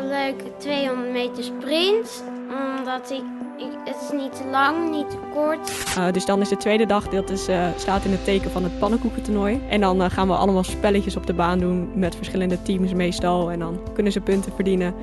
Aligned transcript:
heel 0.00 0.08
leuk 0.08 0.42
200 0.58 1.12
meter 1.12 1.44
sprint. 1.44 2.24
Omdat 2.78 3.10
ik, 3.10 3.22
het 3.84 3.96
is 4.02 4.20
niet 4.20 4.36
te 4.36 4.44
lang, 4.50 4.90
niet 4.90 5.10
te 5.10 5.16
kort. 5.32 5.70
Uh, 5.98 6.12
dus 6.12 6.24
dan 6.24 6.40
is 6.40 6.48
de 6.48 6.56
tweede 6.56 6.86
dag, 6.86 7.08
dat 7.08 7.30
is, 7.30 7.48
uh, 7.48 7.66
staat 7.76 8.04
in 8.04 8.10
het 8.10 8.24
teken 8.24 8.50
van 8.50 8.62
het 8.62 8.78
pannenkoekentoernooi. 8.78 9.60
En 9.68 9.80
dan 9.80 10.02
uh, 10.02 10.10
gaan 10.10 10.28
we 10.28 10.34
allemaal 10.34 10.64
spelletjes 10.64 11.16
op 11.16 11.26
de 11.26 11.32
baan 11.32 11.58
doen 11.58 11.90
met 11.94 12.16
verschillende 12.16 12.62
teams 12.62 12.92
meestal. 12.92 13.50
En 13.50 13.58
dan 13.58 13.80
kunnen 13.94 14.12
ze 14.12 14.20
punten 14.20 14.52
verdienen. 14.52 14.94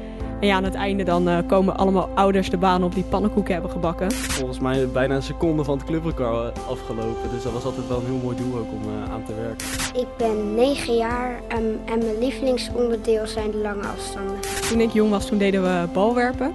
En 0.43 0.49
ja, 0.49 0.55
aan 0.55 0.63
het 0.63 0.73
einde 0.73 1.03
dan 1.03 1.29
uh, 1.29 1.37
komen 1.47 1.77
allemaal 1.77 2.09
ouders 2.15 2.49
de 2.49 2.57
baan 2.57 2.83
op 2.83 2.93
die 2.93 3.03
pannenkoeken 3.03 3.53
hebben 3.53 3.71
gebakken. 3.71 4.11
Volgens 4.11 4.59
mij 4.59 4.87
bijna 4.87 5.15
een 5.15 5.23
seconde 5.23 5.63
van 5.63 5.77
het 5.77 5.85
clubrecord 5.85 6.67
afgelopen. 6.67 7.29
Dus 7.33 7.43
dat 7.43 7.53
was 7.53 7.63
altijd 7.63 7.87
wel 7.87 7.97
een 7.97 8.05
heel 8.05 8.19
mooi 8.23 8.37
doel 8.37 8.57
ook 8.57 8.71
om 8.71 8.81
uh, 8.81 9.13
aan 9.13 9.23
te 9.23 9.33
werken. 9.35 9.67
Ik 10.01 10.07
ben 10.17 10.55
9 10.55 10.95
jaar 10.95 11.41
um, 11.57 11.79
en 11.85 11.97
mijn 11.97 12.19
lievelingsonderdeel 12.19 13.27
zijn 13.27 13.51
de 13.51 13.57
lange 13.57 13.87
afstanden. 13.87 14.35
Toen 14.69 14.79
ik 14.79 14.91
jong 14.91 15.09
was, 15.09 15.25
toen 15.25 15.37
deden 15.37 15.63
we 15.63 15.87
balwerpen. 15.93 16.53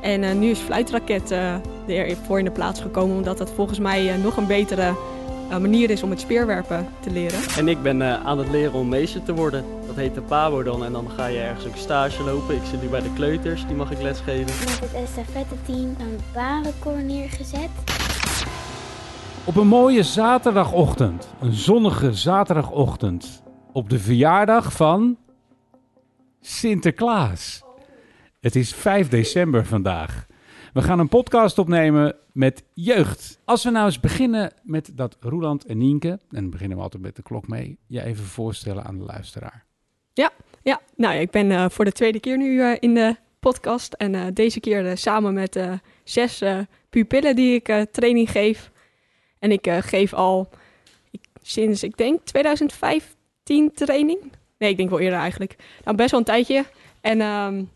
En 0.00 0.22
uh, 0.22 0.32
nu 0.32 0.50
is 0.50 0.58
fluitraket 0.58 1.34
ervoor 1.86 2.38
in 2.38 2.44
de 2.44 2.50
plaats 2.50 2.80
gekomen. 2.80 3.16
Omdat 3.16 3.38
dat 3.38 3.50
volgens 3.50 3.78
mij 3.78 4.16
nog 4.22 4.36
een 4.36 4.46
betere 4.46 4.92
manier 5.48 5.90
is 5.90 6.02
om 6.02 6.10
het 6.10 6.20
speerwerpen 6.20 6.88
te 7.00 7.10
leren. 7.10 7.38
En 7.56 7.68
ik 7.68 7.82
ben 7.82 8.02
aan 8.02 8.38
het 8.38 8.50
leren 8.50 8.72
om 8.72 8.88
meester 8.88 9.22
te 9.22 9.34
worden. 9.34 9.64
Dat 9.94 10.02
heet 10.02 10.14
de 10.14 10.22
PABO 10.22 10.62
dan 10.62 10.84
en 10.84 10.92
dan 10.92 11.10
ga 11.10 11.26
je 11.26 11.38
ergens 11.38 11.66
ook 11.66 11.76
stage 11.76 12.22
lopen. 12.22 12.54
Ik 12.54 12.64
zit 12.64 12.82
nu 12.82 12.88
bij 12.88 13.00
de 13.00 13.12
kleuters, 13.12 13.66
die 13.66 13.76
mag 13.76 13.90
ik 13.90 14.02
lesgeven. 14.02 14.44
Met 14.44 14.80
het 14.80 14.92
estafette 14.92 15.54
team 15.66 15.94
een 15.98 16.18
baanrecord 16.32 17.04
neergezet. 17.04 17.70
Op 19.44 19.56
een 19.56 19.66
mooie 19.66 20.02
zaterdagochtend, 20.02 21.34
een 21.40 21.52
zonnige 21.52 22.12
zaterdagochtend, 22.12 23.42
op 23.72 23.90
de 23.90 23.98
verjaardag 23.98 24.72
van 24.72 25.16
Sinterklaas. 26.40 27.62
Het 28.40 28.56
is 28.56 28.74
5 28.74 29.08
december 29.08 29.66
vandaag. 29.66 30.26
We 30.72 30.82
gaan 30.82 30.98
een 30.98 31.08
podcast 31.08 31.58
opnemen 31.58 32.16
met 32.32 32.64
jeugd. 32.72 33.40
Als 33.44 33.64
we 33.64 33.70
nou 33.70 33.86
eens 33.86 34.00
beginnen 34.00 34.52
met 34.62 34.90
dat 34.94 35.16
Roeland 35.20 35.64
en 35.64 35.78
Nienke, 35.78 36.08
en 36.08 36.20
dan 36.28 36.50
beginnen 36.50 36.76
we 36.76 36.82
altijd 36.82 37.02
met 37.02 37.16
de 37.16 37.22
klok 37.22 37.48
mee, 37.48 37.78
je 37.86 38.02
even 38.02 38.24
voorstellen 38.24 38.84
aan 38.84 38.98
de 38.98 39.04
luisteraar. 39.04 39.72
Ja, 40.14 40.30
ja. 40.62 40.80
nou 40.96 41.14
ik 41.14 41.30
ben 41.30 41.50
uh, 41.50 41.64
voor 41.68 41.84
de 41.84 41.92
tweede 41.92 42.20
keer 42.20 42.36
nu 42.36 42.60
uh, 42.60 42.76
in 42.78 42.94
de 42.94 43.16
podcast. 43.40 43.92
En 43.92 44.14
uh, 44.14 44.22
deze 44.32 44.60
keer 44.60 44.96
samen 44.98 45.34
met 45.34 45.58
zes 46.04 46.42
pupillen 46.90 47.36
die 47.36 47.54
ik 47.54 47.86
training 47.92 48.30
geef. 48.30 48.70
En 49.38 49.52
ik 49.52 49.68
geef 49.80 50.12
al 50.12 50.48
ik, 51.10 51.20
sinds, 51.42 51.82
ik 51.82 51.96
denk, 51.96 52.24
2015 52.24 53.72
training. 53.74 54.18
Nee, 54.58 54.70
ik 54.70 54.76
denk 54.76 54.90
wel 54.90 55.00
eerder 55.00 55.18
eigenlijk. 55.18 55.56
Nou, 55.84 55.96
best 55.96 56.10
wel 56.10 56.20
een 56.20 56.26
tijdje. 56.26 56.64
En 57.00 57.20
um, 57.20 57.70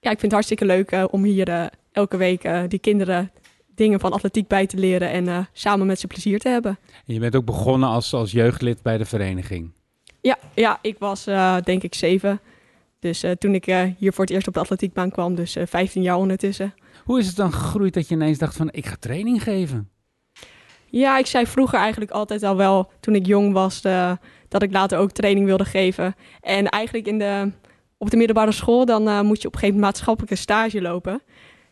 ja, 0.00 0.10
ik 0.10 0.18
vind 0.18 0.22
het 0.22 0.32
hartstikke 0.32 0.64
leuk 0.64 1.08
om 1.10 1.24
hier 1.24 1.70
elke 1.92 2.16
week 2.16 2.48
die 2.68 2.78
kinderen 2.78 3.30
dingen 3.74 4.00
van 4.00 4.12
atletiek 4.12 4.48
bij 4.48 4.66
te 4.66 4.76
leren 4.76 5.10
en 5.10 5.48
samen 5.52 5.86
met 5.86 6.00
ze 6.00 6.06
plezier 6.06 6.38
te 6.38 6.48
hebben. 6.48 6.78
En 7.06 7.14
je 7.14 7.20
bent 7.20 7.36
ook 7.36 7.44
begonnen 7.44 7.88
als, 7.88 8.14
als 8.14 8.32
jeugdlid 8.32 8.82
bij 8.82 8.98
de 8.98 9.04
vereniging. 9.04 9.72
Ja, 10.22 10.38
ja 10.54 10.78
ik 10.82 10.98
was 10.98 11.28
uh, 11.28 11.56
denk 11.64 11.82
ik 11.82 11.94
zeven. 11.94 12.40
Dus 12.98 13.24
uh, 13.24 13.30
toen 13.30 13.54
ik 13.54 13.66
uh, 13.66 13.82
hier 13.98 14.12
voor 14.12 14.24
het 14.24 14.32
eerst 14.32 14.48
op 14.48 14.54
de 14.54 14.60
atletiekbaan 14.60 15.10
kwam, 15.10 15.34
dus 15.34 15.56
15 15.64 16.02
jaar 16.02 16.16
ondertussen. 16.16 16.74
Hoe 17.04 17.18
is 17.18 17.26
het 17.26 17.36
dan 17.36 17.52
gegroeid 17.52 17.94
dat 17.94 18.08
je 18.08 18.14
ineens 18.14 18.38
dacht 18.38 18.56
van 18.56 18.68
ik 18.72 18.86
ga 18.86 18.96
training 19.00 19.42
geven? 19.42 19.90
Ja, 20.86 21.18
ik 21.18 21.26
zei 21.26 21.46
vroeger 21.46 21.78
eigenlijk 21.78 22.10
altijd 22.10 22.42
al 22.42 22.56
wel, 22.56 22.90
toen 23.00 23.14
ik 23.14 23.26
jong 23.26 23.52
was, 23.52 23.80
dat 24.48 24.62
ik 24.62 24.72
later 24.72 24.98
ook 24.98 25.10
training 25.10 25.46
wilde 25.46 25.64
geven. 25.64 26.14
En 26.40 26.68
eigenlijk 26.68 27.06
in 27.06 27.18
de, 27.18 27.50
op 27.96 28.10
de 28.10 28.16
middelbare 28.16 28.52
school, 28.52 28.84
dan 28.84 29.26
moet 29.26 29.42
je 29.42 29.48
op 29.48 29.54
een 29.54 29.58
gegeven 29.58 29.80
moment 29.80 29.80
maatschappelijke 29.80 30.36
stage 30.36 30.82
lopen. 30.82 31.22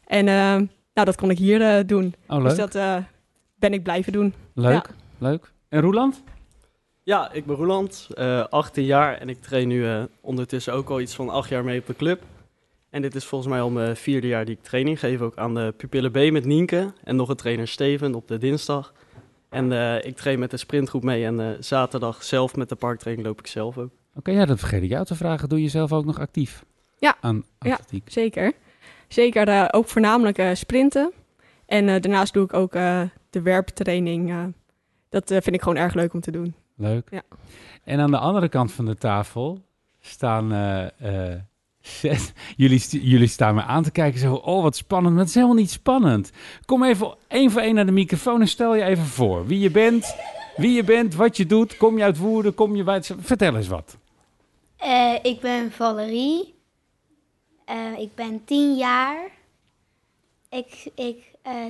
En 0.04 0.24
nou, 0.24 0.68
dat 0.92 1.16
kon 1.16 1.30
ik 1.30 1.38
hier 1.38 1.86
doen. 1.86 2.14
Oh, 2.28 2.44
dus 2.44 2.56
dat 2.56 2.72
ben 3.54 3.72
ik 3.72 3.82
blijven 3.82 4.12
doen. 4.12 4.34
Leuk, 4.54 4.72
ja. 4.72 4.84
leuk. 5.18 5.52
En 5.68 5.80
Roeland? 5.80 6.22
Ja, 7.10 7.32
ik 7.32 7.46
ben 7.46 7.56
Roeland, 7.56 8.08
uh, 8.14 8.44
18 8.44 8.84
jaar 8.84 9.18
en 9.18 9.28
ik 9.28 9.40
train 9.40 9.68
nu 9.68 9.84
uh, 9.84 10.02
ondertussen 10.20 10.72
ook 10.72 10.90
al 10.90 11.00
iets 11.00 11.14
van 11.14 11.28
8 11.28 11.48
jaar 11.48 11.64
mee 11.64 11.80
op 11.80 11.86
de 11.86 11.96
club. 11.96 12.22
En 12.90 13.02
dit 13.02 13.14
is 13.14 13.24
volgens 13.24 13.50
mij 13.50 13.60
al 13.60 13.70
mijn 13.70 13.96
vierde 13.96 14.26
jaar 14.26 14.44
die 14.44 14.54
ik 14.54 14.62
training 14.62 14.98
geef, 14.98 15.20
ook 15.20 15.36
aan 15.36 15.54
de 15.54 15.74
Pupillen 15.76 16.10
B 16.10 16.32
met 16.32 16.44
Nienke 16.44 16.92
en 17.04 17.16
nog 17.16 17.28
een 17.28 17.36
trainer 17.36 17.68
Steven 17.68 18.14
op 18.14 18.28
de 18.28 18.38
dinsdag. 18.38 18.92
En 19.48 19.70
uh, 19.70 20.04
ik 20.04 20.16
train 20.16 20.38
met 20.38 20.50
de 20.50 20.56
sprintgroep 20.56 21.02
mee 21.02 21.24
en 21.24 21.56
zaterdag 21.64 22.22
zelf 22.22 22.56
met 22.56 22.68
de 22.68 22.74
parktraining 22.74 23.26
loop 23.26 23.38
ik 23.38 23.46
zelf 23.46 23.78
ook. 23.78 23.84
Oké, 23.84 24.18
okay, 24.18 24.34
ja, 24.34 24.44
dat 24.44 24.58
vergeet 24.58 24.82
ik 24.82 24.90
jou 24.90 25.04
te 25.04 25.14
vragen. 25.14 25.48
Doe 25.48 25.62
je 25.62 25.68
zelf 25.68 25.92
ook 25.92 26.04
nog 26.04 26.18
actief 26.18 26.64
ja. 26.98 27.16
aan 27.20 27.44
atletiek? 27.58 28.02
Ja, 28.04 28.12
zeker. 28.12 28.52
Zeker, 29.08 29.72
ook 29.72 29.88
voornamelijk 29.88 30.42
sprinten. 30.52 31.12
En 31.66 31.86
daarnaast 31.86 32.32
doe 32.32 32.44
ik 32.44 32.54
ook 32.54 32.72
de 33.30 33.42
werptraining. 33.42 34.54
dat 35.08 35.26
vind 35.26 35.52
ik 35.52 35.62
gewoon 35.62 35.78
erg 35.78 35.94
leuk 35.94 36.14
om 36.14 36.20
te 36.20 36.30
doen. 36.30 36.54
Leuk. 36.80 37.08
Ja. 37.10 37.22
En 37.84 38.00
aan 38.00 38.10
de 38.10 38.18
andere 38.18 38.48
kant 38.48 38.72
van 38.72 38.84
de 38.84 38.96
tafel 38.96 39.62
staan 40.00 40.52
uh, 40.52 40.86
uh, 41.02 41.34
zes. 41.80 42.32
Jullie, 42.56 43.08
jullie 43.08 43.28
staan 43.28 43.54
me 43.54 43.62
aan 43.62 43.82
te 43.82 43.90
kijken. 43.90 44.20
Zo, 44.20 44.34
oh, 44.34 44.62
wat 44.62 44.76
spannend. 44.76 45.12
Maar 45.12 45.20
het 45.20 45.28
is 45.28 45.34
helemaal 45.34 45.56
niet 45.56 45.70
spannend. 45.70 46.30
Kom 46.64 46.84
even 46.84 47.14
één 47.28 47.50
voor 47.50 47.60
één 47.60 47.74
naar 47.74 47.86
de 47.86 47.92
microfoon 47.92 48.40
en 48.40 48.48
stel 48.48 48.74
je 48.74 48.82
even 48.82 49.04
voor. 49.04 49.46
Wie 49.46 49.58
je 49.58 49.70
bent, 49.70 50.16
wie 50.56 50.72
je 50.72 50.84
bent, 50.84 51.14
wat 51.14 51.36
je 51.36 51.46
doet. 51.46 51.76
Kom 51.76 51.96
je 51.98 52.04
uit 52.04 52.18
Woerden, 52.18 52.54
kom 52.54 52.76
je 52.76 52.82
bij... 52.82 53.02
Vertel 53.02 53.56
eens 53.56 53.68
wat. 53.68 53.96
Uh, 54.84 55.14
ik 55.22 55.40
ben 55.40 55.72
Valerie. 55.72 56.54
ik 57.98 58.14
ben 58.14 58.44
tien 58.44 58.76
jaar. 58.76 59.30
Ik, 60.48 60.90
ik 60.94 61.24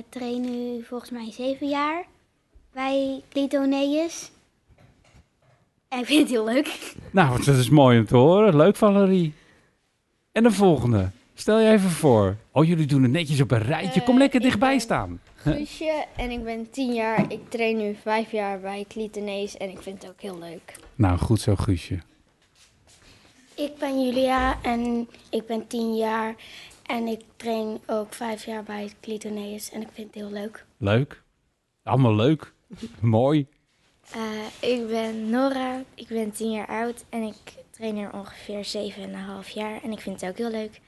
train 0.09 0.41
nu 0.41 0.83
volgens 0.83 1.11
mij 1.11 1.31
zeven 1.31 1.67
jaar 1.67 2.05
bij 2.73 3.21
Clitoneus. 3.29 4.31
En 5.91 5.99
ik 5.99 6.05
vind 6.05 6.19
het 6.19 6.29
heel 6.29 6.45
leuk. 6.45 6.93
Nou, 7.11 7.43
dat 7.43 7.57
is 7.57 7.69
mooi 7.69 7.99
om 7.99 8.05
te 8.05 8.15
horen. 8.15 8.55
Leuk, 8.55 8.75
Valerie. 8.75 9.33
En 10.31 10.43
de 10.43 10.51
volgende. 10.51 11.09
Stel 11.33 11.59
je 11.59 11.71
even 11.71 11.89
voor. 11.89 12.35
Oh, 12.51 12.65
jullie 12.65 12.85
doen 12.85 13.03
het 13.03 13.11
netjes 13.11 13.41
op 13.41 13.51
een 13.51 13.61
rijtje. 13.61 14.03
Kom 14.03 14.17
lekker 14.17 14.39
uh, 14.39 14.45
dichtbij 14.45 14.79
staan. 14.79 15.21
Guusje 15.35 16.05
en 16.17 16.31
ik 16.31 16.43
ben 16.43 16.69
tien 16.69 16.93
jaar. 16.93 17.31
Ik 17.31 17.49
train 17.49 17.77
nu 17.77 17.95
vijf 18.01 18.31
jaar 18.31 18.59
bij 18.59 18.85
Clitenees 18.87 19.57
en 19.57 19.69
ik 19.69 19.81
vind 19.81 20.01
het 20.01 20.11
ook 20.11 20.21
heel 20.21 20.39
leuk. 20.39 20.75
Nou, 20.95 21.17
goed 21.17 21.41
zo, 21.41 21.55
Guusje. 21.55 21.99
Ik 23.55 23.77
ben 23.79 24.05
Julia 24.05 24.61
en 24.61 25.07
ik 25.29 25.45
ben 25.45 25.67
tien 25.67 25.95
jaar. 25.95 26.35
En 26.85 27.07
ik 27.07 27.21
train 27.35 27.79
ook 27.85 28.13
vijf 28.13 28.45
jaar 28.45 28.63
bij 28.63 28.91
Clitonees 29.01 29.71
en 29.71 29.81
ik 29.81 29.89
vind 29.93 30.07
het 30.07 30.23
heel 30.23 30.31
leuk. 30.31 30.65
Leuk. 30.77 31.23
Allemaal 31.83 32.15
leuk. 32.15 32.53
Mooi. 32.99 33.47
Uh, 34.15 34.69
ik 34.71 34.87
ben 34.87 35.29
Nora, 35.29 35.83
ik 35.95 36.07
ben 36.07 36.31
10 36.31 36.51
jaar 36.51 36.67
oud 36.67 37.03
en 37.09 37.21
ik 37.21 37.63
train 37.69 37.97
er 37.97 38.13
ongeveer 38.13 38.91
7,5 39.45 39.53
jaar 39.53 39.83
en 39.83 39.91
ik 39.91 39.99
vind 39.99 40.21
het 40.21 40.29
ook 40.29 40.37
heel 40.37 40.49
leuk. 40.49 40.79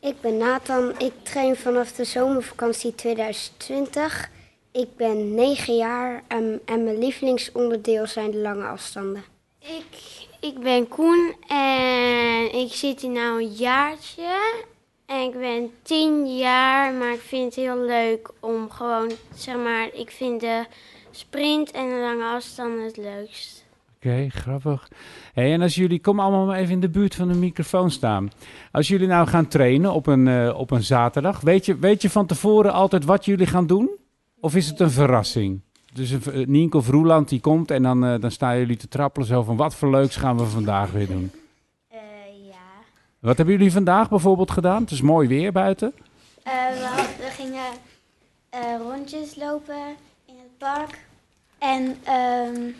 Ik 0.00 0.20
ben 0.20 0.36
Nathan, 0.36 0.98
ik 0.98 1.12
train 1.22 1.56
vanaf 1.56 1.92
de 1.92 2.04
zomervakantie 2.04 2.94
2020. 2.94 4.30
Ik 4.72 4.96
ben 4.96 5.34
9 5.34 5.76
jaar 5.76 6.22
um, 6.28 6.60
en 6.64 6.84
mijn 6.84 6.98
lievelingsonderdeel 6.98 8.06
zijn 8.06 8.30
de 8.30 8.38
lange 8.38 8.66
afstanden. 8.66 9.24
Ik, 9.58 10.26
ik 10.40 10.58
ben 10.58 10.88
Koen 10.88 11.34
en 11.48 12.52
ik 12.52 12.72
zit 12.72 13.00
hier 13.00 13.10
nou 13.10 13.42
een 13.42 13.52
jaartje. 13.52 14.62
En 15.06 15.20
ik 15.20 15.38
ben 15.38 15.72
10 15.82 16.36
jaar, 16.36 16.92
maar 16.92 17.12
ik 17.12 17.20
vind 17.20 17.44
het 17.44 17.64
heel 17.64 17.78
leuk 17.78 18.30
om 18.40 18.70
gewoon, 18.70 19.10
zeg 19.34 19.56
maar, 19.56 19.88
ik 19.94 20.10
vind 20.10 20.40
de 20.40 20.64
sprint 21.16 21.70
en 21.70 22.00
lange 22.00 22.24
afstand 22.24 22.82
het 22.82 22.96
leukst. 22.96 23.64
Oké, 23.96 24.06
okay, 24.06 24.28
grappig. 24.28 24.88
Hey, 25.32 25.52
en 25.52 25.62
als 25.62 25.74
jullie, 25.74 26.00
kom 26.00 26.20
allemaal 26.20 26.46
maar 26.46 26.58
even 26.58 26.72
in 26.72 26.80
de 26.80 26.88
buurt 26.88 27.14
van 27.14 27.28
de 27.28 27.34
microfoon 27.34 27.90
staan. 27.90 28.30
Als 28.72 28.88
jullie 28.88 29.06
nou 29.06 29.26
gaan 29.26 29.48
trainen 29.48 29.92
op 29.92 30.06
een, 30.06 30.26
uh, 30.26 30.58
op 30.58 30.70
een 30.70 30.82
zaterdag, 30.82 31.40
weet 31.40 31.66
je, 31.66 31.78
weet 31.78 32.02
je 32.02 32.10
van 32.10 32.26
tevoren 32.26 32.72
altijd 32.72 33.04
wat 33.04 33.24
jullie 33.24 33.46
gaan 33.46 33.66
doen? 33.66 33.90
Of 34.40 34.54
is 34.54 34.66
het 34.66 34.80
een 34.80 34.90
verrassing? 34.90 35.60
Dus 35.92 36.10
een, 36.10 36.22
Nienke 36.46 36.76
of 36.76 36.88
Roeland 36.88 37.28
die 37.28 37.40
komt 37.40 37.70
en 37.70 37.82
dan, 37.82 38.04
uh, 38.04 38.20
dan 38.20 38.30
staan 38.30 38.58
jullie 38.58 38.76
te 38.76 38.88
trappelen 38.88 39.28
zo 39.28 39.42
van 39.42 39.56
wat 39.56 39.74
voor 39.74 39.90
leuks 39.90 40.16
gaan 40.16 40.38
we 40.38 40.44
vandaag 40.44 40.90
weer 40.90 41.06
doen? 41.06 41.30
Uh, 41.92 41.98
ja. 42.48 42.84
Wat 43.18 43.36
hebben 43.36 43.54
jullie 43.54 43.72
vandaag 43.72 44.08
bijvoorbeeld 44.08 44.50
gedaan? 44.50 44.82
Het 44.82 44.90
is 44.90 45.00
mooi 45.00 45.28
weer 45.28 45.52
buiten. 45.52 45.92
we, 46.44 47.28
gingen 47.30 47.72
rondjes 48.88 49.36
lopen 49.36 49.96
park. 50.62 50.98
En 51.58 51.82
um, 51.82 52.74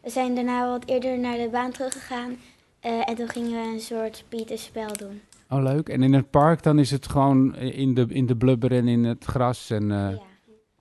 we 0.00 0.10
zijn 0.10 0.34
daarna 0.34 0.70
wat 0.70 0.86
eerder 0.86 1.18
naar 1.18 1.36
de 1.36 1.48
baan 1.52 1.70
teruggegaan. 1.70 2.30
Uh, 2.30 3.08
en 3.08 3.14
toen 3.14 3.28
gingen 3.28 3.50
we 3.50 3.72
een 3.72 3.80
soort 3.80 4.24
bietenspel 4.28 4.92
doen. 4.96 5.20
Oh, 5.48 5.62
leuk. 5.62 5.88
En 5.88 6.02
in 6.02 6.12
het 6.12 6.30
park 6.30 6.62
dan 6.62 6.78
is 6.78 6.90
het 6.90 7.08
gewoon 7.08 7.56
in 7.56 7.94
de, 7.94 8.06
in 8.08 8.26
de 8.26 8.36
blubber 8.36 8.72
en 8.72 8.88
in 8.88 9.04
het 9.04 9.24
gras. 9.24 9.70
En, 9.70 9.82
uh, 9.82 9.88
ja. 9.90 10.18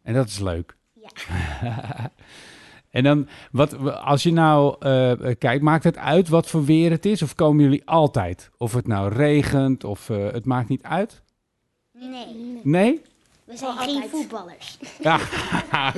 en 0.03 0.13
dat 0.13 0.27
is 0.27 0.39
leuk. 0.39 0.75
Ja. 0.93 2.11
En 2.89 3.03
dan, 3.03 3.27
wat, 3.51 3.77
als 4.01 4.23
je 4.23 4.31
nou 4.31 4.75
eh, 4.79 5.11
eh, 5.11 5.35
kijkt, 5.37 5.63
maakt 5.63 5.83
het 5.83 5.97
uit 5.97 6.29
wat 6.29 6.47
voor 6.47 6.65
weer 6.65 6.91
het 6.91 7.05
is? 7.05 7.21
Of 7.21 7.35
komen 7.35 7.63
jullie 7.63 7.81
altijd? 7.85 8.49
Of 8.57 8.73
het 8.73 8.87
nou 8.87 9.13
regent, 9.13 9.83
of 9.83 10.09
eh, 10.09 10.31
het 10.31 10.45
maakt 10.45 10.69
niet 10.69 10.83
uit? 10.83 11.21
Nee, 11.91 12.59
Nee? 12.63 13.01
We 13.49 13.57
zijn 13.57 13.77
geen 13.77 14.09
voetballers. 14.09 14.77
Ja, 15.07 15.19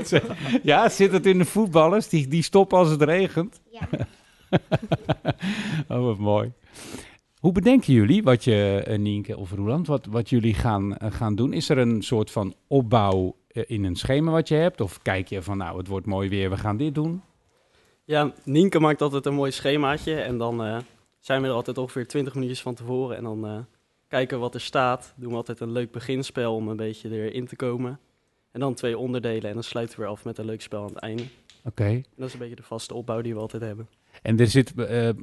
ja 0.63 0.89
zit 0.89 1.11
het 1.11 1.25
in 1.25 1.37
de 1.37 1.45
voetballers? 1.45 2.09
Die, 2.09 2.27
die 2.27 2.43
stoppen 2.43 2.77
als 2.77 2.89
het 2.89 3.01
regent? 3.01 3.61
Ja. 3.71 3.87
oh, 5.95 6.03
wat 6.05 6.17
mooi. 6.17 6.51
Hoe 7.39 7.51
bedenken 7.51 7.93
jullie, 7.93 8.23
wat 8.23 8.43
je, 8.43 8.83
eh, 8.85 8.97
Nienke 8.97 9.37
of 9.37 9.51
Roeland, 9.51 9.87
wat, 9.87 10.05
wat 10.05 10.29
jullie 10.29 10.53
gaan, 10.53 10.97
eh, 10.97 11.11
gaan 11.11 11.35
doen? 11.35 11.53
Is 11.53 11.69
er 11.69 11.77
een 11.77 12.01
soort 12.01 12.31
van 12.31 12.53
opbouw 12.67 13.35
eh, 13.47 13.63
in 13.67 13.83
een 13.83 13.95
schema 13.95 14.31
wat 14.31 14.47
je 14.47 14.55
hebt? 14.55 14.81
Of 14.81 15.01
kijk 15.01 15.27
je 15.27 15.41
van, 15.41 15.57
nou, 15.57 15.77
het 15.77 15.87
wordt 15.87 16.05
mooi 16.05 16.29
weer, 16.29 16.49
we 16.49 16.57
gaan 16.57 16.77
dit 16.77 16.95
doen? 16.95 17.21
Ja, 18.11 18.33
Nienke 18.43 18.79
maakt 18.79 19.01
altijd 19.01 19.25
een 19.25 19.33
mooi 19.33 19.51
schemaatje. 19.51 20.21
En 20.21 20.37
dan 20.37 20.63
eh, 20.63 20.77
zijn 21.19 21.41
we 21.41 21.47
er 21.47 21.53
altijd 21.53 21.77
ongeveer 21.77 22.07
20 22.07 22.33
minuutjes 22.33 22.61
van 22.61 22.73
tevoren. 22.73 23.17
En 23.17 23.23
dan 23.23 23.45
eh, 23.45 23.57
kijken 24.11 24.39
wat 24.39 24.53
er 24.53 24.61
staat. 24.61 25.13
Doen 25.15 25.29
we 25.29 25.35
altijd 25.35 25.59
een 25.59 25.71
leuk 25.71 25.91
beginspel 25.91 26.55
om 26.55 26.67
een 26.67 26.75
beetje 26.75 27.09
erin 27.09 27.45
te 27.45 27.55
komen. 27.55 27.99
En 28.51 28.59
dan 28.59 28.73
twee 28.73 28.97
onderdelen. 28.97 29.49
En 29.49 29.53
dan 29.53 29.63
sluiten 29.63 29.95
we 29.95 30.01
weer 30.01 30.11
af 30.11 30.25
met 30.25 30.37
een 30.37 30.45
leuk 30.45 30.61
spel 30.61 30.81
aan 30.81 30.87
het 30.87 30.97
einde. 30.97 31.23
Oké. 31.63 32.01
Dat 32.15 32.27
is 32.27 32.33
een 32.33 32.39
beetje 32.39 32.55
de 32.55 32.63
vaste 32.63 32.93
opbouw 32.93 33.21
die 33.21 33.33
we 33.33 33.39
altijd 33.39 33.61
hebben. 33.61 33.87
En 34.21 34.39
er 34.39 34.47
zit, 34.47 34.73
eh, 34.75 35.09
eh, 35.09 35.15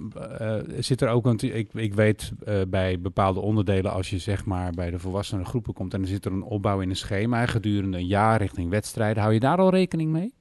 zit 0.79 1.01
er 1.01 1.09
ook, 1.09 1.25
want 1.25 1.43
ik, 1.43 1.73
ik 1.75 1.95
weet 1.95 2.33
eh, 2.45 2.61
bij 2.69 3.01
bepaalde 3.01 3.41
onderdelen, 3.41 3.93
als 3.93 4.11
je 4.11 4.19
zeg 4.19 4.45
maar 4.45 4.73
bij 4.73 4.91
de 4.91 4.99
volwassenen 4.99 5.47
groepen 5.47 5.75
komt 5.75 5.95
en 5.95 6.01
er 6.01 6.09
zit 6.09 6.25
er 6.25 6.33
een 6.33 6.43
opbouw 6.43 6.81
in 6.81 6.91
een 6.91 6.97
schema 6.97 7.47
gedurende 7.47 7.99
een 7.99 8.07
jaar 8.07 8.41
richting 8.41 8.71
wedstrijden, 8.71 9.23
hou 9.23 9.35
je 9.35 9.41
daar 9.41 9.59
al 9.59 9.71
rekening 9.71 10.11
mee? 10.11 10.35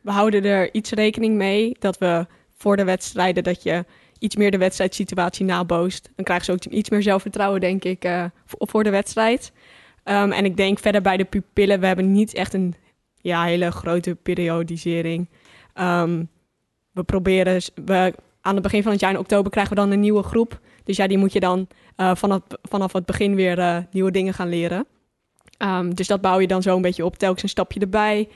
We 0.00 0.10
houden 0.10 0.44
er 0.44 0.74
iets 0.74 0.90
rekening 0.90 1.36
mee 1.36 1.76
dat 1.78 1.98
we 1.98 2.26
voor 2.54 2.76
de 2.76 2.84
wedstrijden 2.84 3.42
dat 3.42 3.62
je 3.62 3.84
iets 4.20 4.36
meer 4.36 4.50
de 4.50 4.58
wedstrijdsituatie 4.58 5.44
naboost. 5.44 6.10
Dan 6.14 6.24
krijgen 6.24 6.46
ze 6.46 6.52
ook 6.52 6.64
iets 6.64 6.90
meer 6.90 7.02
zelfvertrouwen, 7.02 7.60
denk 7.60 7.84
ik, 7.84 8.04
eh, 8.04 8.24
voor, 8.46 8.84
de 8.84 8.90
wedstrijd. 8.90 9.52
Ehm, 10.04 10.30
en 10.30 10.44
ik 10.44 10.56
denk 10.56 10.78
verder 10.78 11.02
bij 11.02 11.16
de 11.16 11.24
pupillen, 11.24 11.80
we 11.80 11.86
hebben 11.86 12.12
niet 12.12 12.34
echt 12.34 12.54
een 12.54 12.74
ja, 13.16 13.44
hele 13.44 13.70
grote 13.70 14.14
periodisering. 14.14 15.28
Ehm, 15.74 16.24
we 16.92 17.02
proberen, 17.02 17.62
we, 17.84 18.14
aan 18.40 18.54
het 18.54 18.62
begin 18.62 18.82
van 18.82 18.92
het 18.92 19.00
jaar 19.00 19.10
in 19.10 19.18
oktober 19.18 19.50
krijgen 19.50 19.74
we 19.74 19.80
dan 19.80 19.90
een 19.90 20.00
nieuwe 20.00 20.22
groep. 20.22 20.60
Dus 20.84 20.96
ja, 20.96 21.06
die 21.06 21.18
moet 21.18 21.32
je 21.32 21.40
dan 21.40 21.68
eh, 21.96 22.14
vanaf, 22.14 22.40
vanaf 22.62 22.92
het 22.92 23.06
begin 23.06 23.34
weer 23.34 23.58
eh, 23.58 23.78
nieuwe 23.90 24.10
dingen 24.10 24.34
gaan 24.34 24.48
leren. 24.48 24.86
Ehm, 25.56 25.90
dus 25.90 26.06
dat 26.06 26.20
bouw 26.20 26.38
je 26.38 26.46
dan 26.46 26.62
zo 26.62 26.76
een 26.76 26.82
beetje 26.82 27.04
op, 27.04 27.16
telkens 27.16 27.42
een 27.42 27.48
stapje 27.48 27.80
erbij. 27.80 28.28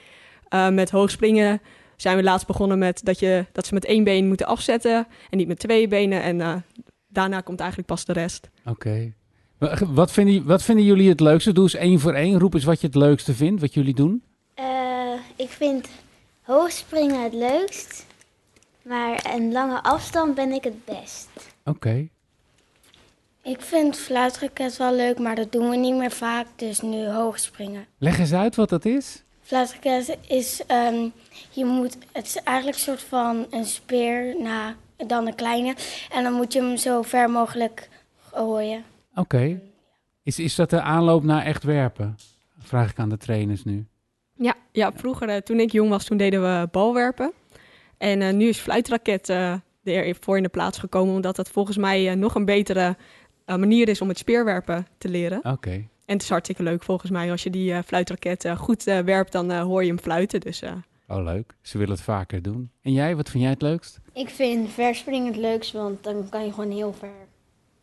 Eh, 0.48 0.68
met 0.68 0.90
hoogspringen 0.90 1.60
zijn 2.04 2.16
we 2.16 2.22
laatst 2.22 2.46
begonnen 2.46 2.78
met 2.78 3.00
dat, 3.04 3.18
je, 3.18 3.46
dat 3.52 3.66
ze 3.66 3.74
met 3.74 3.84
één 3.84 4.04
been 4.04 4.26
moeten 4.28 4.46
afzetten 4.46 5.06
en 5.30 5.38
niet 5.38 5.48
met 5.48 5.58
twee 5.58 5.88
benen. 5.88 6.22
En 6.22 6.40
eh, 6.40 6.54
daarna 7.08 7.40
komt 7.40 7.58
eigenlijk 7.60 7.88
pas 7.88 8.04
de 8.04 8.12
rest. 8.12 8.48
Oké. 8.64 9.12
Wa- 9.58 9.78
Wat 9.88 10.12
vinden, 10.12 10.44
wat 10.44 10.62
vinden 10.62 10.84
jullie 10.84 11.08
het 11.08 11.20
leukste? 11.20 11.52
Doe 11.52 11.62
eens 11.62 11.74
één 11.74 12.00
voor 12.00 12.12
één. 12.14 12.38
Roep 12.38 12.54
eens 12.54 12.64
wat 12.64 12.80
je 12.80 12.86
het 12.86 12.96
leukste 12.96 13.34
vindt, 13.34 13.60
wat 13.60 13.74
jullie 13.74 13.94
doen. 13.94 14.22
Eh, 14.54 14.64
ik 15.36 15.48
vind 15.48 15.88
hoogspringen 16.42 17.22
het 17.22 17.32
leukst, 17.34 18.06
maar 18.82 19.34
een 19.34 19.52
lange 19.52 19.82
afstand 19.82 20.34
ben 20.34 20.52
ik 20.52 20.64
het 20.64 20.84
best. 20.84 21.28
Oké. 21.64 22.08
Ik 23.42 23.60
vind 23.60 23.96
fluitraket 23.96 24.76
wel 24.76 24.94
leuk, 24.94 25.18
maar 25.18 25.34
dat 25.34 25.52
doen 25.52 25.70
we 25.70 25.76
niet 25.76 25.94
meer 25.96 26.10
vaak, 26.10 26.46
dus 26.56 26.80
nu 26.80 27.06
hoog 27.08 27.38
springen. 27.38 27.86
Leg 27.98 28.18
eens 28.18 28.32
uit 28.32 28.56
wat 28.56 28.68
dat 28.68 28.84
is. 28.84 29.22
Fluitraket 29.44 30.18
is, 30.28 30.62
ehm, 30.66 31.08
je 31.50 31.64
moet, 31.64 31.98
het 32.12 32.26
is 32.26 32.36
eigenlijk 32.36 32.76
een 32.76 32.82
soort 32.82 33.02
van 33.02 33.46
een 33.50 33.64
speer, 33.64 34.42
na 34.42 34.74
dan 34.96 35.26
een 35.26 35.34
kleine. 35.34 35.74
En 36.12 36.22
dan 36.22 36.32
moet 36.32 36.52
je 36.52 36.60
hem 36.62 36.76
zo 36.76 37.02
ver 37.02 37.30
mogelijk 37.30 37.88
gooien. 38.18 38.84
Oké. 39.14 39.60
Is, 40.22 40.38
is 40.38 40.54
dat 40.54 40.70
de 40.70 40.80
aanloop 40.80 41.22
naar 41.22 41.44
echt 41.44 41.62
werpen? 41.62 42.16
Vraag 42.58 42.90
ik 42.90 42.98
aan 42.98 43.08
de 43.08 43.16
trainers 43.16 43.64
nu. 43.64 43.86
Ja, 44.34 44.54
ja 44.72 44.92
vroeger 44.94 45.28
eh, 45.28 45.36
toen 45.36 45.60
ik 45.60 45.72
jong 45.72 45.90
was, 45.90 46.04
toen 46.04 46.16
deden 46.16 46.42
we 46.42 46.68
balwerpen. 46.70 47.32
En 47.98 48.22
eh, 48.22 48.32
nu 48.32 48.48
is 48.48 48.58
fluitraket 48.58 49.28
eh 49.28 49.54
er 49.92 50.16
voor 50.20 50.36
in 50.36 50.42
de 50.42 50.48
plaats 50.48 50.78
gekomen, 50.78 51.14
omdat 51.14 51.36
dat 51.36 51.48
volgens 51.48 51.76
mij 51.76 52.10
eh, 52.10 52.16
nog 52.16 52.34
een 52.34 52.44
betere 52.44 52.96
eh, 53.44 53.56
manier 53.56 53.88
is 53.88 54.00
om 54.00 54.08
het 54.08 54.18
speerwerpen 54.18 54.86
te 54.98 55.08
leren. 55.08 55.40
Oké. 55.44 55.88
En 56.04 56.12
het 56.14 56.22
is 56.22 56.28
hartstikke 56.28 56.62
leuk 56.62 56.82
volgens 56.82 57.10
mij. 57.10 57.30
Als 57.30 57.42
je 57.42 57.50
die 57.50 57.72
eh, 57.72 57.78
fluitraket 57.86 58.44
eh, 58.44 58.56
goed 58.58 58.86
eh, 58.86 58.98
werpt, 58.98 59.32
dan 59.32 59.50
eh, 59.50 59.62
hoor 59.62 59.82
je 59.82 59.88
hem 59.88 59.98
fluiten. 59.98 60.40
Dus 60.40 60.62
eh, 60.62 60.72
Oh, 61.08 61.22
leuk. 61.24 61.54
Ze 61.62 61.78
willen 61.78 61.94
het 61.94 62.02
vaker 62.02 62.42
doen. 62.42 62.70
En 62.82 62.92
jij, 62.92 63.16
wat 63.16 63.30
vind 63.30 63.42
jij 63.42 63.52
het 63.52 63.62
leukst? 63.62 64.00
Ik 64.12 64.28
vind 64.28 64.70
verspringen 64.70 65.26
het 65.26 65.36
leukst, 65.36 65.72
want 65.72 66.04
dan 66.04 66.28
kan 66.28 66.44
je 66.44 66.52
gewoon 66.52 66.70
heel 66.70 66.92
ver 66.92 67.26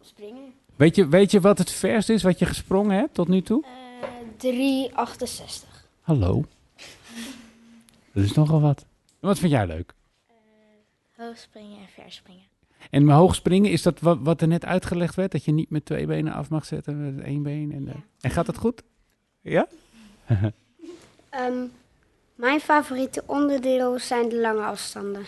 springen. 0.01 0.53
Weet 0.75 0.95
je, 0.95 1.07
weet 1.07 1.31
je 1.31 1.39
wat 1.39 1.57
het 1.57 1.71
verst 1.71 2.09
is 2.09 2.23
wat 2.23 2.39
je 2.39 2.45
gesprongen 2.45 2.95
hebt 2.97 3.13
tot 3.13 3.27
nu 3.27 3.41
toe? 3.41 3.63
Uh, 4.43 4.89
3,68. 4.91 5.67
Hallo. 6.01 6.43
Dat 8.13 8.23
is 8.23 8.33
nogal 8.33 8.61
wat. 8.61 8.85
Wat 9.19 9.39
vind 9.39 9.51
jij 9.51 9.67
leuk? 9.67 9.93
Hoogspringen 11.15 11.77
en 11.77 12.03
verspringen. 12.03 12.43
En 12.89 13.05
mijn 13.05 13.17
hoogspringen, 13.17 13.71
is 13.71 13.81
dat 13.81 13.99
wat, 13.99 14.17
wat 14.21 14.41
er 14.41 14.47
net 14.47 14.65
uitgelegd 14.65 15.15
werd? 15.15 15.31
Dat 15.31 15.45
je 15.45 15.51
niet 15.51 15.69
met 15.69 15.85
twee 15.85 16.05
benen 16.05 16.33
af 16.33 16.49
mag 16.49 16.65
zetten, 16.65 17.15
met 17.15 17.25
één 17.25 17.43
been? 17.43 17.71
En, 17.71 17.87
eh, 17.87 17.93
en 18.21 18.31
gaat 18.31 18.47
het 18.47 18.57
goed? 18.57 18.83
Ja? 19.41 19.67
Ehm, 21.29 21.63
mijn 22.35 22.59
favoriete 22.59 23.23
onderdeel 23.25 23.99
zijn 23.99 24.29
de 24.29 24.41
lange 24.41 24.63
afstanden. 24.63 25.21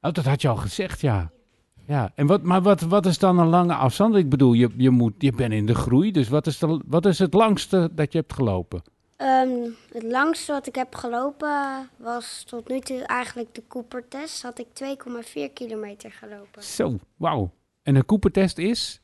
Oh, 0.00 0.12
dat 0.12 0.24
had 0.24 0.42
je 0.42 0.48
al 0.48 0.56
gezegd, 0.56 1.00
ja. 1.00 1.30
Ja, 1.86 2.12
en 2.14 2.26
wat, 2.26 2.42
maar 2.42 2.62
wat, 2.62 2.80
wat 2.80 3.06
is 3.06 3.18
dan 3.18 3.38
een 3.38 3.46
lange 3.46 3.74
afstand? 3.74 4.14
Ik 4.14 4.28
bedoel, 4.28 4.52
je, 4.52 4.70
je, 4.76 4.90
moet, 4.90 5.14
je 5.18 5.32
bent 5.32 5.52
in 5.52 5.66
de 5.66 5.74
groei, 5.74 6.12
dus 6.12 6.28
wat 6.28 6.46
is, 6.46 6.58
de, 6.58 6.80
wat 6.86 7.06
is 7.06 7.18
het 7.18 7.34
langste 7.34 7.90
dat 7.92 8.12
je 8.12 8.18
hebt 8.18 8.32
gelopen? 8.32 8.82
Ehm, 9.16 9.70
het 9.92 10.02
langste 10.02 10.52
wat 10.52 10.66
ik 10.66 10.74
heb 10.74 10.94
gelopen 10.94 11.88
was 11.96 12.44
tot 12.46 12.68
nu 12.68 12.80
toe 12.80 13.02
eigenlijk 13.02 13.54
de 13.54 13.62
Cooper-test. 13.68 14.42
Had 14.42 14.58
ik 14.58 14.66
2,4 14.72 15.48
kilometer 15.52 16.12
gelopen. 16.12 16.62
Zo, 16.62 16.98
wauw. 17.16 17.50
En 17.82 17.94
een 17.94 18.04
Cooper-test 18.04 18.58
is? 18.58 19.00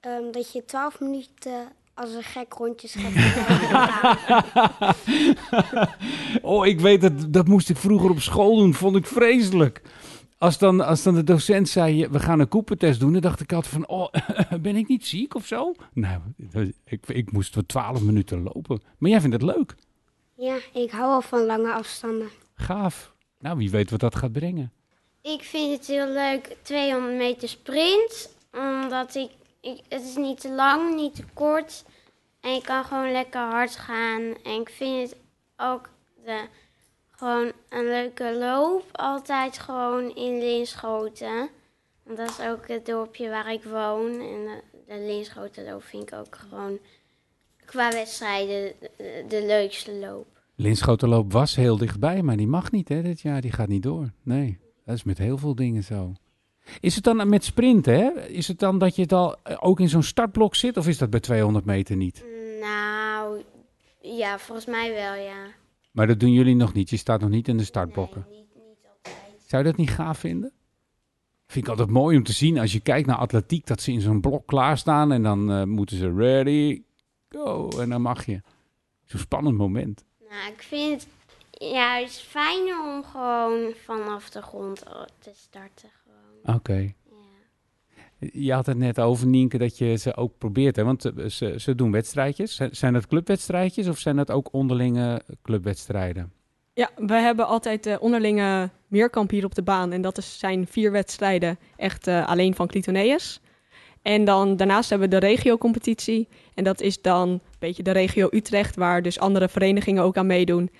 Ehm, 0.00 0.30
dat 0.30 0.52
je 0.52 0.64
12 0.64 1.00
minuten 1.00 1.68
als 1.94 2.14
een 2.14 2.22
gek 2.22 2.52
rondjes 2.52 2.94
gaat 2.98 3.14
lopen. 5.10 5.78
oh, 6.42 6.66
ik 6.66 6.80
weet 6.80 7.00
dat, 7.00 7.32
dat 7.32 7.48
moest 7.48 7.68
ik 7.70 7.76
vroeger 7.76 8.10
op 8.10 8.20
school 8.20 8.56
doen, 8.56 8.74
vond 8.74 8.96
ik 8.96 9.06
vreselijk. 9.06 9.82
Als 10.40 10.58
dan, 10.58 10.80
als 10.80 11.02
dan 11.02 11.14
de 11.14 11.24
docent 11.24 11.68
zei, 11.68 12.08
we 12.08 12.20
gaan 12.20 12.40
een 12.40 12.48
Cooper-test 12.48 13.00
doen, 13.00 13.12
dan 13.12 13.20
dacht 13.20 13.40
ik 13.40 13.52
altijd 13.52 13.74
van, 13.74 13.88
oh, 13.88 14.08
ben 14.62 14.76
ik 14.76 14.88
niet 14.88 15.06
ziek 15.06 15.34
of 15.34 15.46
zo? 15.46 15.74
Nou, 15.92 16.20
ik, 16.84 17.06
ik 17.06 17.32
moest 17.32 17.54
voor 17.54 17.66
12 17.66 18.02
minuten 18.02 18.42
lopen. 18.42 18.82
Maar 18.98 19.10
jij 19.10 19.20
vindt 19.20 19.42
het 19.42 19.56
leuk? 19.56 19.74
ja, 20.34 20.58
ik 20.72 20.90
hou 20.90 21.12
al 21.12 21.20
van 21.20 21.44
lange 21.44 21.72
afstanden. 21.72 22.28
Gaaf. 22.54 23.12
Nou, 23.38 23.56
wie 23.56 23.70
weet 23.70 23.90
wat 23.90 24.00
dat 24.00 24.14
gaat 24.14 24.32
brengen. 24.32 24.72
Ik 25.22 25.42
vind 25.42 25.76
het 25.78 25.86
heel 25.86 26.08
leuk, 26.12 26.56
200 26.62 27.16
meter 27.16 27.48
sprint. 27.48 28.34
Omdat 28.52 29.14
ik, 29.14 29.30
ik, 29.60 29.80
het 29.88 30.02
is 30.02 30.16
niet 30.16 30.40
te 30.40 30.50
lang, 30.50 30.94
niet 30.94 31.14
te 31.14 31.24
kort. 31.32 31.84
En 32.40 32.54
je 32.54 32.62
kan 32.62 32.84
gewoon 32.84 33.12
lekker 33.12 33.40
hard 33.40 33.76
gaan. 33.76 34.20
En 34.44 34.60
ik 34.60 34.68
vind 34.68 35.10
het 35.10 35.18
ook 35.56 35.88
de, 36.24 36.46
gewoon 37.20 37.52
een 37.68 37.84
leuke 37.84 38.36
loop. 38.38 38.84
Altijd 38.92 39.58
gewoon 39.58 40.14
in 40.14 40.38
Linschoten. 40.38 41.48
Want 42.02 42.18
dat 42.18 42.28
is 42.28 42.40
ook 42.46 42.68
het 42.68 42.86
dorpje 42.86 43.28
waar 43.28 43.52
ik 43.52 43.64
woon. 43.64 44.10
En 44.10 44.44
de, 44.44 44.60
de 44.86 44.98
Linschotenloop 45.06 45.82
vind 45.82 46.02
ik 46.02 46.18
ook 46.18 46.36
gewoon 46.48 46.78
qua 47.64 47.90
wedstrijden 47.90 48.72
de, 48.96 49.24
de 49.28 49.46
leukste 49.46 49.94
loop. 49.94 50.26
Linschotenloop 50.54 51.32
was 51.32 51.56
heel 51.56 51.76
dichtbij, 51.76 52.22
maar 52.22 52.36
die 52.36 52.46
mag 52.46 52.70
niet 52.70 52.88
hè, 52.88 53.02
dit 53.02 53.20
jaar. 53.20 53.40
Die 53.40 53.52
gaat 53.52 53.68
niet 53.68 53.82
door. 53.82 54.10
Nee, 54.22 54.58
dat 54.84 54.94
is 54.94 55.04
met 55.04 55.18
heel 55.18 55.38
veel 55.38 55.54
dingen 55.54 55.84
zo. 55.84 56.12
Is 56.80 56.94
het 56.94 57.04
dan 57.04 57.28
met 57.28 57.44
sprinten, 57.44 57.94
hè? 57.94 58.28
Is 58.28 58.48
het 58.48 58.58
dan 58.58 58.78
dat 58.78 58.96
je 58.96 59.02
het 59.02 59.12
al 59.12 59.36
eh, 59.42 59.56
ook 59.60 59.80
in 59.80 59.88
zo'n 59.88 60.02
startblok 60.02 60.54
zit? 60.54 60.76
Of 60.76 60.88
is 60.88 60.98
dat 60.98 61.10
bij 61.10 61.20
200 61.20 61.64
meter 61.64 61.96
niet? 61.96 62.24
Nou, 62.60 63.42
ja, 64.00 64.38
volgens 64.38 64.66
mij 64.66 64.94
wel, 64.94 65.14
ja. 65.14 65.58
Maar 65.90 66.06
dat 66.06 66.20
doen 66.20 66.32
jullie 66.32 66.54
nog 66.54 66.72
niet. 66.72 66.90
Je 66.90 66.96
staat 66.96 67.20
nog 67.20 67.30
niet 67.30 67.48
in 67.48 67.56
de 67.56 67.64
startblokken. 67.64 68.26
Nee, 68.28 68.38
niet, 68.38 68.54
niet 68.54 68.86
altijd. 68.96 69.42
Zou 69.46 69.62
je 69.62 69.68
dat 69.68 69.78
niet 69.78 69.90
gaaf 69.90 70.18
vinden? 70.18 70.52
Vind 71.46 71.64
ik 71.64 71.70
altijd 71.70 71.90
mooi 71.90 72.16
om 72.16 72.22
te 72.22 72.32
zien 72.32 72.58
als 72.58 72.72
je 72.72 72.80
kijkt 72.80 73.06
naar 73.06 73.16
atletiek, 73.16 73.66
dat 73.66 73.80
ze 73.80 73.92
in 73.92 74.00
zo'n 74.00 74.20
blok 74.20 74.46
klaarstaan 74.46 75.12
en 75.12 75.22
dan 75.22 75.50
eh, 75.50 75.64
moeten 75.64 75.96
ze 75.96 76.12
ready, 76.14 76.82
go, 77.28 77.68
en 77.68 77.88
dan 77.88 78.02
mag 78.02 78.26
je. 78.26 78.40
Zo'n 79.04 79.20
spannend 79.20 79.56
moment. 79.56 80.04
Nou, 80.28 80.52
ik 80.52 80.62
vind 80.62 80.92
het 80.92 81.08
juist 81.70 82.20
fijner 82.20 82.82
om 82.84 83.04
gewoon 83.04 83.72
vanaf 83.84 84.30
de 84.30 84.42
grond 84.42 84.82
te 85.18 85.30
starten. 85.34 85.90
Oké. 86.44 86.76
Ja. 86.76 86.92
Je 88.32 88.52
had 88.52 88.66
het 88.66 88.76
net 88.76 89.00
over, 89.00 89.26
Nienke, 89.26 89.58
dat 89.58 89.78
je 89.78 89.96
ze 89.96 90.16
ook 90.16 90.38
probeert, 90.38 90.76
hè? 90.76 90.84
want 90.84 91.04
eh, 91.04 91.26
ze, 91.26 91.54
ze 91.58 91.74
doen 91.74 91.90
wedstrijdjes. 91.90 92.60
Zijn- 92.70 92.92
dat 92.92 93.06
clubwedstrijdjes 93.06 93.88
of 93.88 93.98
zijn 93.98 94.16
dat 94.16 94.30
ook 94.30 94.52
onderlinge 94.52 95.22
clubwedstrijden? 95.42 96.32
Ja, 96.74 96.90
we 96.96 97.14
hebben 97.14 97.46
altijd 97.46 97.84
de 97.84 98.00
onderlinge 98.00 98.70
meerkamp 98.86 99.30
hier 99.30 99.44
op 99.44 99.54
de 99.54 99.62
baan. 99.62 99.92
En 99.92 100.02
dat 100.02 100.18
is, 100.18 100.38
zijn 100.38 100.66
vier 100.66 100.92
wedstrijden 100.92 101.58
echt 101.76 102.06
eh, 102.06 102.28
alleen 102.28 102.54
van 102.54 102.66
Clitoneus. 102.66 103.40
En 104.02 104.24
dan 104.24 104.56
daarnaast 104.56 104.90
hebben 104.90 105.08
we 105.10 105.18
de 105.20 105.26
regio-competitie. 105.26 106.28
En 106.54 106.64
dat 106.64 106.80
is 106.80 107.02
dan 107.02 107.28
een 107.28 107.40
beetje 107.58 107.82
de 107.82 107.90
regio 107.90 108.28
Utrecht, 108.30 108.76
waar 108.76 109.02
dus 109.02 109.18
andere 109.18 109.48
verenigingen 109.48 110.02
ook 110.02 110.16
aan 110.16 110.26
meedoen. 110.26 110.70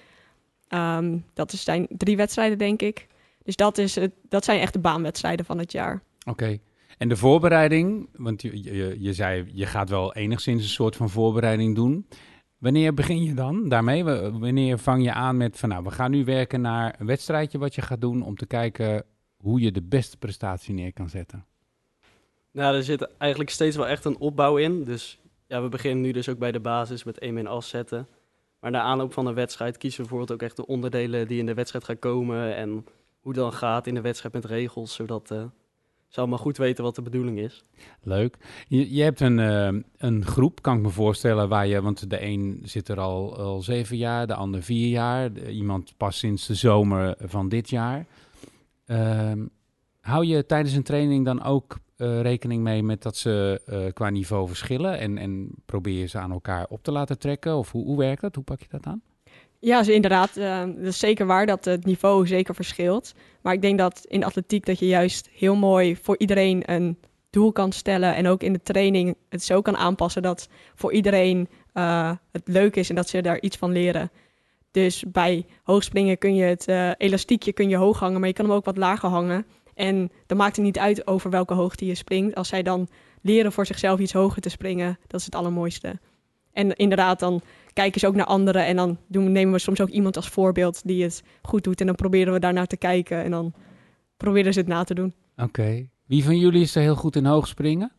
Ehm, 0.68 1.18
dat 1.34 1.52
zijn 1.52 1.86
drie 1.88 2.16
wedstrijden, 2.16 2.58
denk 2.58 2.82
ik. 2.82 3.06
Dus 3.42 3.56
dat, 3.56 3.78
is 3.78 3.94
het, 3.94 4.12
dat 4.28 4.44
zijn 4.44 4.60
echt 4.60 4.72
de 4.72 4.78
baanwedstrijden 4.78 5.44
van 5.46 5.58
het 5.58 5.72
jaar. 5.72 6.02
Oké. 6.26 6.58
En 7.00 7.08
de 7.08 7.16
voorbereiding, 7.16 8.08
want 8.12 8.42
je, 8.42 8.62
je, 8.62 8.96
je 8.98 9.12
zei 9.12 9.50
je 9.52 9.66
gaat 9.66 9.88
wel 9.88 10.14
enigszins 10.14 10.62
een 10.62 10.68
soort 10.68 10.96
van 10.96 11.10
voorbereiding 11.10 11.74
doen. 11.74 12.06
Wanneer 12.58 12.94
begin 12.94 13.22
je 13.22 13.34
dan 13.34 13.68
daarmee? 13.68 14.04
Wanneer 14.04 14.78
vang 14.78 15.04
je 15.04 15.12
aan 15.12 15.36
met 15.36 15.58
van 15.58 15.68
nou, 15.68 15.84
we 15.84 15.90
gaan 15.90 16.10
nu 16.10 16.24
werken 16.24 16.60
naar 16.60 16.94
een 16.98 17.06
wedstrijdje 17.06 17.58
wat 17.58 17.74
je 17.74 17.82
gaat 17.82 18.00
doen 18.00 18.22
om 18.22 18.36
te 18.36 18.46
kijken 18.46 19.04
hoe 19.36 19.60
je 19.60 19.72
de 19.72 19.82
beste 19.82 20.16
prestatie 20.16 20.74
neer 20.74 20.92
kan 20.92 21.08
zetten? 21.08 21.46
Nou, 22.50 22.76
er 22.76 22.82
zit 22.82 23.08
eigenlijk 23.18 23.50
steeds 23.50 23.76
wel 23.76 23.86
echt 23.86 24.04
een 24.04 24.18
opbouw 24.18 24.56
in. 24.56 24.84
Dus 24.84 25.20
ja, 25.46 25.62
we 25.62 25.68
beginnen 25.68 26.00
nu 26.00 26.12
dus 26.12 26.28
ook 26.28 26.38
bij 26.38 26.52
de 26.52 26.60
basis 26.60 27.04
met 27.04 27.18
één 27.18 27.34
min 27.34 27.46
afzetten. 27.46 28.08
Maar 28.60 28.70
na 28.70 28.80
aanloop 28.80 29.12
van 29.12 29.26
een 29.26 29.34
wedstrijd 29.34 29.76
kiezen 29.76 30.02
we 30.02 30.08
bijvoorbeeld 30.08 30.40
ook 30.40 30.46
echt 30.46 30.56
de 30.56 30.66
onderdelen 30.66 31.28
die 31.28 31.38
in 31.38 31.46
de 31.46 31.54
wedstrijd 31.54 31.84
gaan 31.84 31.98
komen. 31.98 32.56
En 32.56 32.84
hoe 33.20 33.32
dan 33.32 33.52
gaat 33.52 33.86
in 33.86 33.94
de 33.94 34.00
wedstrijd 34.00 34.34
met 34.34 34.44
regels, 34.44 34.94
zodat 34.94 35.30
eh 35.30 35.44
ze 36.10 36.20
allemaal 36.20 36.38
goed 36.38 36.56
weten 36.56 36.84
wat 36.84 36.94
de 36.94 37.02
bedoeling 37.02 37.38
is. 37.38 37.64
Leuk. 38.02 38.36
Je, 38.68 38.94
je 38.94 39.02
hebt 39.02 39.20
een, 39.20 39.38
eh, 39.38 39.80
een 39.96 40.24
groep, 40.24 40.62
kan 40.62 40.76
ik 40.76 40.82
me 40.82 40.88
voorstellen, 40.88 41.48
waar 41.48 41.66
je, 41.66 41.82
want 41.82 42.10
de 42.10 42.22
een 42.22 42.60
zit 42.64 42.88
er 42.88 43.00
al, 43.00 43.36
al 43.36 43.62
zeven 43.62 43.96
jaar, 43.96 44.26
de 44.26 44.34
ander 44.34 44.62
vier 44.62 44.88
jaar, 44.88 45.50
iemand 45.50 45.94
pas 45.96 46.18
sinds 46.18 46.46
de 46.46 46.54
zomer 46.54 47.14
van 47.18 47.48
dit 47.48 47.70
jaar. 47.70 48.06
Ehm, 48.86 49.46
hou 50.00 50.24
je 50.24 50.46
tijdens 50.46 50.74
een 50.74 50.82
training 50.82 51.24
dan 51.24 51.42
ook 51.42 51.78
eh, 51.96 52.20
rekening 52.20 52.62
mee 52.62 52.82
met 52.82 53.02
dat 53.02 53.16
ze 53.16 53.62
eh, 53.66 53.92
qua 53.92 54.10
niveau 54.10 54.48
verschillen 54.48 54.98
en, 54.98 55.18
en 55.18 55.50
probeer 55.66 55.98
je 55.98 56.06
ze 56.06 56.18
aan 56.18 56.30
elkaar 56.30 56.66
op 56.68 56.82
te 56.82 56.92
laten 56.92 57.18
trekken? 57.18 57.56
Of 57.56 57.72
hoe, 57.72 57.84
hoe 57.84 57.98
werkt 57.98 58.20
dat? 58.20 58.34
Hoe 58.34 58.44
pak 58.44 58.60
je 58.60 58.68
dat 58.68 58.86
aan? 58.86 59.02
Ja, 59.62 59.78
dus 59.78 59.88
inderdaad, 59.88 60.36
eh, 60.36 60.60
dat 60.60 60.86
is 60.86 60.98
zeker 60.98 61.26
waar 61.26 61.46
dat 61.46 61.64
het 61.64 61.84
niveau 61.84 62.26
zeker 62.26 62.54
verschilt. 62.54 63.14
Maar 63.42 63.52
ik 63.52 63.62
denk 63.62 63.78
dat 63.78 64.04
in 64.08 64.24
atletiek 64.24 64.66
dat 64.66 64.78
je 64.78 64.86
juist 64.86 65.28
heel 65.32 65.56
mooi 65.56 65.96
voor 65.96 66.18
iedereen 66.18 66.62
een 66.72 66.98
doel 67.30 67.52
kan 67.52 67.72
stellen. 67.72 68.14
En 68.14 68.26
ook 68.26 68.42
in 68.42 68.52
de 68.52 68.62
training 68.62 69.16
het 69.28 69.44
zo 69.44 69.60
kan 69.62 69.76
aanpassen 69.76 70.22
dat 70.22 70.48
voor 70.74 70.92
iedereen 70.92 71.48
eh, 71.72 72.12
het 72.32 72.48
leuk 72.48 72.76
is 72.76 72.88
en 72.88 72.94
dat 72.94 73.08
ze 73.08 73.20
daar 73.20 73.40
iets 73.40 73.56
van 73.56 73.72
leren. 73.72 74.10
Dus 74.70 75.04
bij 75.08 75.46
hoogspringen 75.62 76.18
kun 76.18 76.34
je 76.34 76.44
het 76.44 76.66
eh, 76.66 76.90
elastiekje 76.96 77.52
kun 77.52 77.68
je 77.68 77.76
hoog 77.76 77.98
hangen, 77.98 78.18
maar 78.18 78.28
je 78.28 78.34
kan 78.34 78.44
hem 78.44 78.54
ook 78.54 78.64
wat 78.64 78.76
lager 78.76 79.08
hangen. 79.08 79.46
En 79.74 80.10
dan 80.26 80.36
maakt 80.36 80.56
het 80.56 80.64
niet 80.64 80.78
uit 80.78 81.06
over 81.06 81.30
welke 81.30 81.54
hoogte 81.54 81.86
je 81.86 81.94
springt. 81.94 82.34
Als 82.34 82.48
zij 82.48 82.62
dan 82.62 82.88
leren 83.22 83.52
voor 83.52 83.66
zichzelf 83.66 83.98
iets 84.00 84.12
hoger 84.12 84.42
te 84.42 84.48
springen, 84.48 84.98
dat 85.06 85.20
is 85.20 85.26
het 85.26 85.34
allermooiste. 85.34 85.98
En 86.52 86.76
inderdaad, 86.76 87.18
dan 87.18 87.40
kijken 87.72 88.00
ze 88.00 88.06
ook 88.06 88.14
naar 88.14 88.26
anderen 88.26 88.66
en 88.66 88.76
dan 88.76 88.98
doen, 89.06 89.32
nemen 89.32 89.52
we 89.52 89.58
soms 89.58 89.80
ook 89.80 89.88
iemand 89.88 90.16
als 90.16 90.28
voorbeeld 90.28 90.80
die 90.84 91.02
het 91.02 91.22
goed 91.42 91.64
doet. 91.64 91.80
En 91.80 91.86
dan 91.86 91.94
proberen 91.94 92.32
we 92.32 92.38
daarnaar 92.38 92.66
te 92.66 92.76
kijken 92.76 93.24
en 93.24 93.30
dan 93.30 93.52
proberen 94.16 94.52
ze 94.52 94.58
het 94.58 94.68
na 94.68 94.84
te 94.84 94.94
doen. 94.94 95.14
Oké. 95.36 95.88
Wie 96.06 96.24
van 96.24 96.38
jullie 96.38 96.62
is 96.62 96.74
er 96.74 96.82
heel 96.82 96.96
goed 96.96 97.16
in 97.16 97.24
hoogspringen? 97.24 97.92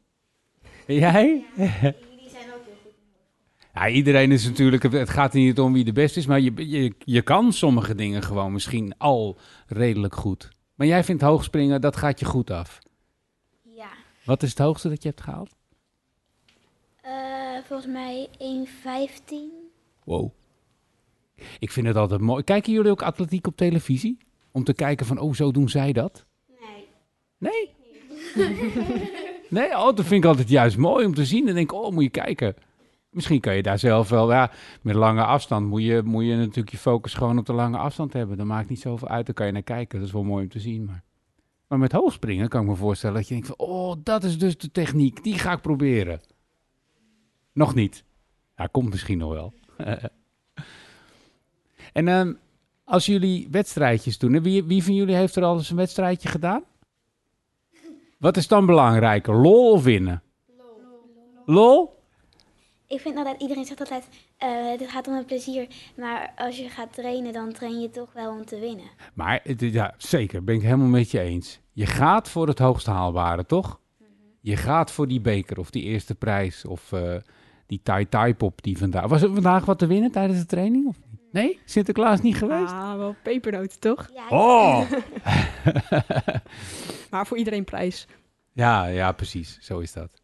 Jij? 0.88 1.46
Jullie 1.56 2.30
zijn 2.30 2.48
ook 2.54 2.66
heel 2.66 2.78
goed. 2.84 2.94
Ja, 3.74 3.88
iedereen 3.88 4.32
is 4.32 4.46
natuurlijk, 4.46 4.84
het 4.84 5.10
gaat 5.10 5.34
niet 5.34 5.60
om 5.60 5.74
wie 5.74 5.84
de 5.84 5.92
beste 5.92 6.20
is, 6.20 6.26
maar 6.26 6.40
je, 6.40 6.70
je, 6.70 6.94
je 7.00 7.22
kan 7.22 7.54
sommige 7.54 7.96
dingen 7.96 8.24
gewoon 8.24 8.52
misschien 8.52 8.94
al 8.98 9.38
redelijk 9.68 10.16
goed. 10.16 10.50
Maar 10.76 10.88
jij 10.88 11.04
vindt 11.04 11.22
hoogspringen, 11.22 11.82
dat 11.82 11.96
gaat 11.96 12.20
je 12.20 12.26
goed 12.26 12.52
af. 12.52 12.80
Ja. 13.76 13.90
Wat 14.26 14.44
is 14.44 14.50
het 14.50 14.60
hoogste 14.60 14.90
dat 14.90 15.04
je 15.04 15.10
hebt 15.10 15.22
gehaald? 15.22 15.56
Eh, 17.02 17.41
volgens 17.66 17.92
mij 17.92 18.30
1,15. 18.40 19.36
Wow. 20.04 20.32
Ik 21.60 21.72
vind 21.72 21.88
het 21.88 21.96
altijd 21.96 22.22
mooi. 22.22 22.44
Kijken 22.44 22.74
jullie 22.74 22.92
ook 22.92 23.02
atletiek 23.02 23.48
op 23.48 23.58
televisie? 23.58 24.18
Om 24.52 24.64
te 24.64 24.74
kijken 24.74 25.06
van, 25.06 25.20
oh, 25.20 25.34
zo 25.34 25.52
doen 25.52 25.70
zij 25.70 25.92
dat? 25.94 26.26
Nee. 26.60 26.88
Nee? 27.38 27.70
nee, 29.50 29.78
oh, 29.78 29.96
dat 29.96 30.06
vind 30.06 30.24
ik 30.24 30.30
altijd 30.30 30.50
juist 30.50 30.78
mooi 30.78 31.06
om 31.06 31.14
te 31.14 31.26
zien. 31.26 31.48
En 31.48 31.54
denk 31.54 31.72
ik, 31.72 31.78
oh, 31.78 31.92
moet 31.92 32.04
je 32.04 32.10
kijken. 32.10 32.56
Misschien 33.10 33.40
kan 33.40 33.56
je 33.56 33.62
daar 33.62 33.80
zelf 33.80 34.10
wel, 34.10 34.32
ja, 34.32 34.52
met 34.82 34.96
lange 34.96 35.24
afstand 35.24 35.68
moet 35.68 35.84
je, 35.84 36.02
moet 36.06 36.26
je 36.26 36.36
natuurlijk 36.36 36.70
je 36.70 36.78
focus 36.78 37.14
gewoon 37.14 37.38
op 37.38 37.46
de 37.46 37.54
lange 37.54 37.78
afstand 37.78 38.14
hebben. 38.14 38.38
Dat 38.38 38.46
maakt 38.46 38.70
niet 38.70 38.80
zoveel 38.80 39.08
uit, 39.08 39.26
daar 39.26 39.36
kan 39.36 39.46
je 39.46 39.52
naar 39.52 39.62
kijken. 39.62 40.00
Dat 40.00 40.08
is 40.08 40.14
wel 40.14 40.24
mooi 40.24 40.44
om 40.44 40.50
te 40.50 40.60
zien. 40.60 40.86
Maar, 40.86 41.04
maar 41.68 41.80
met 41.80 41.92
hoogspringen 41.92 42.48
kan 42.48 42.62
ik 42.62 42.68
me 42.68 42.76
voorstellen 42.76 43.16
dat 43.16 43.28
je 43.28 43.34
denkt 43.34 43.48
van, 43.48 43.68
oh, 43.68 43.96
dat 44.04 44.24
is 44.24 44.38
dus 44.38 44.58
de 44.58 44.72
techniek, 44.72 45.24
die 45.24 45.40
ga 45.40 45.52
ik 45.52 45.62
proberen. 45.62 46.22
Nog 47.54 47.76
niet. 47.76 48.04
Ja, 48.58 48.68
komt 48.68 48.90
misschien 48.90 49.18
nog 49.18 49.32
wel. 49.34 49.54
en 51.94 52.08
ehm, 52.08 52.34
als 52.84 53.06
jullie 53.06 53.48
wedstrijdjes 53.52 54.18
doen, 54.18 54.42
wie, 54.44 54.64
wie 54.64 54.84
van 54.84 54.94
jullie 54.96 55.16
heeft 55.16 55.36
er 55.36 55.44
al 55.44 55.56
eens 55.58 55.70
een 55.70 55.76
wedstrijdje 55.76 56.30
gedaan? 56.30 56.64
Wat 58.18 58.38
is 58.38 58.48
dan 58.48 58.66
belangrijker, 58.66 59.36
lol 59.36 59.72
of 59.72 59.84
winnen? 59.84 60.24
Lol? 61.46 62.00
Ik 62.88 63.00
vind 63.00 63.18
altijd, 63.18 63.42
iedereen 63.42 63.66
zegt 63.66 63.80
altijd, 63.80 64.08
eh 64.38 64.78
dit 64.78 64.90
gaat 64.90 65.08
om 65.08 65.14
het 65.16 65.26
plezier. 65.26 65.68
Maar 65.98 66.34
als 66.36 66.58
je 66.58 66.70
gaat 66.70 66.94
trainen, 66.94 67.34
dan 67.34 67.54
train 67.54 67.80
je 67.80 67.90
toch 67.90 68.14
wel 68.14 68.32
om 68.32 68.46
te 68.46 68.60
winnen. 68.60 68.86
Maar 69.14 69.40
het 69.44 69.62
is- 69.62 69.74
ja, 69.74 69.94
zeker, 69.98 70.44
ben 70.44 70.56
ik 70.56 70.62
helemaal 70.62 70.88
met 70.88 71.12
je 71.12 71.20
eens. 71.20 71.60
Je 71.72 71.86
gaat 71.86 72.30
voor 72.30 72.48
het 72.48 72.60
hoogst 72.60 72.86
haalbare, 72.86 73.46
toch? 73.46 73.80
Je 74.42 74.56
gaat 74.58 74.92
voor 74.92 75.08
die 75.08 75.22
beker 75.22 75.60
of 75.60 75.70
die 75.70 75.84
eerste 75.84 76.16
prijs 76.16 76.66
of 76.66 76.92
eh, 76.92 77.16
die 77.72 77.80
Tai 77.84 78.06
Tai 78.10 78.34
Pop 78.36 78.64
die 78.64 78.78
vandaag... 78.78 79.08
Was 79.08 79.22
er 79.22 79.34
vandaag 79.34 79.66
wat 79.66 79.80
te 79.80 79.88
winnen 79.88 80.12
tijdens 80.12 80.40
de 80.40 80.46
training? 80.46 80.88
Of 80.88 80.96
niet? 81.10 81.20
Nee? 81.32 81.60
Sinterklaas 81.66 82.22
niet 82.22 82.36
geweest? 82.36 82.72
Ah, 82.72 82.96
wel 82.98 83.16
pepernoten 83.24 83.80
toch? 83.80 84.10
Ja, 84.14 84.38
Oh! 84.38 84.82
Maar 87.12 87.28
voor 87.28 87.38
iedereen 87.38 87.64
prijs. 87.64 88.08
ja, 88.54 88.86
ja, 88.86 89.12
precies. 89.12 89.58
Zo 89.62 89.80
is 89.80 89.94
dat. 89.94 90.20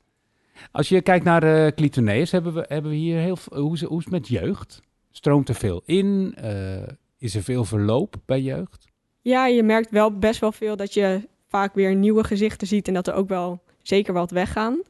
Als 0.71 0.89
je 0.89 1.01
kijkt 1.01 1.25
naar 1.25 1.39
de 1.41 1.71
Clitoneus, 1.75 2.31
hebben 2.31 2.53
we, 2.53 2.65
hebben 2.67 2.91
we 2.91 2.97
hier 2.97 3.19
heel 3.19 3.35
veel... 3.35 3.57
Hoe 3.61 3.73
is, 3.73 3.81
hoe 3.83 3.97
is 3.97 4.03
het 4.03 4.13
met 4.13 4.27
jeugd? 4.27 4.81
Stroomt 5.11 5.49
er 5.49 5.55
veel 5.55 5.81
in? 5.85 6.33
Eh, 6.37 6.87
is 7.17 7.35
er 7.35 7.43
veel 7.43 7.63
verloop 7.65 8.15
bij 8.25 8.41
jeugd? 8.41 8.87
Ja, 9.21 9.47
je 9.47 9.63
merkt 9.63 9.89
wel 9.89 10.17
best 10.17 10.39
wel 10.39 10.51
veel 10.51 10.75
dat 10.75 10.93
je 10.93 11.27
vaak 11.47 11.75
weer 11.75 11.95
nieuwe 11.95 12.23
gezichten 12.23 12.67
ziet 12.67 12.87
en 12.87 12.93
dat 12.93 13.07
er 13.07 13.13
ook 13.13 13.29
wel 13.29 13.61
zeker 13.81 14.13
wat 14.13 14.31
weggaan. 14.31 14.81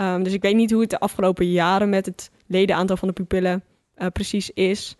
Ehm, 0.00 0.22
dus 0.22 0.32
ik 0.32 0.42
weet 0.42 0.54
niet 0.54 0.70
hoe 0.70 0.80
het 0.80 0.90
de 0.90 1.00
afgelopen 1.00 1.50
jaren 1.50 1.88
met 1.88 2.06
het 2.06 2.30
ledenaantal 2.46 2.96
van 2.96 3.08
de 3.08 3.14
pupillen 3.14 3.64
eh, 3.94 4.06
precies 4.06 4.50
is. 4.50 4.96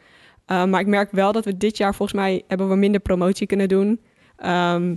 Ehm, 0.47 0.71
maar 0.71 0.81
ik 0.81 0.87
merk 0.87 1.11
wel 1.11 1.33
dat 1.33 1.45
we 1.45 1.57
dit 1.57 1.77
jaar 1.77 1.95
volgens 1.95 2.19
mij 2.19 2.43
hebben 2.47 2.69
we 2.69 2.77
minder 2.77 3.01
promotie 3.01 3.47
kunnen 3.47 3.69
doen 3.69 4.01
ehm, 4.37 4.97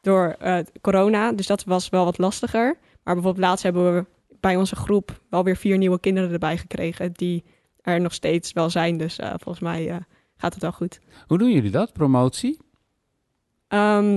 door 0.00 0.36
eh, 0.38 0.58
corona. 0.80 1.32
Dus 1.32 1.46
dat 1.46 1.64
was 1.64 1.88
wel 1.88 2.04
wat 2.04 2.18
lastiger. 2.18 2.78
Maar 3.02 3.14
bijvoorbeeld 3.14 3.44
laatst 3.44 3.64
hebben 3.64 3.94
we 3.94 4.04
bij 4.40 4.56
onze 4.56 4.76
groep 4.76 5.20
wel 5.30 5.44
weer 5.44 5.56
vier 5.56 5.78
nieuwe 5.78 6.00
kinderen 6.00 6.32
erbij 6.32 6.58
gekregen 6.58 7.12
die 7.12 7.44
er 7.80 8.00
nog 8.00 8.14
steeds 8.14 8.52
wel 8.52 8.70
zijn. 8.70 8.96
Dus 8.96 9.18
eh, 9.18 9.28
volgens 9.28 9.60
mij 9.60 10.00
gaat 10.36 10.52
het 10.52 10.62
wel 10.62 10.72
goed. 10.72 11.00
Hoe 11.26 11.38
doen 11.38 11.52
jullie 11.52 11.70
dat, 11.70 11.92
promotie? 11.92 12.64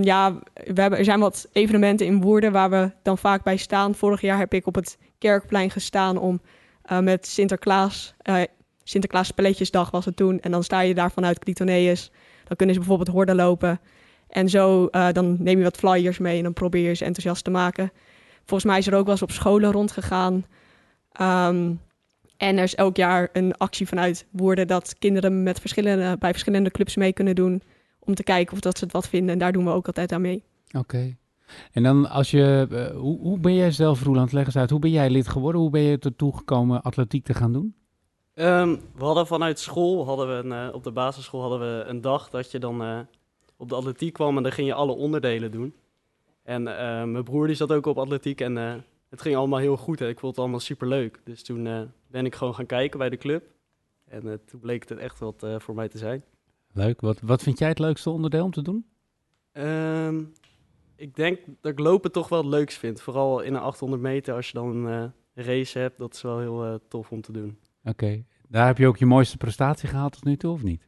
Ja, 0.01 0.33
we 0.53 0.81
hebben, 0.81 0.97
er 0.97 1.03
zijn 1.03 1.19
wat 1.19 1.49
evenementen 1.51 2.05
in 2.05 2.21
Woerden 2.21 2.51
waar 2.51 2.69
we 2.69 2.91
dan 3.03 3.17
vaak 3.17 3.43
bij 3.43 3.57
staan. 3.57 3.95
Vorig 3.95 4.21
jaar 4.21 4.37
heb 4.37 4.53
ik 4.53 4.67
op 4.67 4.75
het 4.75 4.97
Kerkplein 5.19 5.71
gestaan 5.71 6.17
om 6.17 6.41
eh, 6.81 6.99
met 6.99 7.27
Sinterklaas, 7.27 8.13
eh 8.21 8.41
Sinterklaas 8.89 9.27
Spelletjesdag 9.27 9.91
was 9.91 10.05
het 10.05 10.15
toen. 10.15 10.39
En 10.39 10.51
dan 10.51 10.63
sta 10.63 10.81
je 10.81 10.93
daar 10.93 11.11
vanuit 11.11 11.39
Clitoneus. 11.39 12.11
Dan 12.43 12.57
kunnen 12.57 12.75
ze 12.75 12.81
bijvoorbeeld 12.81 13.15
horden 13.15 13.35
lopen. 13.35 13.79
En 14.27 14.49
zo, 14.49 14.85
eh, 14.85 15.11
dan 15.11 15.37
neem 15.39 15.57
je 15.57 15.63
wat 15.63 15.77
flyers 15.77 16.17
mee 16.17 16.37
en 16.37 16.43
dan 16.43 16.53
probeer 16.53 16.87
je 16.87 16.93
ze 16.93 17.05
enthousiast 17.05 17.43
te 17.43 17.49
maken. 17.49 17.91
Volgens 18.45 18.69
mij 18.69 18.77
is 18.79 18.87
er 18.87 18.95
ook 18.95 19.03
wel 19.03 19.13
eens 19.13 19.21
op 19.21 19.31
scholen 19.31 19.71
rondgegaan. 19.71 20.45
Ehm, 21.11 21.73
en 22.37 22.57
er 22.57 22.63
is 22.63 22.75
elk 22.75 22.97
jaar 22.97 23.29
een 23.33 23.57
actie 23.57 23.87
vanuit 23.87 24.25
Woerden 24.31 24.67
dat 24.67 24.95
kinderen 24.99 25.43
met 25.43 25.59
verschillende, 25.59 26.17
bij 26.17 26.31
verschillende 26.31 26.71
clubs 26.71 26.95
mee 26.95 27.13
kunnen 27.13 27.35
doen 27.35 27.61
om 27.99 28.15
te 28.15 28.23
kijken 28.23 28.53
of 28.53 28.59
dat 28.59 28.77
ze 28.77 28.83
het 28.83 28.93
wat 28.93 29.07
vinden. 29.07 29.33
En 29.33 29.39
daar 29.39 29.51
doen 29.51 29.65
we 29.65 29.71
ook 29.71 29.87
altijd 29.87 30.11
aan 30.11 30.21
mee. 30.21 30.43
Oké. 30.71 31.15
En 31.71 31.83
dan 31.83 32.09
als 32.09 32.31
je, 32.31 32.67
eh, 32.71 32.97
hoe, 32.97 33.19
hoe 33.19 33.39
ben 33.39 33.55
jij 33.55 33.71
zelf, 33.71 34.03
Roeland, 34.03 34.31
leg 34.31 34.45
eens 34.45 34.57
uit, 34.57 34.69
hoe 34.69 34.79
ben 34.79 34.91
jij 34.91 35.09
lid 35.09 35.27
geworden? 35.27 35.61
Hoe 35.61 35.69
ben 35.69 35.81
je 35.81 35.97
ertoe 35.99 36.37
gekomen 36.37 36.81
atletiek 36.81 37.25
te 37.25 37.33
gaan 37.33 37.53
doen? 37.53 37.75
Ehm, 38.33 38.75
we 38.95 39.03
hadden 39.03 39.27
vanuit 39.27 39.59
school, 39.59 40.05
hadden 40.05 40.27
we 40.27 40.33
een, 40.33 40.67
eh, 40.67 40.75
op 40.75 40.83
de 40.83 40.91
basisschool 40.91 41.41
hadden 41.41 41.59
we 41.59 41.83
een 41.83 42.01
dag 42.01 42.29
dat 42.29 42.51
je 42.51 42.59
dan 42.59 42.83
eh, 42.83 42.99
op 43.57 43.69
de 43.69 43.75
atletiek 43.75 44.13
kwam 44.13 44.37
en 44.37 44.43
dan 44.43 44.51
ging 44.51 44.67
je 44.67 44.73
alle 44.73 44.95
onderdelen 44.95 45.51
doen. 45.51 45.73
En 46.43 46.63
mijn 46.63 47.23
broer 47.23 47.47
die 47.47 47.55
zat 47.55 47.71
ook 47.71 47.85
op 47.85 47.97
atletiek 47.97 48.41
en 48.41 48.55
het 49.09 49.21
ging 49.21 49.35
allemaal 49.35 49.59
heel 49.59 49.77
goed. 49.77 49.99
Hè. 49.99 50.07
Ik 50.07 50.19
vond 50.19 50.31
het 50.31 50.41
allemaal 50.41 50.59
superleuk. 50.59 51.21
Dus 51.23 51.43
toen 51.43 51.63
ben 52.07 52.25
ik 52.25 52.35
gewoon 52.35 52.55
gaan 52.55 52.65
kijken 52.65 52.99
bij 52.99 53.09
de 53.09 53.17
club. 53.17 53.43
En 54.07 54.41
toen 54.45 54.59
bleek 54.59 54.89
het 54.89 54.97
echt 54.97 55.19
wat 55.19 55.45
voor 55.57 55.75
mij 55.75 55.87
te 55.87 55.97
zijn. 55.97 56.23
Leuk. 56.73 57.01
Wat, 57.01 57.19
wat 57.21 57.43
vind 57.43 57.59
jij 57.59 57.67
het 57.67 57.79
leukste 57.79 58.09
onderdeel 58.09 58.43
om 58.43 58.51
te 58.51 58.61
doen? 58.61 58.85
Ehm, 59.51 60.23
ik 60.99 61.15
denk 61.15 61.39
dat 61.61 61.71
ik 61.71 61.79
lopen 61.79 62.11
toch 62.11 62.29
wel 62.29 62.39
het 62.39 62.47
leukst 62.47 62.77
vind. 62.77 63.01
Vooral 63.01 63.39
in 63.41 63.53
een 63.53 63.61
800 63.61 64.01
meter 64.01 64.33
als 64.35 64.47
je 64.47 64.53
dan 64.53 64.75
een 64.85 65.11
eh, 65.35 65.45
race 65.45 65.79
hebt. 65.79 65.97
Dat 65.97 66.13
is 66.13 66.21
wel 66.21 66.39
heel 66.39 66.65
eh, 66.65 66.73
tof 66.87 67.11
om 67.11 67.21
te 67.21 67.31
doen. 67.31 67.57
Oké. 67.83 68.23
Daar 68.47 68.67
heb 68.67 68.77
je 68.77 68.87
ook 68.87 68.97
je 68.97 69.05
mooiste 69.05 69.37
prestatie 69.37 69.89
gehaald 69.89 70.11
tot 70.13 70.23
nu 70.23 70.37
toe, 70.37 70.51
of 70.53 70.63
niet? 70.63 70.87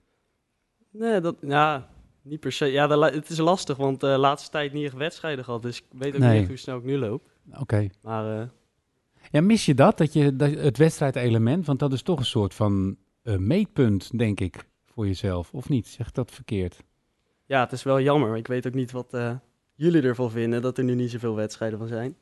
Nee, 0.91 1.19
dat, 1.21 1.35
ja, 1.41 1.89
niet 2.21 2.39
per 2.39 2.51
se. 2.51 2.65
Ja, 2.65 2.87
de 2.87 3.05
het 3.05 3.29
is 3.29 3.37
lastig, 3.37 3.77
want 3.77 3.99
de 3.99 4.07
laatste 4.07 4.49
tijd 4.49 4.73
niet 4.73 4.85
echt 4.85 4.93
wedstrijden 4.95 5.43
gehad. 5.43 5.61
Dus 5.61 5.77
ik 5.77 5.85
weet 5.91 6.13
ook 6.13 6.19
Nee. 6.19 6.29
niet 6.29 6.39
echt 6.39 6.47
hoe 6.47 6.57
snel 6.57 6.77
ik 6.77 6.83
nu 6.83 6.97
loop. 6.97 7.29
Oké. 7.59 7.87
Maar 8.01 8.39
eh, 8.41 8.47
Ja, 9.31 9.41
mis 9.41 9.65
je 9.65 9.73
dat, 9.73 9.97
dat 9.97 10.13
je 10.13 10.35
dat, 10.35 10.51
het 10.51 10.77
wedstrijdelement? 10.77 11.65
Want 11.65 11.79
dat 11.79 11.93
is 11.93 12.01
toch 12.01 12.19
een 12.19 12.25
soort 12.25 12.53
van 12.53 12.97
eh, 13.21 13.37
meetpunt, 13.37 14.17
denk 14.17 14.39
ik, 14.39 14.67
voor 14.85 15.05
jezelf. 15.07 15.53
Of 15.53 15.69
niet? 15.69 15.87
Zeg 15.87 16.11
dat 16.11 16.31
verkeerd? 16.31 16.83
ja, 17.45 17.59
het 17.59 17.71
is 17.71 17.83
wel 17.83 18.01
jammer. 18.01 18.37
Ik 18.37 18.47
weet 18.47 18.67
ook 18.67 18.73
niet 18.73 18.91
wat 18.91 19.13
eh, 19.13 19.35
jullie 19.81 20.01
ervan 20.01 20.31
vinden, 20.31 20.61
dat 20.61 20.77
er 20.77 20.83
nu 20.83 20.95
niet 20.95 21.11
zoveel 21.11 21.35
wedstrijden 21.35 21.79
van 21.79 21.87
zijn. 21.87 22.15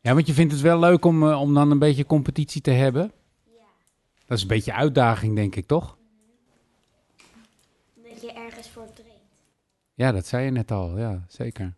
Ja, 0.00 0.14
want 0.14 0.26
je 0.26 0.32
vindt 0.32 0.52
het 0.52 0.62
wel 0.62 0.78
leuk 0.78 1.04
om, 1.04 1.22
eh, 1.22 1.40
om 1.40 1.54
dan 1.54 1.70
een 1.70 1.78
beetje 1.78 2.06
competitie 2.06 2.60
te 2.60 2.70
hebben? 2.70 3.12
Ja. 3.44 3.64
Dat 4.26 4.36
is 4.36 4.42
een 4.42 4.48
beetje 4.48 4.72
uitdaging, 4.72 5.34
denk 5.34 5.56
ik, 5.56 5.66
toch? 5.66 5.96
Dat 7.94 8.20
je 8.20 8.32
ergens 8.32 8.68
voor 8.68 8.86
traint. 8.94 9.18
Ja, 9.94 10.12
dat 10.12 10.26
zei 10.26 10.44
je 10.44 10.50
net 10.50 10.70
al. 10.70 10.98
Ja, 10.98 11.24
zeker. 11.28 11.74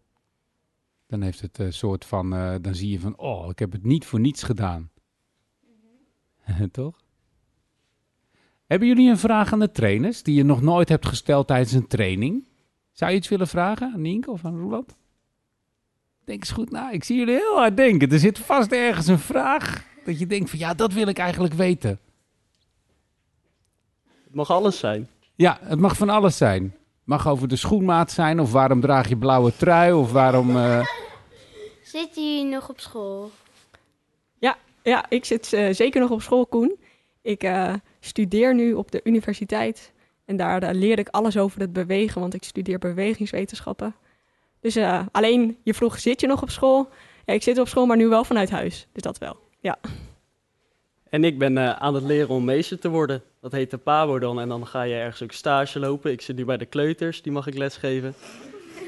Dan 1.07 1.23
heeft 1.23 1.41
het 1.41 1.59
een 1.59 1.73
soort 1.73 2.05
van... 2.05 2.35
eh, 2.35 2.55
dan 2.61 2.75
zie 2.75 2.91
je 2.91 3.01
van... 3.01 3.19
Oh, 3.19 3.51
ik 3.51 3.59
heb 3.59 3.73
het 3.73 3.85
niet 3.85 4.07
voor 4.07 4.21
niets 4.21 4.43
gedaan. 4.43 4.91
toch? 6.73 7.03
Hebben 8.67 8.89
jullie 8.89 9.11
een 9.11 9.19
vraag 9.19 9.53
aan 9.53 9.59
de 9.59 9.73
trainers... 9.73 10.23
die 10.23 10.35
je 10.35 10.45
nog 10.45 10.63
nooit 10.63 10.89
hebt 10.89 11.07
gesteld 11.07 11.47
tijdens 11.47 11.73
een 11.73 11.87
training? 11.87 12.49
Zou 12.93 13.11
je 13.11 13.17
iets 13.17 13.29
willen 13.29 13.49
vragen 13.49 13.93
aan 13.93 14.01
Nienke 14.01 14.31
of 14.31 14.45
aan 14.45 14.59
Roland? 14.61 14.99
Denk 16.31 16.43
eens 16.43 16.51
goed 16.51 16.71
na. 16.71 16.91
Ik 16.91 17.05
zie 17.05 17.19
jullie 17.19 17.35
heel 17.35 17.57
hard 17.57 17.77
denken. 17.77 18.11
Er 18.11 18.19
zit 18.19 18.39
vast 18.39 18.73
ergens 18.73 19.07
een 19.07 19.19
vraag... 19.19 19.85
dat 20.05 20.19
je 20.19 20.27
denkt 20.27 20.51
van... 20.51 20.59
Ja, 20.59 20.75
dat 20.75 20.93
wil 20.93 21.07
ik 21.09 21.19
eigenlijk 21.19 21.55
weten. 21.55 21.99
Het 24.25 24.35
mag 24.35 24.51
alles 24.51 24.79
zijn. 24.79 25.09
Ja, 25.35 25.59
het 25.63 25.79
mag 25.79 25.97
van 25.97 26.09
alles 26.09 26.37
zijn. 26.37 26.77
Mag 27.05 27.29
over 27.29 27.49
de 27.49 27.57
schoenmaat 27.57 28.11
zijn, 28.11 28.41
of 28.41 28.53
waarom 28.53 28.81
draag 28.81 29.09
je 29.09 29.17
blauwe 29.17 29.53
trui, 29.57 29.93
of 29.93 30.13
waarom... 30.13 30.57
eh, 30.57 30.87
Zitten 31.83 32.35
jullie 32.35 32.53
nog 32.53 32.69
op 32.69 32.81
school? 32.81 33.31
Ja, 34.83 35.05
ik 35.09 35.25
zit 35.25 35.53
eh, 35.53 35.75
zeker 35.75 36.01
nog 36.01 36.11
op 36.11 36.23
school, 36.23 36.47
Koen. 36.47 36.77
Ik 37.23 37.43
eh, 37.43 37.75
studeer 38.01 38.55
nu 38.55 38.73
op 38.73 38.91
de 38.91 39.01
universiteit. 39.05 39.93
En 40.25 40.37
daar 40.37 40.75
leer 40.75 40.99
ik 40.99 41.09
alles 41.09 41.37
over 41.37 41.61
het 41.61 41.73
bewegen, 41.73 42.21
want 42.21 42.35
ik 42.35 42.45
studeer 42.45 42.79
bewegingswetenschappen. 42.79 43.95
Dus 44.61 44.77
eh, 44.77 45.07
alleen, 45.13 45.59
je 45.63 45.75
vroeg, 45.75 45.99
zit 45.99 46.21
je 46.21 46.27
nog 46.27 46.43
op 46.43 46.51
school? 46.51 46.89
Ja, 47.27 47.35
ik 47.35 47.43
zit 47.43 47.59
op 47.59 47.69
school, 47.69 47.87
maar 47.87 47.97
nu 47.97 48.09
wel 48.09 48.25
vanuit 48.25 48.51
huis. 48.51 48.87
Dus 48.93 49.03
dat 49.03 49.19
wel. 49.19 49.37
En 51.11 51.25
ik 51.25 51.39
ben 51.39 51.59
eh, 51.59 51.71
aan 51.71 51.95
het 51.95 52.05
leren 52.05 52.29
om 52.29 52.45
meester 52.45 52.79
te 52.79 52.89
worden. 52.89 53.23
Dat 53.41 53.53
heet 53.53 53.71
de 53.71 53.77
PABO 53.77 54.19
dan. 54.19 54.41
En 54.41 54.49
dan 54.49 54.67
ga 54.67 54.83
je 54.83 54.95
ergens 54.95 55.23
ook 55.23 55.33
stage 55.33 55.79
lopen. 55.79 56.13
Ik 56.13 56.21
zit 56.21 56.37
nu 56.37 56.45
bij 56.45 56.57
de 56.57 56.67
kleuters, 56.67 57.23
die 57.23 57.33
mag 57.33 57.47
ik 57.47 57.55
lesgeven. 57.55 58.15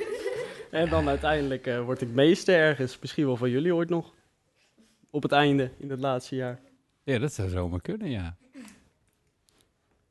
en 0.70 0.88
dan 0.88 1.08
uiteindelijk 1.08 1.66
eh, 1.66 1.84
word 1.84 2.00
ik 2.00 2.08
meester 2.08 2.54
ergens. 2.54 2.98
Misschien 3.00 3.26
wel 3.26 3.36
van 3.36 3.50
jullie 3.50 3.74
ooit 3.74 3.88
nog. 3.88 4.14
Op 5.10 5.22
het 5.22 5.32
einde, 5.32 5.70
in 5.78 5.90
het 5.90 6.00
laatste 6.00 6.34
jaar. 6.34 6.60
Ja, 7.04 7.18
dat 7.18 7.32
zou 7.32 7.48
zomaar 7.48 7.80
kunnen, 7.80 8.10
ja. 8.10 8.36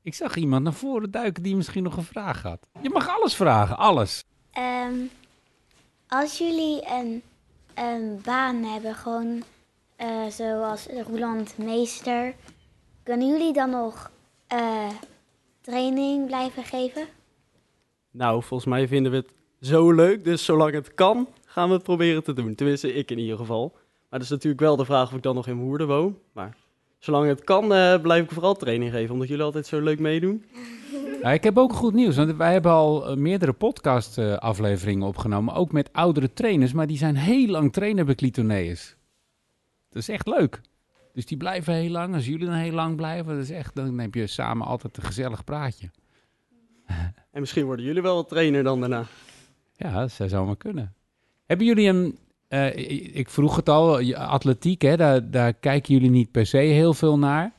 Ik 0.02 0.14
zag 0.14 0.36
iemand 0.36 0.64
naar 0.64 0.74
voren 0.74 1.12
duiken 1.12 1.44
die 1.44 1.56
misschien 1.56 1.84
nog 1.84 1.98
een 1.98 2.04
vraag 2.04 2.42
had. 2.42 2.70
Je 2.82 2.90
mag 2.90 3.10
alles 3.10 3.36
vragen, 3.36 3.78
alles. 3.78 4.24
Ehm, 4.52 4.94
als 6.14 6.38
jullie 6.38 6.82
een, 6.90 7.22
een 7.76 8.20
baan 8.24 8.64
hebben, 8.64 8.96
gewoon 8.96 9.44
eh, 9.96 10.26
zoals 10.28 10.88
Roland 11.08 11.58
Meester, 11.58 12.36
kunnen 13.04 13.28
jullie 13.28 13.54
dan 13.54 13.70
nog 13.70 14.12
eh, 14.48 14.90
training 15.62 16.26
blijven 16.26 16.64
geven? 16.64 17.08
Nou, 18.12 18.44
volgens 18.44 18.70
mij 18.70 18.88
vinden 18.88 19.12
we 19.12 19.18
het 19.18 19.34
zo 19.62 19.92
leuk. 19.92 20.24
Dus 20.24 20.46
zolang 20.46 20.74
het 20.74 20.94
kan, 20.94 21.28
gaan 21.46 21.68
we 21.68 21.74
het 21.74 21.84
proberen 21.84 22.24
te 22.24 22.34
doen. 22.34 22.56
Tenminste, 22.56 22.94
ik 22.94 23.12
in 23.12 23.20
ieder 23.20 23.38
geval. 23.38 23.72
Maar 24.10 24.20
dat 24.20 24.22
is 24.22 24.30
natuurlijk 24.30 24.62
wel 24.62 24.76
de 24.76 24.86
vraag 24.86 25.10
of 25.10 25.16
ik 25.16 25.24
dan 25.24 25.36
nog 25.36 25.48
in 25.48 25.60
Woerden 25.60 25.88
woon. 25.88 26.18
Maar 26.32 26.58
zolang 27.00 27.28
het 27.28 27.44
kan, 27.44 27.74
eh, 27.74 28.02
blijf 28.02 28.24
ik 28.24 28.32
vooral 28.32 28.56
training 28.56 28.92
geven. 28.92 29.14
Omdat 29.14 29.28
jullie 29.28 29.44
altijd 29.44 29.68
zo 29.68 29.80
leuk 29.80 30.00
meedoen. 30.00 30.46
Ja, 31.22 31.32
ik 31.32 31.44
heb 31.44 31.58
ook 31.58 31.74
goed 31.74 31.94
nieuws, 31.94 32.16
want 32.16 32.36
wij 32.36 32.52
hebben 32.52 32.72
al 32.72 33.08
eh, 33.08 33.16
meerdere 33.18 33.54
podcast-afleveringen 33.54 35.08
opgenomen, 35.08 35.54
ook 35.54 35.72
met 35.72 35.94
oudere 35.94 36.34
trainers, 36.34 36.74
maar 36.74 36.88
die 36.88 36.98
zijn 36.98 37.16
heel 37.16 37.48
lang 37.48 37.74
trainer 37.74 38.06
bij 38.06 38.16
Clitoneus. 38.16 38.96
Dat 39.90 40.02
is 40.02 40.10
echt 40.10 40.28
leuk. 40.28 40.62
Dus 41.14 41.26
die 41.26 41.38
blijven 41.38 41.74
heel 41.74 41.90
lang. 41.90 42.14
Als 42.16 42.26
jullie 42.26 42.46
dan 42.46 42.56
heel 42.56 42.72
lang 42.72 42.96
blijven, 42.96 43.34
dat 43.36 43.44
is 43.44 43.50
echt, 43.50 43.76
dan 43.76 44.00
heb 44.00 44.14
je 44.14 44.28
samen 44.28 44.68
altijd 44.68 44.98
een 44.98 45.04
gezellig 45.04 45.44
praatje. 45.44 45.90
En 47.32 47.40
misschien 47.40 47.66
worden 47.66 47.86
jullie 47.86 48.02
wel 48.02 48.26
trainer 48.26 48.64
dan 48.64 48.80
daarna. 48.80 49.06
Ja, 49.76 50.00
dat 50.00 50.12
zou 50.12 50.30
zomaar 50.30 50.58
kunnen. 50.58 50.94
Hebben 51.46 51.66
jullie 51.66 51.88
een... 51.88 52.18
eh, 52.48 53.18
ik 53.18 53.30
vroeg 53.30 53.56
het 53.56 53.70
al, 53.70 54.14
atletiek, 54.14 54.82
hè, 54.82 54.98
daar, 54.98 55.32
daar 55.32 55.54
kijken 55.54 55.94
jullie 55.94 56.10
niet 56.10 56.32
per 56.32 56.46
se 56.46 56.58
heel 56.58 56.94
veel 56.94 57.18
naar. 57.18 57.52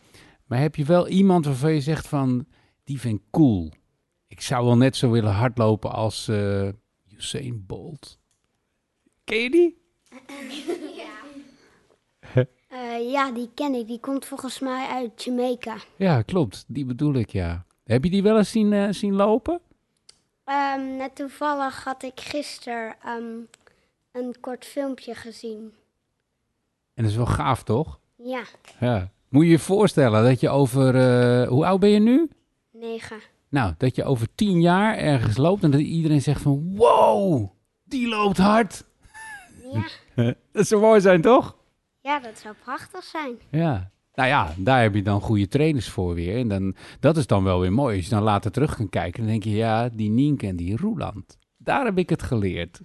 Maar 0.46 0.58
heb 0.60 0.76
je 0.76 0.84
wel 0.84 1.08
iemand 1.08 1.44
waarvan 1.44 1.72
je 1.72 1.80
zegt 1.80 2.08
van, 2.08 2.46
die 2.84 3.00
vind 3.00 3.18
ik 3.20 3.24
cool. 3.30 3.72
Ik 4.26 4.40
zou 4.40 4.64
wel 4.64 4.76
net 4.76 4.96
zo 4.96 5.10
willen 5.10 5.32
hardlopen 5.32 5.92
als 5.92 6.28
eh 6.28 6.68
Usain 7.16 7.66
Bolt. 7.66 8.18
Ken 9.24 9.38
je 9.38 9.50
die? 9.50 9.80
Eh, 12.68 13.10
ja, 13.10 13.32
die 13.32 13.50
ken 13.54 13.74
ik. 13.74 13.86
Die 13.86 14.00
komt 14.00 14.24
volgens 14.24 14.58
mij 14.58 14.86
uit 14.86 15.22
Jamaica. 15.24 15.76
Ja, 15.96 16.22
klopt. 16.22 16.64
Die 16.68 16.84
bedoel 16.84 17.14
ik, 17.14 17.30
ja. 17.30 17.64
Heb 17.84 18.04
je 18.04 18.10
die 18.10 18.22
wel 18.22 18.36
eens 18.38 18.50
zien, 18.50 18.72
eh, 18.72 18.88
zien 18.90 19.14
lopen? 19.14 19.60
Ehm, 20.44 20.96
net 20.96 21.16
toevallig 21.16 21.84
had 21.84 22.02
ik 22.02 22.20
gisteren 22.20 22.94
ehm, 23.02 23.36
een 24.12 24.34
kort 24.40 24.64
filmpje 24.64 25.14
gezien. 25.14 25.72
En 26.94 27.02
dat 27.02 27.10
is 27.10 27.16
wel 27.16 27.26
gaaf, 27.26 27.62
toch? 27.62 28.00
Ja, 28.16 28.42
Ja. 28.80 29.10
Moet 29.28 29.44
je 29.44 29.50
je 29.50 29.58
voorstellen 29.58 30.24
dat 30.24 30.40
je 30.40 30.48
over... 30.48 30.94
hoe 31.46 31.66
oud 31.66 31.80
ben 31.80 31.90
je 31.90 31.98
nu? 32.00 32.30
Negen. 32.82 33.18
Nou, 33.48 33.74
dat 33.78 33.96
je 33.96 34.04
over 34.04 34.26
tien 34.34 34.60
jaar 34.60 34.96
ergens 34.96 35.36
loopt 35.36 35.62
en 35.64 35.70
dat 35.70 35.80
iedereen 35.80 36.22
zegt 36.22 36.40
van... 36.40 36.76
Wow, 36.76 37.50
die 37.84 38.08
loopt 38.08 38.38
hard. 38.38 38.84
Ja. 39.72 40.34
dat 40.52 40.66
zou 40.66 40.80
mooi 40.80 41.00
zijn, 41.00 41.20
toch? 41.20 41.56
ja, 42.00 42.20
dat 42.20 42.38
zou 42.38 42.54
prachtig 42.64 43.04
zijn. 43.04 43.34
Ja. 43.50 43.90
Nou 44.14 44.28
ja, 44.28 44.54
daar 44.56 44.82
heb 44.82 44.94
je 44.94 45.02
dan 45.02 45.20
goede 45.20 45.48
trainers 45.48 45.88
voor 45.88 46.14
weer. 46.14 46.36
En 46.38 46.48
dan, 46.48 46.74
dat 47.00 47.16
is 47.16 47.26
dan 47.26 47.44
wel 47.44 47.60
weer 47.60 47.72
mooi. 47.72 47.96
Als 47.96 48.04
je 48.04 48.10
dan 48.10 48.22
later 48.22 48.50
terug 48.50 48.76
kan 48.76 48.88
kijken, 48.88 49.20
dan 49.20 49.30
denk 49.30 49.44
je... 49.44 49.50
Ja, 49.50 49.88
die 49.88 50.10
Nienke 50.10 50.46
en 50.46 50.56
die 50.56 50.76
Roeland. 50.76 51.36
Daar 51.56 51.84
heb 51.84 51.98
ik 51.98 52.08
het 52.10 52.22
geleerd. 52.22 52.80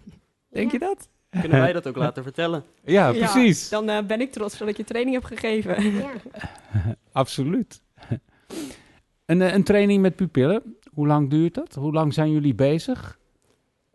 Denk 0.49 0.71
je 0.71 0.79
dat? 0.79 1.09
Kunnen 1.29 1.59
wij 1.59 1.73
dat 1.79 1.87
ook 1.87 1.95
laten 1.95 2.23
vertellen? 2.23 2.63
Ja, 2.83 3.07
Ja, 3.07 3.11
precies. 3.11 3.69
dan 3.69 3.89
eh, 3.89 4.03
ben 4.05 4.21
ik 4.21 4.31
trots 4.31 4.57
dat 4.57 4.67
ik 4.67 4.77
je 4.77 4.83
training 4.83 5.15
heb 5.15 5.23
gegeven. 5.25 5.93
Ja. 5.93 6.09
Absoluut. 7.11 7.81
Een, 9.27 9.41
eh, 9.41 9.53
een 9.53 9.63
training 9.63 10.01
met 10.01 10.15
pupillen, 10.15 10.75
hoe 10.93 11.07
lang 11.07 11.29
duurt 11.29 11.53
dat? 11.53 11.75
Hoe 11.75 11.93
lang 11.93 12.13
zijn 12.13 12.31
jullie 12.31 12.55
bezig? 12.55 13.19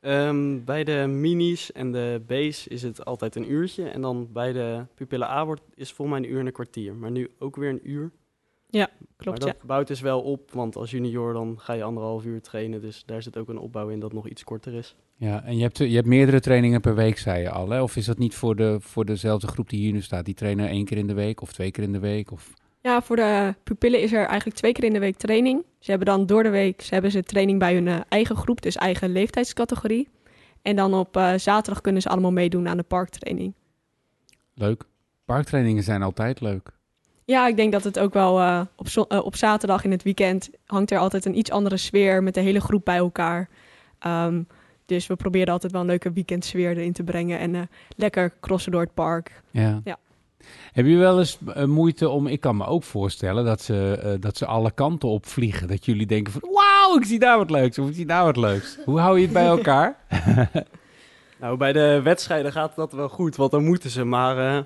Ehm, 0.00 0.64
bij 0.64 0.84
de 0.84 1.06
minis 1.06 1.72
en 1.72 1.92
de 1.92 2.22
base 2.26 2.68
is 2.68 2.82
het 2.82 3.04
altijd 3.04 3.36
een 3.36 3.52
uurtje. 3.52 3.88
En 3.88 4.00
dan 4.00 4.28
bij 4.32 4.52
de 4.52 4.86
pupillen 4.94 5.28
A 5.28 5.44
wordt, 5.44 5.62
is 5.74 5.92
volgens 5.92 6.18
mij 6.18 6.26
een 6.26 6.34
uur 6.34 6.40
en 6.40 6.46
een 6.46 6.52
kwartier. 6.52 6.94
Maar 6.94 7.10
nu 7.10 7.30
ook 7.38 7.56
weer 7.56 7.70
een 7.70 7.90
uur. 7.90 8.10
Klopt, 9.16 9.38
maar 9.38 9.48
ja. 9.48 9.54
dat 9.54 9.66
bouwt 9.66 9.86
dus 9.86 10.00
wel 10.00 10.20
op, 10.20 10.50
want 10.50 10.76
als 10.76 10.90
junior 10.90 11.32
dan 11.32 11.54
ga 11.58 11.72
je 11.72 11.82
anderhalf 11.82 12.24
uur 12.24 12.40
trainen. 12.40 12.80
Dus 12.80 13.02
daar 13.06 13.22
zit 13.22 13.36
ook 13.36 13.48
een 13.48 13.58
opbouw 13.58 13.88
in 13.88 14.00
dat 14.00 14.12
nog 14.12 14.28
iets 14.28 14.44
korter 14.44 14.74
is. 14.74 14.96
Ja, 15.16 15.44
en 15.44 15.56
je 15.56 15.62
hebt, 15.62 15.78
je 15.78 15.94
hebt 15.94 16.06
meerdere 16.06 16.40
trainingen 16.40 16.80
per 16.80 16.94
week, 16.94 17.18
zei 17.18 17.42
je 17.42 17.50
al. 17.50 17.68
Hè? 17.68 17.82
Of 17.82 17.96
is 17.96 18.04
dat 18.04 18.18
niet 18.18 18.34
voor, 18.34 18.56
de, 18.56 18.76
voor 18.80 19.04
dezelfde 19.04 19.46
groep 19.46 19.68
die 19.68 19.80
hier 19.80 19.92
nu 19.92 20.00
staat? 20.00 20.24
Die 20.24 20.34
trainen 20.34 20.68
één 20.68 20.84
keer 20.84 20.98
in 20.98 21.06
de 21.06 21.14
week 21.14 21.40
of 21.40 21.52
twee 21.52 21.70
keer 21.70 21.84
in 21.84 21.92
de 21.92 21.98
week? 21.98 22.30
Of... 22.30 22.52
Ja, 22.82 23.02
voor 23.02 23.16
de 23.16 23.54
pupillen 23.64 24.00
is 24.00 24.12
er 24.12 24.26
eigenlijk 24.26 24.56
twee 24.56 24.72
keer 24.72 24.84
in 24.84 24.92
de 24.92 24.98
week 24.98 25.16
training. 25.16 25.64
Ze 25.78 25.90
hebben 25.90 26.08
dan 26.08 26.26
door 26.26 26.42
de 26.42 26.48
week 26.50 26.82
ze 26.82 26.92
hebben 26.92 27.10
ze 27.10 27.22
training 27.22 27.58
bij 27.58 27.74
hun 27.74 27.88
eh, 27.88 28.00
eigen 28.08 28.36
groep, 28.36 28.62
dus 28.62 28.76
eigen 28.76 29.10
leeftijdscategorie. 29.12 30.08
En 30.62 30.76
dan 30.76 30.94
op 30.94 31.16
eh, 31.16 31.34
zaterdag 31.36 31.80
kunnen 31.82 32.02
ze 32.02 32.08
allemaal 32.08 32.32
meedoen 32.32 32.68
aan 32.68 32.76
de 32.76 32.82
parktraining. 32.82 33.52
Leuk. 34.54 34.84
Parktrainingen 35.24 35.82
zijn 35.82 36.02
altijd 36.02 36.40
leuk. 36.40 36.70
Ja, 37.24 37.46
ik 37.46 37.56
denk 37.56 37.72
dat 37.72 37.84
het 37.84 37.98
ook 37.98 38.12
wel 38.12 38.40
eh, 38.40 38.60
op, 38.76 38.88
zo- 38.88 39.00
op 39.08 39.36
zaterdag 39.36 39.84
in 39.84 39.90
het 39.90 40.02
weekend 40.02 40.50
hangt 40.66 40.90
er 40.90 40.98
altijd 40.98 41.24
een 41.24 41.38
iets 41.38 41.50
andere 41.50 41.76
sfeer 41.76 42.22
met 42.22 42.34
de 42.34 42.40
hele 42.40 42.60
groep 42.60 42.84
bij 42.84 42.96
elkaar. 42.96 43.48
Ehm, 43.98 44.42
dus 44.86 45.06
we 45.06 45.16
proberen 45.16 45.52
altijd 45.52 45.72
wel 45.72 45.80
een 45.80 45.86
leuke 45.86 46.12
weekendsfeer 46.12 46.70
erin 46.76 46.92
te 46.92 47.02
brengen 47.04 47.38
en 47.38 47.68
lekker 47.96 48.32
crossen 48.40 48.72
door 48.72 48.80
het 48.80 48.94
park. 48.94 49.42
Ja. 49.50 49.80
Ja. 49.84 49.98
Heb 50.72 50.86
je 50.86 50.96
wel 50.96 51.18
eens 51.18 51.38
eh, 51.54 51.64
moeite 51.64 52.08
om... 52.08 52.26
Ik 52.26 52.40
kan 52.40 52.56
me 52.56 52.66
ook 52.66 52.82
voorstellen 52.82 53.44
dat 53.44 53.62
ze, 53.62 53.98
eh, 54.02 54.12
dat 54.20 54.36
ze 54.36 54.46
alle 54.46 54.70
kanten 54.70 55.08
op 55.08 55.26
vliegen. 55.26 55.68
Dat 55.68 55.84
jullie 55.84 56.06
denken 56.06 56.32
van... 56.32 56.42
Wauw, 56.52 56.96
ik 56.98 57.04
zie 57.04 57.18
daar 57.18 57.38
wat 57.38 57.50
leuks. 57.50 57.78
Of 57.78 57.88
ik 57.88 57.94
zie 57.94 58.06
daar 58.06 58.24
wat 58.24 58.36
leuks. 58.36 58.78
Hoe 58.84 58.98
hou 58.98 59.16
je 59.18 59.24
het 59.24 59.32
bij 59.32 59.46
elkaar? 59.46 59.96
Nou, 61.38 61.56
bij 61.56 61.72
de 61.72 62.00
wedstrijden 62.02 62.52
gaat 62.52 62.76
dat 62.76 62.92
wel 62.92 63.08
goed, 63.08 63.36
want 63.36 63.50
dan 63.50 63.64
moeten 63.64 63.90
ze. 63.90 64.04
Maar 64.04 64.56
eh, 64.56 64.62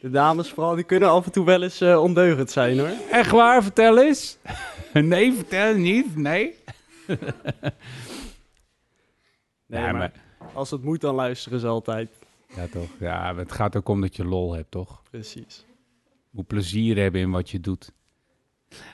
de 0.00 0.10
dames 0.10 0.48
vooral, 0.48 0.74
die 0.74 0.84
kunnen 0.84 1.10
af 1.10 1.24
en 1.24 1.32
toe 1.32 1.44
wel 1.44 1.62
eens 1.62 1.82
ondeugend 1.82 2.50
zijn 2.50 2.78
hoor. 2.78 2.90
Echt 3.10 3.30
waar? 3.30 3.62
Vertel 3.62 3.98
eens. 3.98 4.38
Nee, 4.92 5.32
vertel 5.32 5.74
niet. 5.74 6.16
Nee. 6.16 6.54
Nee, 9.66 9.92
maar 9.92 10.12
als 10.52 10.70
het 10.70 10.82
moet, 10.82 11.00
dan 11.00 11.14
luisteren 11.14 11.60
ze 11.60 11.66
altijd. 11.66 12.08
Ja, 12.56 12.66
toch. 12.66 12.88
Ja, 13.00 13.36
het 13.36 13.52
gaat 13.52 13.76
ook 13.76 13.88
om 13.88 14.00
dat 14.00 14.16
je 14.16 14.24
lol 14.24 14.52
hebt, 14.52 14.70
toch? 14.70 15.02
Precies. 15.10 15.64
Moet 16.30 16.46
plezier 16.46 16.96
hebben 16.96 17.20
in 17.20 17.30
wat 17.30 17.50
je 17.50 17.60
doet. 17.60 17.92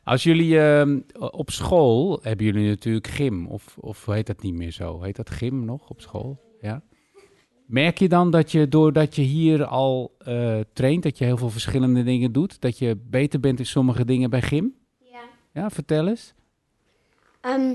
Als 0.04 0.22
jullie 0.22 0.60
ehm, 0.60 1.00
op 1.18 1.50
school 1.50 2.18
hebben 2.22 2.46
jullie 2.46 2.68
natuurlijk 2.68 3.06
gym, 3.06 3.46
of, 3.46 3.76
of 3.78 4.06
heet 4.06 4.26
dat 4.26 4.42
niet 4.42 4.54
meer 4.54 4.70
zo? 4.70 5.02
Heet 5.02 5.16
dat 5.16 5.30
gym 5.30 5.64
nog 5.64 5.90
op 5.90 6.00
school? 6.00 6.40
Ja. 6.60 6.82
Merk 7.66 7.98
je 7.98 8.08
dan 8.08 8.30
dat 8.30 8.52
je 8.52 8.68
doordat 8.68 9.16
je 9.16 9.22
hier 9.22 9.64
al 9.64 10.14
eh, 10.18 10.60
traint, 10.72 11.02
dat 11.02 11.18
je 11.18 11.24
heel 11.24 11.36
veel 11.36 11.50
verschillende 11.50 12.02
dingen 12.02 12.32
doet, 12.32 12.60
dat 12.60 12.78
je 12.78 12.96
beter 13.10 13.40
bent 13.40 13.58
in 13.58 13.66
sommige 13.66 14.04
dingen 14.04 14.30
bij 14.30 14.42
gym? 14.42 14.74
Ja. 14.98 15.20
Ja, 15.52 15.70
vertel 15.70 16.08
eens. 16.08 16.34
Ehm, 17.40 17.74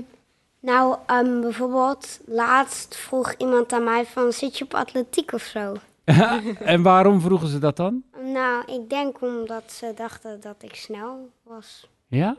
nou, 0.66 0.96
ehm, 1.06 1.40
bijvoorbeeld, 1.40 2.20
laatst 2.24 2.96
vroeg 2.96 3.34
iemand 3.34 3.72
aan 3.72 3.84
mij 3.84 4.06
van, 4.06 4.32
zit 4.32 4.58
je 4.58 4.64
op 4.64 4.74
atletiek 4.74 5.32
of 5.32 5.42
zo? 5.42 5.74
en 6.74 6.82
waarom 6.82 7.20
vroegen 7.20 7.48
ze 7.48 7.58
dat 7.58 7.76
dan? 7.76 8.02
Nou, 8.22 8.72
ik 8.72 8.90
denk 8.90 9.20
omdat 9.20 9.72
ze 9.72 9.92
dachten 9.94 10.40
dat 10.40 10.62
ik 10.62 10.74
snel 10.74 11.30
was. 11.42 11.88
Ja? 12.06 12.36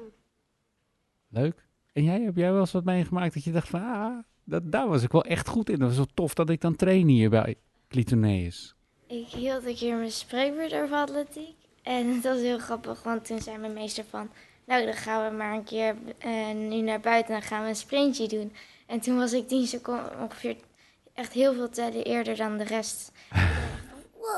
Leuk. 1.29 1.65
En 1.93 2.03
jij, 2.03 2.21
heb 2.21 2.35
jij 2.35 2.51
wel 2.51 2.59
eens 2.59 2.71
wat 2.71 2.83
meegemaakt 2.83 3.33
dat 3.33 3.43
je 3.43 3.51
dacht 3.51 3.69
van, 3.69 3.81
ah, 3.81 4.17
dat, 4.43 4.71
daar 4.71 4.87
was 4.87 5.03
ik 5.03 5.11
wel 5.11 5.23
echt 5.23 5.47
goed 5.47 5.69
in. 5.69 5.79
Dat 5.79 5.87
was 5.87 5.97
wel 5.97 6.13
tof 6.13 6.33
dat 6.33 6.49
ik 6.49 6.61
dan 6.61 6.75
train 6.75 7.07
hier 7.07 7.29
bij 7.29 7.55
Clitoneus. 7.87 8.75
Ik 9.07 9.27
hield 9.27 9.65
een 9.65 9.75
keer 9.75 9.97
mijn 9.97 10.11
spreekbeurt 10.11 10.73
over 10.73 10.95
atletiek. 10.95 11.55
En 11.83 12.07
het 12.15 12.23
was 12.23 12.39
heel 12.39 12.59
grappig, 12.59 13.03
want 13.03 13.25
toen 13.25 13.41
zei 13.41 13.57
mijn 13.57 13.73
meester 13.73 14.03
van... 14.09 14.29
Nou, 14.67 14.85
dan 14.85 14.93
gaan 14.93 15.29
we 15.29 15.37
maar 15.37 15.53
een 15.53 15.63
keer 15.63 15.95
eh, 16.17 16.51
nu 16.53 16.81
naar 16.81 16.99
buiten 16.99 17.33
en 17.33 17.39
dan 17.39 17.49
gaan 17.49 17.63
we 17.63 17.69
een 17.69 17.75
sprintje 17.75 18.27
doen. 18.27 18.53
En 18.85 18.99
toen 18.99 19.17
was 19.17 19.33
ik 19.33 19.47
10 19.47 19.67
seconden 19.67 20.19
ongeveer 20.21 20.55
echt 21.13 21.33
heel 21.33 21.53
veel 21.53 21.69
tellen 21.69 22.03
eerder 22.03 22.35
dan 22.35 22.57
de 22.57 22.63
rest. 22.63 23.11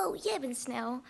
Wow, 0.04 0.24
jij 0.24 0.40
bent 0.40 0.58
snel. 0.58 1.02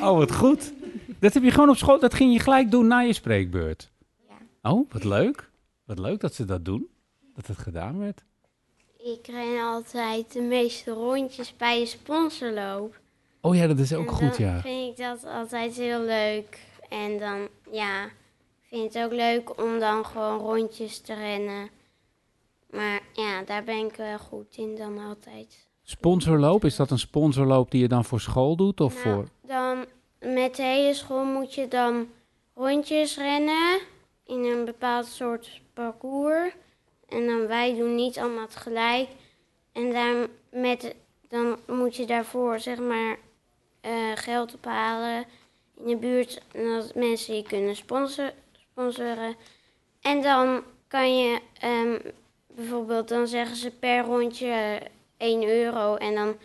Oh, 0.00 0.16
wat 0.16 0.34
goed. 0.34 0.72
Dat 1.20 1.34
heb 1.34 1.42
je 1.42 1.50
gewoon 1.50 1.68
op 1.68 1.76
school, 1.76 1.98
dat 1.98 2.14
ging 2.14 2.32
je 2.32 2.38
gelijk 2.40 2.70
doen 2.70 2.86
na 2.86 3.00
je 3.00 3.12
spreekbeurt. 3.12 3.90
Ja. 4.28 4.70
Oh, 4.70 4.90
wat 4.90 5.04
leuk. 5.04 5.50
Wat 5.84 5.98
leuk 5.98 6.20
dat 6.20 6.34
ze 6.34 6.44
dat 6.44 6.64
doen. 6.64 6.88
Dat 7.34 7.46
het 7.46 7.58
gedaan 7.58 7.98
werd. 7.98 8.24
Ik 8.98 9.26
ren 9.26 9.62
altijd 9.62 10.32
de 10.32 10.40
meeste 10.40 10.90
rondjes 10.90 11.56
bij 11.56 11.78
de 11.78 11.86
sponsorloop. 11.86 13.00
Oh 13.40 13.54
ja, 13.54 13.66
dat 13.66 13.78
is 13.78 13.94
ook 13.94 14.06
En 14.08 14.14
goed, 14.14 14.36
ja. 14.36 14.60
vind 14.60 14.98
ik 14.98 15.04
dat 15.04 15.24
altijd 15.24 15.74
heel 15.76 16.00
leuk. 16.00 16.58
En 16.88 17.18
dan, 17.18 17.48
ja, 17.70 18.08
vind 18.72 18.94
het 18.94 19.04
ook 19.04 19.12
leuk 19.12 19.62
om 19.62 19.78
dan 19.78 20.06
gewoon 20.06 20.38
rondjes 20.38 21.00
te 21.00 21.14
rennen. 21.14 21.70
Maar 22.70 23.00
ja, 23.12 23.42
daar 23.42 23.64
ben 23.64 23.86
ik 23.86 23.96
wel 23.96 24.18
goed 24.18 24.56
in 24.56 24.76
dan 24.76 24.98
altijd. 24.98 25.66
Sponsorloop, 25.82 26.64
is 26.64 26.76
dat 26.76 26.90
een 26.90 26.98
sponsorloop 26.98 27.70
die 27.70 27.80
je 27.80 27.88
dan 27.88 28.04
voor 28.04 28.20
school 28.20 28.56
doet? 28.56 28.80
Of 28.80 29.04
Nou, 29.04 29.14
voor... 29.14 29.28
Dan 29.48 29.86
met 30.34 30.56
de 30.56 30.62
hele 30.62 30.94
school 30.94 31.24
moet 31.24 31.54
je 31.54 31.68
dan 31.68 32.08
rondjes 32.54 33.16
rennen 33.16 33.80
in 34.26 34.44
een 34.44 34.64
bepaald 34.64 35.06
soort 35.06 35.60
parcours. 35.72 36.52
En 37.08 37.26
dan 37.26 37.46
wij 37.46 37.76
doen 37.76 37.94
niet 37.94 38.18
allemaal 38.18 38.46
tegelijk. 38.46 39.08
En 39.72 39.92
dan, 39.92 40.26
met, 40.50 40.94
dan 41.28 41.58
moet 41.66 41.96
je 41.96 42.06
daarvoor 42.06 42.60
zeg 42.60 42.78
maar 42.78 43.18
eh, 43.80 43.90
geld 44.14 44.54
ophalen 44.54 45.24
in 45.76 45.86
de 45.86 45.96
buurt. 45.96 46.42
En 46.52 46.64
dat 46.64 46.94
mensen 46.94 47.36
je 47.36 47.42
kunnen 47.42 47.76
sponsor, 47.76 48.32
sponsoren. 48.72 49.34
En 50.00 50.22
dan 50.22 50.62
kan 50.88 51.18
je 51.18 51.40
ehm, 51.58 51.98
bijvoorbeeld, 52.54 53.08
dan 53.08 53.26
zeggen 53.26 53.56
ze 53.56 53.70
per 53.70 54.04
rondje 54.04 54.80
1 55.16 55.48
euro. 55.48 55.96
En 55.96 56.14
dan 56.14 56.36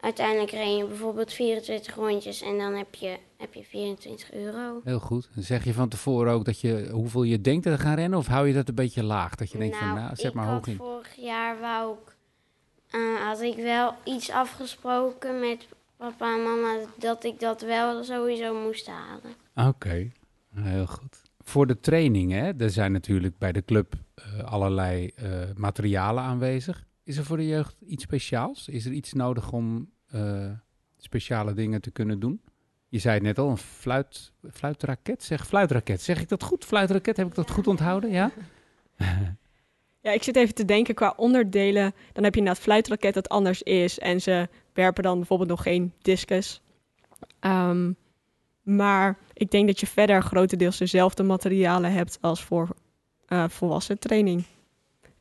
uiteindelijk 0.00 0.50
ren 0.50 0.76
je 0.76 0.84
bijvoorbeeld 0.84 1.32
24 1.32 1.94
rondjes 1.94 2.40
en 2.42 2.58
dan 2.58 2.74
heb 2.74 2.94
je, 2.94 3.18
heb 3.36 3.54
je 3.54 3.64
24 3.64 4.32
euro. 4.32 4.80
Heel 4.84 4.98
goed. 4.98 5.28
Dan 5.34 5.42
zeg 5.42 5.64
je 5.64 5.72
van 5.72 5.88
tevoren 5.88 6.32
ook 6.32 6.44
dat 6.44 6.60
je, 6.60 6.88
hoeveel 6.92 7.22
je 7.22 7.40
denkt 7.40 7.62
te 7.62 7.78
gaan 7.78 7.94
rennen? 7.94 8.18
Of 8.18 8.26
hou 8.26 8.48
je 8.48 8.54
dat 8.54 8.68
een 8.68 8.74
beetje 8.74 9.02
laag? 9.02 9.34
Dat 9.34 9.50
je 9.50 9.58
denkt 9.58 9.76
van, 9.76 9.94
nou, 9.94 10.16
zet 10.16 10.26
ik 10.26 10.34
maar 10.34 10.48
hoog 10.48 10.66
in. 10.66 10.76
vorig 10.76 11.14
jaar 11.16 11.60
wou 11.60 11.94
ik, 11.94 12.16
eh, 12.90 13.26
had 13.26 13.40
ik 13.40 13.56
wel 13.56 13.94
iets 14.04 14.30
afgesproken 14.30 15.40
met 15.40 15.66
papa 15.96 16.34
en 16.34 16.42
mama 16.42 16.76
dat 16.96 17.24
ik 17.24 17.40
dat 17.40 17.60
wel 17.60 18.04
sowieso 18.04 18.54
moest 18.54 18.86
halen. 18.86 19.34
Oké, 19.68 20.10
heel 20.54 20.86
goed. 20.86 21.29
Voor 21.50 21.66
de 21.66 21.80
training, 21.80 22.32
hè, 22.32 22.52
er 22.58 22.70
zijn 22.70 22.92
natuurlijk 22.92 23.38
bij 23.38 23.52
de 23.52 23.64
club 23.64 23.94
eh, 24.14 24.44
allerlei 24.44 25.10
eh, 25.16 25.30
materialen 25.56 26.22
aanwezig. 26.22 26.86
Is 27.02 27.16
er 27.16 27.24
voor 27.24 27.36
de 27.36 27.46
jeugd 27.46 27.76
iets 27.86 28.02
speciaals? 28.02 28.68
Is 28.68 28.84
er 28.84 28.92
iets 28.92 29.12
nodig 29.12 29.52
om 29.52 29.90
eh, 30.06 30.50
speciale 30.98 31.52
dingen 31.52 31.80
te 31.80 31.90
kunnen 31.90 32.20
doen? 32.20 32.40
Je 32.88 32.98
zei 32.98 33.14
het 33.14 33.22
net 33.22 33.38
al, 33.38 33.50
een 33.50 33.58
fluit, 33.58 34.32
fluitraket. 34.52 35.22
Zeg 35.22 35.46
fluitraket. 35.46 36.02
Zeg 36.02 36.20
ik 36.20 36.28
dat 36.28 36.42
goed? 36.42 36.64
Fluitraket, 36.64 37.16
heb 37.16 37.26
ik 37.26 37.34
dat 37.34 37.50
goed 37.50 37.66
onthouden? 37.66 38.10
Ja? 38.10 38.30
Ja, 40.02 40.12
ik 40.12 40.22
zit 40.22 40.36
even 40.36 40.54
te 40.54 40.64
denken 40.64 40.94
qua 40.94 41.14
onderdelen. 41.16 41.94
Dan 42.12 42.24
heb 42.24 42.34
je 42.34 42.40
inderdaad 42.40 42.62
fluitraket 42.62 43.14
dat 43.14 43.28
anders 43.28 43.62
is. 43.62 43.98
En 43.98 44.20
ze 44.20 44.48
werpen 44.72 45.02
dan 45.02 45.16
bijvoorbeeld 45.16 45.48
nog 45.48 45.62
geen 45.62 45.92
discus. 46.02 46.62
Ehm, 47.40 47.92
maar 48.76 49.18
ik 49.32 49.50
denk 49.50 49.66
dat 49.66 49.80
je 49.80 49.86
verder 49.86 50.22
grotendeels 50.22 50.78
dezelfde 50.78 51.22
materialen 51.22 51.92
hebt 51.92 52.18
als 52.20 52.44
voor 52.44 52.68
eh, 53.26 53.48
volwassen 53.48 53.98
training. 53.98 54.44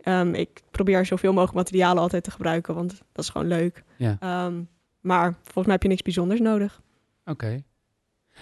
Ehm, 0.01 0.33
ik 0.33 0.61
probeer 0.71 1.05
zoveel 1.05 1.33
mogelijk 1.33 1.57
materialen 1.57 2.01
altijd 2.01 2.23
te 2.23 2.31
gebruiken, 2.31 2.75
want 2.75 2.89
dat 3.11 3.23
is 3.23 3.29
gewoon 3.29 3.47
leuk. 3.47 3.83
Ja. 3.97 4.17
Ehm, 4.19 4.61
maar 4.99 5.33
volgens 5.41 5.65
mij 5.65 5.73
heb 5.73 5.83
je 5.83 5.89
niks 5.89 6.01
bijzonders 6.01 6.39
nodig. 6.39 6.81
Oké. 7.25 7.63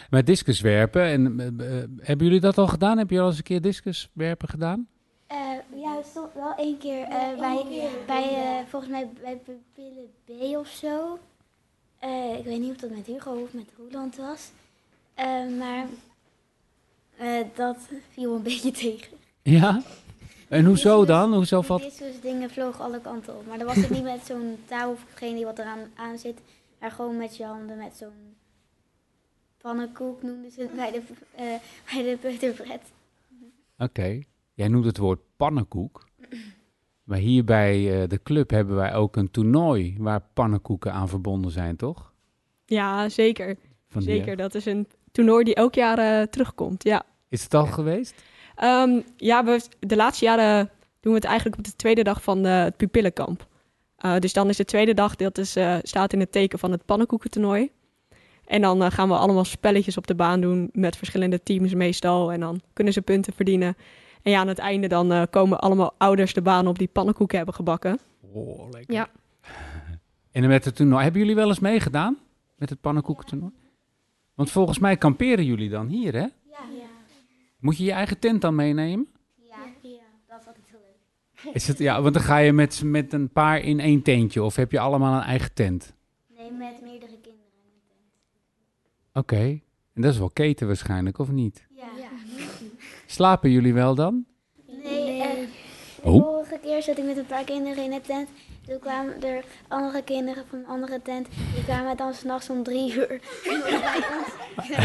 Maar 0.09 0.23
discuswerpen, 0.23 1.03
en, 1.03 1.39
eh, 1.39 1.77
eh, 1.77 1.89
hebben 1.99 2.25
jullie 2.25 2.41
dat 2.41 2.57
al 2.57 2.67
gedaan? 2.67 2.97
Heb 2.97 3.09
je 3.09 3.19
al 3.19 3.27
eens 3.27 3.37
een 3.37 3.43
keer 3.43 3.61
discuswerpen 3.61 4.49
gedaan? 4.49 4.87
Eh, 5.27 5.37
ja, 5.75 6.01
toch 6.13 6.33
wel 6.33 6.55
één 6.55 6.77
keer 6.77 7.03
eh, 7.03 7.39
bij, 7.39 7.89
bij 8.05 8.23
eh, 8.23 8.65
volgens 8.67 8.91
mij 8.91 9.09
bij 9.21 9.37
Pupille 9.37 10.07
B 10.25 10.57
of 10.57 10.67
zo. 10.67 11.19
Eh, 11.99 12.37
ik 12.37 12.43
weet 12.43 12.59
niet 12.59 12.71
of 12.71 12.77
dat 12.77 12.89
met 12.89 13.05
Hugo 13.05 13.31
of 13.31 13.53
met 13.53 13.69
Roland 13.77 14.15
was. 14.15 14.51
Eh, 15.17 15.57
maar 15.57 15.85
eh, 17.17 17.45
dat 17.55 17.77
viel 18.11 18.35
een 18.35 18.43
beetje 18.51 18.71
tegen. 18.71 19.17
Ja? 19.41 19.81
En 20.49 20.65
hoezo 20.65 21.05
dan? 21.05 21.33
Hoezo 21.33 21.57
Die 21.57 21.65
valt... 21.67 21.81
discus 21.81 22.21
dingen 22.21 22.49
vlogen 22.49 22.83
alle 22.83 23.01
kanten 23.01 23.35
op. 23.37 23.47
Maar 23.47 23.57
dan 23.57 23.67
was 23.67 23.75
het 23.75 23.89
niet 23.89 24.03
met 24.03 24.25
zo'n 24.25 24.57
touw 24.65 24.91
of 24.91 25.05
geen 25.13 25.31
idee 25.31 25.45
wat 25.45 25.59
eraan 25.59 25.79
aan 25.95 26.17
zit. 26.17 26.39
Maar 26.79 26.91
gewoon 26.91 27.17
met 27.17 27.37
je 27.37 27.43
handen 27.45 27.77
met 27.77 27.95
zo'n 27.97 28.35
pannenkoek 29.57 30.23
noemden 30.23 30.51
ze 30.51 30.61
het 30.61 30.75
bij 30.75 30.91
de, 30.91 31.01
eh 31.35 31.45
bij 31.93 32.03
de 32.03 32.17
peuterbred. 32.21 32.81
Oké. 33.77 34.19
Jij 34.53 34.67
noemt 34.67 34.85
het 34.85 34.97
woord 34.97 35.19
pannenkoek. 35.37 36.07
Maar 37.03 37.17
hier 37.17 37.43
bij 37.43 38.01
eh, 38.01 38.07
de 38.09 38.23
club 38.23 38.49
hebben 38.49 38.75
wij 38.75 38.95
ook 38.95 39.15
een 39.15 39.31
toernooi 39.31 39.95
waar 39.99 40.21
pannenkoeken 40.33 40.93
aan 40.93 41.09
verbonden 41.09 41.51
zijn, 41.51 41.75
toch? 41.75 42.13
Ja, 42.65 43.09
zeker. 43.09 43.57
Van 43.89 44.01
die- 44.01 44.09
Zeker, 44.15 44.35
dat 44.35 44.55
is 44.55 44.65
een 44.65 44.87
toernooi 45.11 45.43
die 45.43 45.55
elk 45.55 45.75
jaar 45.75 45.97
eh, 45.97 46.27
terugkomt, 46.27 46.83
ja. 46.83 47.03
Is 47.29 47.43
het 47.43 47.53
al 47.53 47.65
geweest? 47.65 48.23
Ehm, 48.55 49.01
ja, 49.17 49.43
we, 49.43 49.61
de 49.79 49.95
laatste 49.95 50.25
jaren 50.25 50.69
doen 50.99 51.11
we 51.11 51.19
het 51.19 51.27
eigenlijk 51.27 51.57
op 51.57 51.63
de 51.63 51.75
tweede 51.75 52.03
dag 52.03 52.23
van 52.23 52.45
eh, 52.45 52.63
het 52.63 52.77
pupillenkamp. 52.77 53.47
Eh, 53.97 54.17
dus 54.19 54.33
dan 54.33 54.49
is 54.49 54.57
de 54.57 54.65
tweede 54.65 54.93
dag, 54.93 55.15
dat 55.15 55.37
is, 55.37 55.55
eh, 55.55 55.75
staat 55.81 56.13
in 56.13 56.19
het 56.19 56.31
teken 56.31 56.59
van 56.59 56.71
het 56.71 56.85
pannenkoekentoernooi. 56.85 57.71
En 58.45 58.61
dan 58.61 58.91
gaan 58.91 59.07
we 59.07 59.15
allemaal 59.15 59.45
spelletjes 59.45 59.97
op 59.97 60.07
de 60.07 60.15
baan 60.15 60.41
doen 60.41 60.69
met 60.73 60.97
verschillende 60.97 61.43
teams 61.43 61.73
meestal. 61.73 62.31
En 62.31 62.39
dan 62.39 62.61
kunnen 62.73 62.93
ze 62.93 63.01
punten 63.01 63.33
verdienen. 63.33 63.77
En 64.21 64.31
ja, 64.31 64.39
aan 64.39 64.47
het 64.47 64.59
einde 64.59 64.87
dan 64.87 65.11
eh, 65.11 65.21
komen 65.29 65.59
allemaal 65.59 65.93
ouders 65.97 66.33
de 66.33 66.41
baan 66.41 66.67
op 66.67 66.77
die 66.77 66.87
pannenkoeken 66.87 67.37
hebben 67.37 67.55
gebakken. 67.55 67.99
Oh, 68.33 68.69
lekker. 68.71 68.93
Ja. 68.93 69.07
En 70.31 70.47
met 70.47 70.65
het 70.65 70.75
toernooi, 70.75 71.03
hebben 71.03 71.21
jullie 71.21 71.35
wel 71.35 71.47
eens 71.47 71.59
meegedaan 71.59 72.17
met 72.55 72.69
het 72.69 72.81
pannenkoekentoernooi? 72.81 73.51
Want 74.37 74.51
volgens 74.51 74.79
mij 74.79 74.97
kamperen 74.97 75.45
jullie 75.45 75.69
dan 75.69 75.87
hier, 75.87 76.13
hè? 76.13 76.19
Ja, 76.19 76.29
ja. 76.51 76.87
Moet 77.59 77.77
je 77.77 77.83
je 77.83 77.91
eigen 77.91 78.19
tent 78.19 78.41
dan 78.41 78.55
meenemen? 78.55 79.07
Ja, 79.35 79.55
ja, 79.81 79.99
dat 80.27 80.39
is 80.41 80.47
altijd 80.47 80.65
heel 80.69 80.79
leuk. 81.43 81.53
Is 81.55 81.67
het, 81.67 81.77
ja, 81.77 82.01
want 82.01 82.13
dan 82.13 82.23
ga 82.23 82.37
je 82.37 82.53
met, 82.53 82.81
met 82.83 83.13
een 83.13 83.29
paar 83.29 83.59
in 83.59 83.79
één 83.79 84.01
tentje 84.01 84.43
of 84.43 84.55
heb 84.55 84.71
je 84.71 84.79
allemaal 84.79 85.15
een 85.17 85.25
eigen 85.27 85.53
tent? 85.53 85.93
Nee, 86.37 86.51
met 86.51 86.81
meerdere 86.81 87.11
kinderen. 87.21 87.45
Oké. 89.13 89.59
En 89.93 90.01
dat 90.01 90.11
is 90.13 90.17
wel 90.19 90.29
keten 90.29 90.67
waarschijnlijk, 90.67 91.17
of 91.19 91.31
niet? 91.31 91.67
Ja. 91.75 91.85
Slapen 93.05 93.49
jullie 93.51 93.73
wel 93.73 93.95
dan? 93.95 94.25
Nee, 94.83 95.21
eh, 95.21 95.29
De 95.31 95.47
Oh. 96.03 96.23
vorige 96.23 96.59
keer 96.61 96.83
zat 96.83 96.97
ik 96.97 97.05
met 97.05 97.17
een 97.17 97.25
paar 97.25 97.43
kinderen 97.43 97.83
in 97.83 97.91
een 97.91 98.01
tent. 98.01 98.29
Toen 98.67 98.79
kwamen 98.79 99.23
er 99.23 99.43
andere 99.67 100.03
kinderen 100.03 100.43
van 100.49 100.59
een 100.59 100.67
andere 100.67 101.01
tent. 101.01 101.27
Die 101.53 101.63
kwamen 101.63 101.97
dan 101.97 102.13
s'nachts 102.13 102.49
om 102.49 102.63
drie 102.63 102.93
uur. 102.93 103.21
bij 103.43 104.03
ons. 104.17 104.29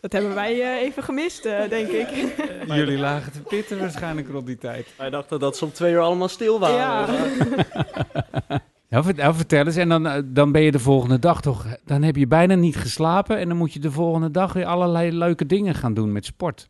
Dat 0.00 0.12
hebben 0.12 0.34
wij 0.34 0.62
eh, 0.62 0.82
even 0.82 1.02
gemist, 1.02 1.44
eh, 1.44 1.68
denk 1.68 1.88
ik. 1.88 2.08
Jullie 2.66 2.98
lagen 2.98 3.32
te 3.32 3.40
pitten 3.40 3.78
waarschijnlijk 3.78 4.28
rond 4.28 4.46
die 4.46 4.58
tijd. 4.58 4.86
Wij 4.96 5.10
dachten 5.10 5.38
dat 5.38 5.56
ze 5.56 5.64
om 5.64 5.72
twee 5.72 5.92
uur 5.92 6.00
allemaal 6.00 6.28
stil 6.28 6.58
waren. 6.58 6.76
Ja. 6.76 7.06
Nou, 8.88 9.12
nou, 9.14 9.34
vertel 9.34 9.66
eens, 9.66 9.76
en 9.76 9.88
dan, 9.88 10.06
eh, 10.06 10.22
dan 10.24 10.52
ben 10.52 10.62
je 10.62 10.70
de 10.70 10.78
volgende 10.78 11.18
dag 11.18 11.40
toch... 11.40 11.66
Dan 11.84 12.02
heb 12.02 12.16
je 12.16 12.26
bijna 12.26 12.54
niet 12.54 12.76
geslapen 12.76 13.38
en 13.38 13.48
dan 13.48 13.56
moet 13.56 13.72
je 13.72 13.78
de 13.78 13.90
volgende 13.90 14.30
dag 14.30 14.52
weer 14.52 14.66
allerlei 14.66 15.12
leuke 15.12 15.46
dingen 15.46 15.74
gaan 15.74 15.94
doen 15.94 16.12
met 16.12 16.24
sport. 16.24 16.68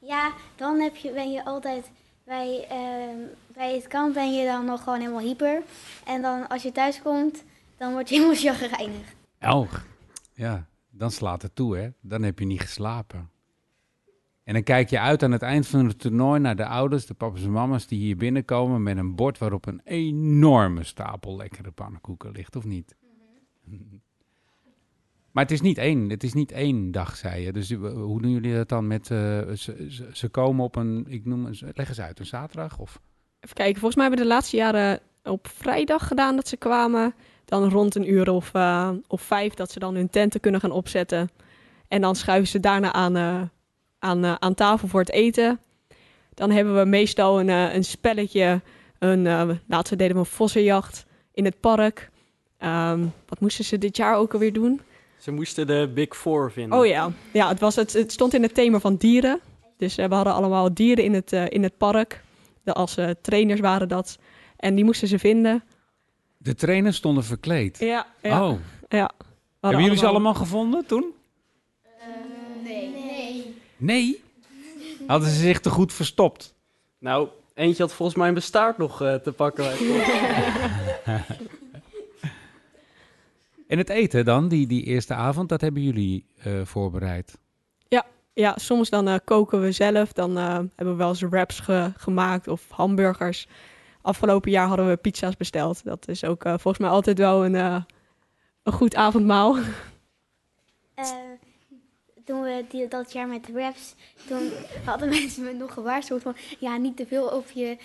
Ja, 0.00 0.32
dan 0.56 0.80
heb 0.80 0.96
je, 0.96 1.12
ben 1.12 1.30
je 1.30 1.44
altijd 1.44 1.90
bij, 2.24 2.66
ehm, 2.68 3.18
bij 3.54 3.74
het 3.74 3.86
kamp 3.86 4.14
ben 4.14 4.34
je 4.34 4.46
dan 4.46 4.64
nog 4.64 4.82
gewoon 4.82 5.00
helemaal 5.00 5.20
hyper. 5.20 5.62
En 6.04 6.22
dan 6.22 6.48
als 6.48 6.62
je 6.62 6.72
thuis 6.72 7.02
komt, 7.02 7.44
dan 7.76 7.92
word 7.92 8.08
je 8.08 8.14
helemaal 8.14 8.36
chagrijnig. 8.36 9.14
Oh, 9.40 9.72
ja, 10.34 10.66
dan 10.90 11.10
slaat 11.10 11.42
het 11.42 11.54
toe, 11.54 11.76
hè. 11.76 11.88
Dan 12.00 12.22
heb 12.22 12.38
je 12.38 12.44
niet 12.44 12.60
geslapen. 12.60 13.30
En 14.44 14.52
dan 14.52 14.62
kijk 14.62 14.90
je 14.90 15.00
uit 15.00 15.22
aan 15.22 15.32
het 15.32 15.42
eind 15.42 15.66
van 15.66 15.86
het 15.86 15.98
toernooi 15.98 16.40
naar 16.40 16.56
de 16.56 16.66
ouders, 16.66 17.06
de 17.06 17.14
papa's 17.14 17.42
en 17.42 17.52
mama's 17.52 17.86
die 17.86 17.98
hier 17.98 18.16
binnenkomen 18.16 18.82
met 18.82 18.96
een 18.96 19.14
bord 19.14 19.38
waarop 19.38 19.66
een 19.66 19.80
enorme 19.84 20.84
stapel 20.84 21.36
lekkere 21.36 21.70
pannenkoeken 21.70 22.30
ligt, 22.30 22.56
of 22.56 22.64
niet? 22.64 22.96
Maar 25.34 25.42
het 25.42 25.52
is 25.52 25.60
niet 25.60 25.78
één, 25.78 26.10
het 26.10 26.22
is 26.22 26.32
niet 26.32 26.52
één 26.52 26.90
dag, 26.90 27.16
zei 27.16 27.44
je. 27.44 27.52
Dus 27.52 27.70
uh, 27.70 27.92
hoe 27.92 28.22
doen 28.22 28.30
jullie 28.30 28.54
dat 28.54 28.68
dan 28.68 28.86
met, 28.86 29.10
eh, 29.10 29.50
ze, 30.12 30.28
komen 30.30 30.64
op 30.64 30.76
een, 30.76 31.04
ik 31.08 31.24
noem 31.24 31.44
het, 31.44 31.60
leg 31.60 31.88
eens 31.88 32.00
uit, 32.00 32.18
een 32.18 32.26
zaterdag? 32.26 32.78
Of? 32.78 33.00
Even 33.44 33.56
kijken, 33.56 33.80
volgens 33.80 33.94
mij 33.94 34.04
hebben 34.04 34.24
we 34.24 34.28
de 34.28 34.34
laatste 34.34 34.56
jaren 34.56 35.00
op 35.24 35.48
vrijdag 35.56 36.06
gedaan 36.06 36.36
dat 36.36 36.48
ze 36.48 36.56
kwamen. 36.56 37.14
Dan 37.44 37.70
rond 37.70 37.94
een 37.94 38.10
uur 38.10 38.30
of, 38.30 38.50
eh, 38.52 38.90
of 39.06 39.22
vijf 39.22 39.54
dat 39.54 39.70
ze 39.70 39.78
dan 39.78 39.94
hun 39.94 40.10
tenten 40.10 40.40
kunnen 40.40 40.60
gaan 40.60 40.70
opzetten. 40.70 41.30
En 41.88 42.00
dan 42.00 42.16
schuiven 42.16 42.48
ze 42.48 42.60
daarna 42.60 42.92
aan, 42.92 43.16
eh, 43.16 43.40
aan, 43.98 44.24
eh, 44.24 44.34
aan 44.38 44.54
tafel 44.54 44.88
voor 44.88 45.00
het 45.00 45.10
eten. 45.10 45.60
Dan 46.34 46.50
hebben 46.50 46.78
we 46.78 46.84
meestal 46.84 47.40
een, 47.40 47.48
een 47.48 47.84
spelletje. 47.84 48.60
Een, 48.98 49.26
eh 49.26 49.48
laatst 49.68 49.98
deden 49.98 50.14
we 50.14 50.18
een 50.18 50.26
vossenjacht 50.26 51.06
in 51.32 51.44
het 51.44 51.60
park. 51.60 52.10
Ehm, 52.58 53.06
wat 53.28 53.40
moesten 53.40 53.64
ze 53.64 53.78
dit 53.78 53.96
jaar 53.96 54.16
ook 54.16 54.32
alweer 54.32 54.52
doen? 54.52 54.80
Ze 55.18 55.30
moesten 55.30 55.66
de 55.66 55.90
Big 55.94 56.16
Four 56.16 56.52
vinden. 56.52 56.78
Oh 56.78 56.86
ja, 56.86 57.10
ja 57.32 57.48
het, 57.48 57.60
was 57.60 57.76
het, 57.76 57.92
het 57.92 58.12
stond 58.12 58.34
in 58.34 58.42
het 58.42 58.54
thema 58.54 58.80
van 58.80 58.96
dieren. 58.96 59.40
Dus 59.76 59.94
we 59.94 60.14
hadden 60.14 60.34
allemaal 60.34 60.74
dieren 60.74 61.04
in 61.04 61.14
het, 61.14 61.32
in 61.32 61.62
het 61.62 61.76
park. 61.76 62.23
De, 62.64 62.72
als 62.72 62.96
eh, 62.96 63.10
trainers 63.22 63.60
waren 63.60 63.88
dat. 63.88 64.18
En 64.56 64.74
die 64.74 64.84
moesten 64.84 65.08
ze 65.08 65.18
vinden. 65.18 65.64
De 66.36 66.54
trainers 66.54 66.96
stonden 66.96 67.24
verkleed. 67.24 67.78
Ja, 67.78 68.06
ja. 68.22 68.48
Oh, 68.48 68.58
ja. 68.88 69.10
Hebben 69.60 69.82
jullie 69.82 69.98
ze 69.98 70.06
allemaal 70.06 70.34
gevonden 70.34 70.86
toen? 70.86 71.12
nee. 72.64 73.54
Nee? 73.76 74.22
Hadden 75.06 75.28
ze 75.28 75.36
zich 75.36 75.60
te 75.60 75.70
goed 75.70 75.92
verstopt? 75.92 76.54
Nou, 76.98 77.28
eentje 77.54 77.82
had 77.82 77.92
volgens 77.92 78.18
mij 78.18 78.28
een 78.28 78.34
bestaard 78.34 78.78
nog 78.78 79.02
eh, 79.02 79.14
te 79.14 79.32
pakken. 79.32 79.72
En 83.66 83.78
het 83.78 83.88
eten 83.88 84.24
dan, 84.24 84.48
die, 84.48 84.66
die 84.66 84.82
eerste 84.82 85.14
avond, 85.14 85.48
dat 85.48 85.60
hebben 85.60 85.82
jullie 85.82 86.26
eh, 86.42 86.52
voorbereid. 86.64 87.38
Ja, 87.88 88.06
soms 88.54 88.90
dan 88.90 89.08
eh, 89.08 89.14
koken 89.24 89.60
we 89.60 89.72
zelf. 89.72 90.12
Dan 90.12 90.38
eh, 90.38 90.54
hebben 90.54 90.94
we 90.94 90.94
wel 90.94 91.08
eens 91.08 91.20
wraps 91.20 91.60
ge- 91.60 91.92
gemaakt 91.96 92.48
of 92.48 92.66
hamburgers. 92.70 93.46
Afgelopen 94.02 94.50
jaar 94.50 94.66
hadden 94.66 94.88
we 94.88 94.96
pizza's 94.96 95.36
besteld. 95.36 95.84
Dat 95.84 96.08
is 96.08 96.24
ook 96.24 96.44
eh, 96.44 96.50
volgens 96.50 96.78
mij 96.78 96.90
altijd 96.90 97.18
wel 97.18 97.44
een, 97.44 97.54
een 97.54 98.72
goed 98.72 98.94
avondmaal. 98.94 99.56
Toen 102.24 102.42
we 102.42 102.86
dat 102.88 103.12
jaar 103.12 103.28
met 103.28 103.46
de 103.46 103.52
raps, 103.52 103.94
toen 104.26 104.50
hadden 104.84 105.08
mensen 105.18 105.44
me 105.44 105.52
nog 105.52 105.72
gewaarschuwd 105.72 106.22
van, 106.22 106.36
ja, 106.58 106.76
niet 106.76 106.96
te 106.96 107.06
veel 107.06 107.26
op, 107.26 107.50
je, 107.50 107.76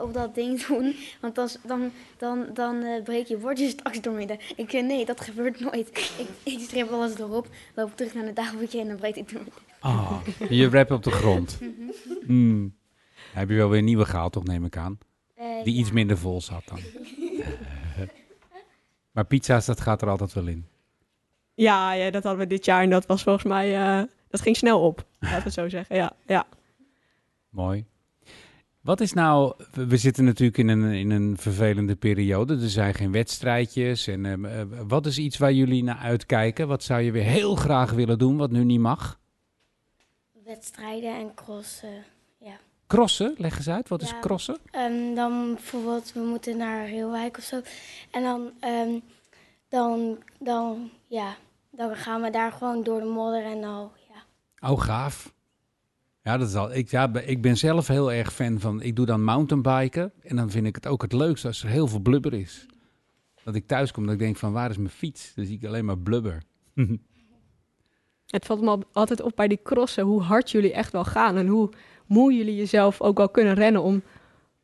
op 0.00 0.14
dat 0.14 0.34
ding 0.34 0.66
doen, 0.66 0.96
want 1.20 1.34
dan, 1.34 1.48
dan, 1.62 1.92
dan, 2.16 2.46
dan 2.54 2.84
breek 3.04 3.26
je 3.26 3.36
bordje 3.36 3.68
straks 3.68 4.00
doormidden. 4.00 4.38
Ik 4.56 4.72
nee, 4.72 5.04
dat 5.04 5.20
gebeurt 5.20 5.60
nooit. 5.60 5.88
Ik, 5.88 6.28
ik 6.42 6.60
strip 6.60 6.90
alles 6.90 7.18
erop, 7.18 7.48
loop 7.74 7.96
terug 7.96 8.14
naar 8.14 8.24
de 8.24 8.32
tafeltje 8.32 8.80
en 8.80 8.88
dan 8.88 8.96
breek 8.96 9.16
ik 9.16 9.32
doormidden. 9.32 9.62
Ah, 9.84 10.20
je 10.48 10.68
rap 10.68 10.90
op 10.90 11.02
de 11.02 11.10
grond. 11.10 11.58
Mm. 12.26 12.74
Heb 13.32 13.48
je 13.48 13.54
wel 13.54 13.68
weer 13.68 13.78
een 13.78 13.84
nieuwe 13.84 14.04
gehaald, 14.04 14.32
toch, 14.32 14.44
neem 14.44 14.64
ik 14.64 14.76
aan? 14.76 14.98
Eh, 15.34 15.44
Die 15.64 15.74
ja. 15.74 15.80
iets 15.80 15.92
minder 15.92 16.18
vol 16.18 16.40
zat 16.40 16.62
dan. 16.66 16.78
maar 19.12 19.24
pizza's, 19.24 19.66
dat 19.66 19.80
gaat 19.80 20.02
er 20.02 20.08
altijd 20.08 20.32
wel 20.32 20.46
in. 20.46 20.66
Ja, 21.54 21.92
ja, 21.92 22.10
dat 22.10 22.22
hadden 22.22 22.40
we 22.42 22.46
dit 22.46 22.64
jaar. 22.64 22.82
En 22.82 22.90
dat 22.90 23.06
was 23.06 23.22
volgens 23.22 23.44
mij... 23.44 23.76
eh, 23.76 24.02
dat 24.28 24.40
ging 24.40 24.56
snel 24.56 24.80
op, 24.80 25.04
laten 25.20 25.38
we 25.38 25.44
het 25.44 25.52
zo 25.52 25.68
zeggen. 25.68 25.96
Ja, 25.96 26.12
ja. 26.26 26.46
Mooi. 27.48 27.84
Wat 28.80 29.00
is 29.00 29.12
nou, 29.12 29.54
we 29.72 29.96
zitten 29.96 30.24
natuurlijk 30.24 30.58
in 30.58 30.68
een, 30.68 30.92
in 30.92 31.10
een 31.10 31.36
vervelende 31.38 31.96
periode. 31.96 32.54
Er 32.54 32.68
zijn 32.70 32.94
geen 32.94 33.12
wedstrijdjes. 33.12 34.06
En, 34.06 34.44
eh, 34.44 34.62
wat 34.86 35.06
is 35.06 35.18
iets 35.18 35.38
waar 35.38 35.52
jullie 35.52 35.82
naar 35.82 35.98
uitkijken? 35.98 36.68
Wat 36.68 36.82
zou 36.82 37.00
je 37.00 37.12
weer 37.12 37.22
heel 37.22 37.54
graag 37.54 37.90
willen 37.92 38.18
doen, 38.18 38.36
wat 38.36 38.50
nu 38.50 38.64
niet 38.64 38.80
mag? 38.80 39.22
Wedstrijden 40.44 41.14
en 41.14 41.34
crossen. 41.34 42.04
Crossen, 42.86 43.34
leg 43.36 43.56
eens 43.56 43.68
uit. 43.68 43.88
Wat 43.88 44.02
is 44.02 44.10
Ja. 44.10 44.20
crossen? 44.20 44.56
Ehm, 44.70 45.14
dan 45.14 45.54
bijvoorbeeld, 45.54 46.12
we 46.12 46.20
moeten 46.20 46.56
naar 46.56 46.88
Reelwijk 46.88 47.36
of 47.38 47.42
zo. 47.44 47.60
En 48.10 48.22
dan, 48.22 48.50
ehm, 48.60 48.98
dan, 49.68 50.18
dan, 50.38 50.90
ja, 51.06 51.36
dan 51.70 51.96
gaan 51.96 52.22
we 52.22 52.30
daar 52.30 52.52
gewoon 52.52 52.82
door 52.82 53.00
de 53.00 53.06
modder 53.06 53.44
en 53.44 53.64
al, 53.64 53.92
ja. 54.08 54.68
Oh, 54.70 54.80
gaaf. 54.80 55.34
Ja, 56.22 56.36
dat 56.36 56.48
is 56.48 56.54
al, 56.54 56.74
ik, 56.74 56.90
ja, 56.90 57.14
ik 57.14 57.42
ben 57.42 57.56
zelf 57.56 57.86
heel 57.88 58.12
erg 58.12 58.32
fan 58.32 58.60
van. 58.60 58.82
Ik 58.82 58.96
doe 58.96 59.06
dan 59.06 59.24
mountainbiken. 59.24 60.12
En 60.22 60.36
dan 60.36 60.50
vind 60.50 60.66
ik 60.66 60.74
het 60.74 60.86
ook 60.86 61.02
het 61.02 61.12
leukste 61.12 61.46
als 61.46 61.62
er 61.62 61.68
heel 61.68 61.86
veel 61.86 62.00
blubber 62.00 62.32
is. 62.34 62.66
Dat 63.44 63.54
ik 63.54 63.66
thuis 63.66 63.92
kom 63.92 64.04
dat 64.04 64.12
ik 64.12 64.18
denk 64.20 64.36
van 64.36 64.52
waar 64.52 64.70
is 64.70 64.76
mijn 64.76 64.88
fiets? 64.90 65.34
Dan 65.34 65.44
zie 65.44 65.56
ik 65.56 65.64
alleen 65.64 65.84
maar 65.84 65.98
blubber. 65.98 66.42
Het 68.26 68.44
valt 68.44 68.60
me 68.60 68.68
al- 68.68 68.82
altijd 68.92 69.22
op 69.22 69.32
bij 69.34 69.48
die 69.48 69.60
crossen 69.62 70.04
hoe 70.04 70.22
hard 70.22 70.50
jullie 70.50 70.72
echt 70.72 70.92
wel 70.92 71.04
gaan. 71.04 71.36
En 71.36 71.46
hoe 71.46 71.70
moe 72.06 72.32
jullie 72.32 72.56
jezelf 72.56 73.00
ook 73.00 73.16
wel 73.16 73.28
kunnen 73.28 73.54
rennen 73.54 73.82
om, 73.82 74.02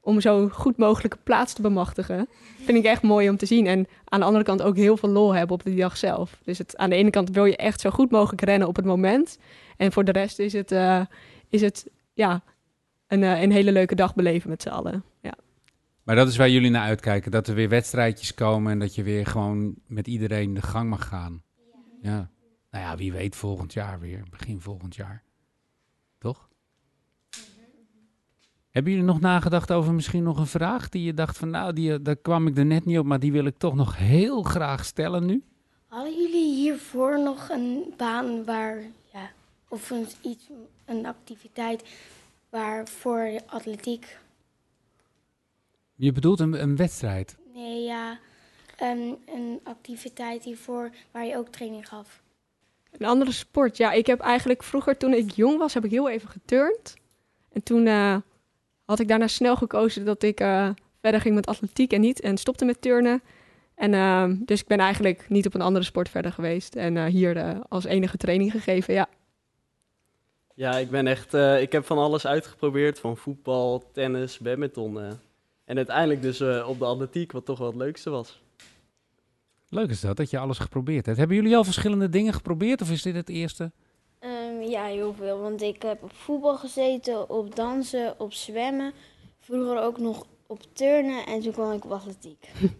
om 0.00 0.20
zo 0.20 0.48
goed 0.48 0.76
mogelijke 0.76 1.18
plaats 1.22 1.52
te 1.52 1.62
bemachtigen. 1.62 2.28
Vind 2.64 2.78
ik 2.78 2.84
echt 2.84 3.02
mooi 3.02 3.28
om 3.28 3.36
te 3.36 3.46
zien. 3.46 3.66
En 3.66 3.86
aan 4.04 4.20
de 4.20 4.26
andere 4.26 4.44
kant 4.44 4.62
ook 4.62 4.76
heel 4.76 4.96
veel 4.96 5.08
lol 5.08 5.34
hebben 5.34 5.56
op 5.56 5.62
die 5.64 5.76
dag 5.76 5.96
zelf. 5.96 6.40
Dus 6.44 6.58
het, 6.58 6.76
aan 6.76 6.90
de 6.90 6.96
ene 6.96 7.10
kant 7.10 7.30
wil 7.30 7.44
je 7.44 7.56
echt 7.56 7.80
zo 7.80 7.90
goed 7.90 8.10
mogelijk 8.10 8.42
rennen 8.42 8.68
op 8.68 8.76
het 8.76 8.84
moment. 8.84 9.38
En 9.76 9.92
voor 9.92 10.04
de 10.04 10.12
rest 10.12 10.38
is 10.38 10.52
het, 10.52 10.72
eh, 10.72 11.00
is 11.48 11.60
het 11.60 11.90
ja, 12.12 12.42
een, 13.06 13.22
eh, 13.22 13.42
een 13.42 13.52
hele 13.52 13.72
leuke 13.72 13.94
dag 13.94 14.14
beleven 14.14 14.50
met 14.50 14.62
z'n 14.62 14.68
allen. 14.68 15.04
Ja. 15.22 15.34
Maar 16.02 16.16
dat 16.16 16.28
is 16.28 16.36
waar 16.36 16.50
jullie 16.50 16.70
naar 16.70 16.84
uitkijken. 16.86 17.30
Dat 17.30 17.48
er 17.48 17.54
weer 17.54 17.68
wedstrijdjes 17.68 18.34
komen 18.34 18.72
en 18.72 18.78
dat 18.78 18.94
je 18.94 19.02
weer 19.02 19.26
gewoon 19.26 19.74
met 19.86 20.06
iedereen 20.06 20.54
de 20.54 20.62
gang 20.62 20.88
mag 20.90 21.06
gaan. 21.08 21.42
Ja. 22.02 22.30
Nou 22.70 22.84
ja, 22.84 22.96
wie 22.96 23.12
weet 23.12 23.36
volgend 23.36 23.72
jaar 23.72 24.00
weer. 24.00 24.22
Begin 24.30 24.60
volgend 24.60 24.94
jaar. 24.94 25.22
Toch? 26.18 26.48
Hebben 28.70 28.92
jullie 28.92 29.06
nog 29.06 29.20
nagedacht 29.20 29.72
over 29.72 29.94
misschien 29.94 30.22
nog 30.22 30.38
een 30.38 30.46
vraag 30.46 30.88
die 30.88 31.02
je 31.02 31.14
dacht 31.14 31.38
van 31.38 31.50
nou, 31.50 31.72
die, 31.72 32.02
daar 32.02 32.16
kwam 32.16 32.46
ik 32.46 32.58
er 32.58 32.66
net 32.66 32.84
niet 32.84 32.98
op, 32.98 33.04
maar 33.04 33.20
die 33.20 33.32
wil 33.32 33.44
ik 33.44 33.58
toch 33.58 33.74
nog 33.74 33.96
heel 33.96 34.42
graag 34.42 34.84
stellen 34.84 35.26
nu? 35.26 35.44
Hadden 35.86 36.16
jullie 36.16 36.54
hiervoor 36.54 37.22
nog 37.22 37.48
een 37.48 37.94
baan 37.96 38.44
waar, 38.44 38.82
ja, 39.12 39.30
of 39.68 39.90
een, 39.90 40.06
iets, 40.22 40.48
een 40.84 41.06
activiteit 41.06 41.88
waar 42.48 42.88
voor 42.88 43.40
atletiek? 43.46 44.18
Je 45.94 46.12
bedoelt 46.12 46.40
een, 46.40 46.62
een 46.62 46.76
wedstrijd. 46.76 47.36
Nee, 47.54 47.82
ja, 47.82 48.18
een 48.78 49.60
activiteit 49.62 50.44
hiervoor 50.44 50.90
waar 51.10 51.26
je 51.26 51.36
ook 51.36 51.48
training 51.48 51.88
gaf. 51.88 52.22
Een 52.90 53.06
andere 53.06 53.32
sport. 53.32 53.76
Ja, 53.76 53.92
ik 53.92 54.06
heb 54.06 54.20
eigenlijk 54.20 54.62
vroeger, 54.62 54.96
toen 54.96 55.14
ik 55.14 55.30
jong 55.30 55.58
was, 55.58 55.74
heb 55.74 55.84
ik 55.84 55.90
heel 55.90 56.10
even 56.10 56.28
geturnd. 56.28 56.96
En 57.52 57.62
toen 57.62 57.86
eh, 57.86 58.16
had 58.84 59.00
ik 59.00 59.08
daarna 59.08 59.26
snel 59.26 59.56
gekozen 59.56 60.04
dat 60.04 60.22
ik 60.22 60.40
eh, 60.40 60.68
verder 61.00 61.20
ging 61.20 61.34
met 61.34 61.46
atletiek 61.46 61.92
en 61.92 62.00
niet. 62.00 62.20
En 62.20 62.36
stopte 62.36 62.64
met 62.64 62.80
turnen. 62.82 63.22
En 63.74 63.94
eh, 63.94 64.24
dus 64.38 64.60
ik 64.60 64.66
ben 64.66 64.78
eigenlijk 64.78 65.28
niet 65.28 65.46
op 65.46 65.54
een 65.54 65.60
andere 65.60 65.84
sport 65.84 66.08
verder 66.08 66.32
geweest. 66.32 66.76
En 66.76 67.06
hier 67.06 67.62
als 67.68 67.84
enige 67.84 68.16
training 68.16 68.50
gegeven, 68.50 68.94
ja. 68.94 69.08
Ja, 70.54 70.76
ik 70.76 70.90
ben 70.90 71.06
echt... 71.06 71.34
ik 71.34 71.72
heb 71.72 71.84
van 71.86 71.98
alles 71.98 72.26
uitgeprobeerd. 72.26 72.98
Van 72.98 73.16
voetbal, 73.16 73.90
tennis, 73.92 74.38
badminton. 74.38 74.98
En 75.64 75.76
uiteindelijk 75.76 76.22
dus 76.22 76.40
op 76.40 76.78
de 76.78 76.84
atletiek, 76.84 77.32
wat 77.32 77.44
toch 77.44 77.58
wel 77.58 77.66
het 77.66 77.76
leukste 77.76 78.10
was. 78.10 78.42
Leuk 79.70 79.90
is 79.90 80.00
dat, 80.00 80.16
dat 80.16 80.30
je 80.30 80.38
alles 80.38 80.58
geprobeerd 80.58 81.06
hebt. 81.06 81.18
Hebben 81.18 81.36
jullie 81.36 81.56
al 81.56 81.64
verschillende 81.64 82.08
dingen 82.08 82.32
geprobeerd 82.32 82.82
of 82.82 82.90
is 82.90 83.02
dit 83.02 83.14
het 83.14 83.28
eerste? 83.28 83.72
Ehm, 84.18 84.60
ja, 84.62 84.84
heel 84.84 85.14
veel. 85.14 85.40
Want 85.40 85.62
ik 85.62 85.82
heb 85.82 86.02
op 86.02 86.12
voetbal 86.12 86.56
gezeten, 86.56 87.30
op 87.30 87.56
dansen, 87.56 88.20
op 88.20 88.32
zwemmen. 88.32 88.92
vroeger 89.40 89.82
ook 89.82 89.98
nog 89.98 90.26
op 90.46 90.60
turnen 90.72 91.26
en 91.26 91.40
toen 91.40 91.52
kwam 91.52 91.72
ik 91.72 91.84
op 91.84 91.90
atletiek. 91.90 92.48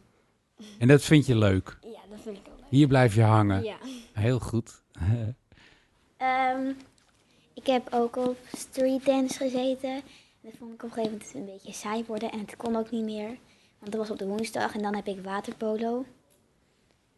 En 0.78 0.88
dat 0.88 1.02
vind 1.02 1.26
je 1.26 1.36
leuk? 1.36 1.78
Ja, 1.80 2.00
dat 2.10 2.20
vind 2.22 2.36
ik 2.36 2.42
wel 2.44 2.54
leuk. 2.56 2.66
Hier 2.68 2.86
blijf 2.86 3.14
je 3.14 3.22
hangen? 3.22 3.62
Ja. 3.62 3.76
Heel 4.12 4.38
goed. 4.38 4.82
Ehm, 6.16 6.72
ik 7.54 7.66
heb 7.66 7.88
ook 7.90 8.16
op 8.16 8.36
street 8.52 9.04
dance 9.04 9.38
gezeten. 9.38 10.02
Dat 10.40 10.52
vond 10.58 10.74
ik 10.74 10.82
op 10.82 10.88
een 10.88 10.94
gegeven 10.94 11.12
moment 11.12 11.34
een 11.34 11.44
beetje 11.44 11.72
saai 11.72 12.04
worden 12.06 12.30
en 12.30 12.38
het 12.38 12.56
kon 12.56 12.76
ook 12.76 12.90
niet 12.90 13.04
meer. 13.04 13.38
Want 13.78 13.92
dat 13.92 14.00
was 14.00 14.10
op 14.10 14.18
de 14.18 14.26
woensdag 14.26 14.74
en 14.74 14.82
dan 14.82 14.94
heb 14.94 15.06
ik 15.06 15.24
waterpolo. 15.24 16.04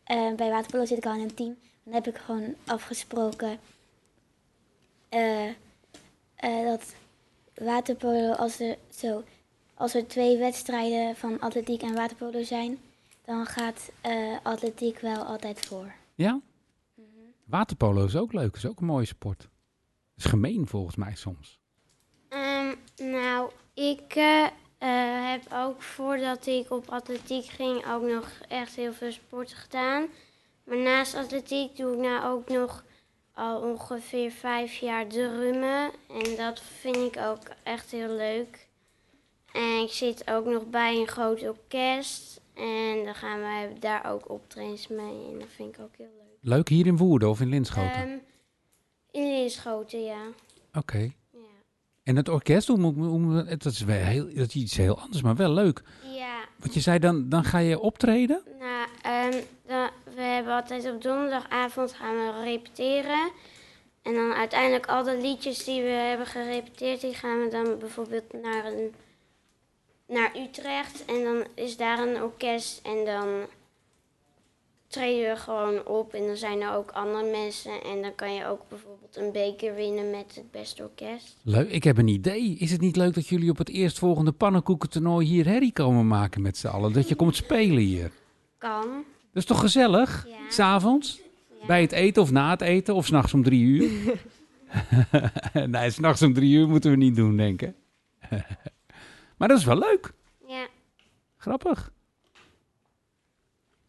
Eh, 0.05 0.35
bij 0.35 0.51
waterpolo 0.51 0.85
zit 0.85 0.99
ik 0.99 1.07
al 1.07 1.15
in 1.15 1.21
een 1.21 1.35
team. 1.35 1.57
Dan 1.85 1.95
heb 1.95 2.07
ik 2.07 2.17
gewoon 2.17 2.55
afgesproken 2.65 3.59
eh, 5.13 5.49
eh, 6.35 6.67
dat 6.67 6.95
waterpolo, 7.55 8.33
als 8.33 8.61
er, 8.61 8.77
zo, 8.95 9.25
als 9.75 9.95
er 9.95 10.07
twee 10.07 10.39
wedstrijden 10.39 11.17
van 11.17 11.41
atletiek 11.41 11.83
en 11.83 11.95
waterpolo 11.95 12.43
zijn, 12.43 12.79
dan 13.25 13.47
gaat 13.47 13.93
eh, 14.01 14.37
atletiek 14.43 14.99
wel 14.99 15.23
altijd 15.25 15.67
voor. 15.67 15.93
Ja? 16.15 16.41
Waterpolo 17.45 18.05
is 18.05 18.17
ook 18.17 18.33
leuk. 18.33 18.57
is 18.57 18.67
ook 18.67 18.81
een 18.81 18.87
mooie 18.87 19.07
sport. 19.07 19.49
is 20.17 20.25
gemeen 20.25 20.67
volgens 20.67 20.97
mij 20.97 21.15
soms. 21.15 21.59
Ehm, 22.29 22.75
nou, 22.97 23.51
ik 23.75 24.15
eh, 24.83 24.89
eh, 24.89 25.31
heb 25.31 25.43
ook 25.53 25.83
voordat 25.83 26.47
ik 26.47 26.71
op 26.71 26.89
atletiek 26.89 27.45
ging 27.45 27.87
ook 27.87 28.03
nog 28.03 28.29
echt 28.49 28.75
heel 28.75 28.93
veel 28.93 29.13
sporten 29.13 29.57
gedaan. 29.57 30.07
Maar 30.65 30.79
naast 30.79 31.15
atletiek 31.15 31.77
doe 31.77 31.93
ik 31.93 31.99
nou 31.99 32.25
ook 32.25 32.49
nog 32.49 32.85
al 33.35 33.61
ongeveer 33.61 34.31
vijf 34.31 34.75
jaar 34.75 35.07
drummen. 35.07 35.91
En 36.09 36.37
dat 36.37 36.63
vind 36.81 36.97
ik 36.97 37.17
ook 37.17 37.43
echt 37.63 37.91
heel 37.91 38.17
leuk. 38.17 38.69
En 39.53 39.83
ik 39.83 39.91
zit 39.91 40.31
ook 40.31 40.45
nog 40.47 40.67
bij 40.67 40.97
een 40.97 41.09
groot 41.09 41.43
orkest. 41.43 42.41
En 42.55 43.05
dan 43.05 43.15
gaan 43.15 43.41
wij 43.41 43.77
daar 43.81 44.13
ook 44.13 44.31
optredens 44.31 44.89
mee. 44.89 45.31
En 45.33 45.39
dat 45.39 45.49
vind 45.49 45.75
ik 45.75 45.81
ook 45.81 45.97
heel 45.97 46.11
leuk. 46.19 46.39
Leuk 46.41 46.69
hier 46.69 46.87
in 46.87 46.97
Woerden 46.97 47.29
of 47.29 47.41
in 47.41 47.49
Linschoten? 47.49 47.93
Ehm, 47.93 48.19
in 49.11 49.29
Linschoten, 49.29 50.05
ja. 50.05 50.23
Oké. 50.73 51.13
En 52.03 52.17
het 52.17 52.29
orkest, 52.29 52.69
hoe 52.69 52.93
hoe 52.93 53.45
dat 53.45 53.65
is 53.65 53.85
wel 53.85 53.97
heel, 53.97 54.35
dat 54.35 54.49
is 54.49 54.55
iets 54.55 54.77
heel 54.77 54.99
anders, 54.99 55.23
maar 55.23 55.37
wel 55.37 55.53
leuk. 55.53 55.83
Ja, 56.15 56.39
Want 56.57 56.75
je 56.75 56.81
zei 56.81 56.99
dan, 56.99 57.29
dan 57.29 57.45
ga 57.45 57.59
je 57.59 57.81
optreden? 57.81 58.43
Nou, 58.59 58.89
ehm, 59.03 59.43
dan, 59.67 59.91
we 60.15 60.23
hebben 60.23 60.55
altijd 60.55 60.91
op 60.91 61.03
donderdagavond 61.03 61.93
gaan 61.93 62.15
we 62.15 62.43
repeteren. 62.45 63.31
En 64.03 64.15
dan 64.15 64.33
uiteindelijk 64.33 64.87
al 64.87 65.03
de 65.03 65.19
liedjes 65.21 65.65
die 65.65 65.83
we 65.83 65.89
hebben 65.89 66.27
gerepeteerd, 66.27 67.01
die 67.01 67.15
gaan 67.15 67.41
we 67.41 67.49
dan 67.51 67.79
bijvoorbeeld 67.79 68.33
naar, 68.43 68.65
een, 68.65 68.95
naar 70.07 70.37
Utrecht. 70.37 71.05
En 71.05 71.25
dan 71.25 71.47
is 71.55 71.77
daar 71.77 71.99
een 71.99 72.23
orkest 72.23 72.81
en 72.83 73.05
dan 73.05 73.47
treden 74.93 75.35
we 75.35 75.41
gewoon 75.41 75.87
op. 75.87 76.15
En 76.15 76.27
dan 76.27 76.37
zijn 76.37 76.61
er 76.61 76.75
ook 76.75 76.91
andere 76.91 77.31
mensen. 77.31 77.83
En 77.83 78.03
dan 78.03 78.15
kan 78.15 78.35
je 78.35 78.47
ook 78.47 78.69
bijvoorbeeld 78.69 79.17
een 79.17 79.33
beker 79.33 79.75
winnen 79.75 80.11
met 80.11 80.35
het 80.35 80.51
beste 80.51 80.83
orkest. 80.83 81.37
Leuk, 81.43 81.71
ik 81.71 81.85
heb 81.85 81.99
een 81.99 82.09
idee. 82.09 82.57
Is 82.57 82.71
het 82.71 82.81
niet 82.81 82.97
leuk 82.97 83.15
dat 83.15 83.29
jullie 83.29 83.51
op 83.51 83.59
het 83.59 83.69
eerstvolgende 83.69 84.33
pannenkoekentoernooi 84.33 85.27
hier 85.27 85.47
herrie 85.47 85.73
komen 85.73 86.07
maken 86.07 86.43
met 86.43 86.57
z'n 86.57 86.67
allen? 86.67 86.93
Dat 86.93 87.09
je 87.09 87.15
komt 87.15 87.37
spelen 87.37 87.83
hier. 87.83 88.11
Kan. 88.59 89.05
Dat 89.33 89.43
is 89.43 89.45
toch 89.45 89.61
gezellig? 89.61 90.27
Ja. 90.29 90.51
S'avonds? 90.51 91.21
Ja. 91.61 91.67
Bij 91.67 91.81
het 91.81 91.93
eten 91.93 92.23
of 92.23 92.31
na 92.31 92.51
het 92.51 92.61
eten? 92.61 92.95
Of 92.95 93.07
s'nachts 93.07 93.35
om 93.35 93.43
drie 93.43 93.63
uur? 93.63 94.21
nee, 95.67 95.91
s'nachts 95.91 96.23
om 96.23 96.35
drie 96.35 96.55
uur 96.55 96.69
moeten 96.69 96.91
we 96.91 96.97
niet 96.97 97.17
doen, 97.17 97.37
denk 97.37 97.63
ik. 97.63 97.75
maar 99.39 99.49
dat 99.49 99.59
is 99.59 99.65
wel 99.65 99.79
leuk. 99.79 100.13
Ja. 100.47 100.67
Grappig. 101.37 101.92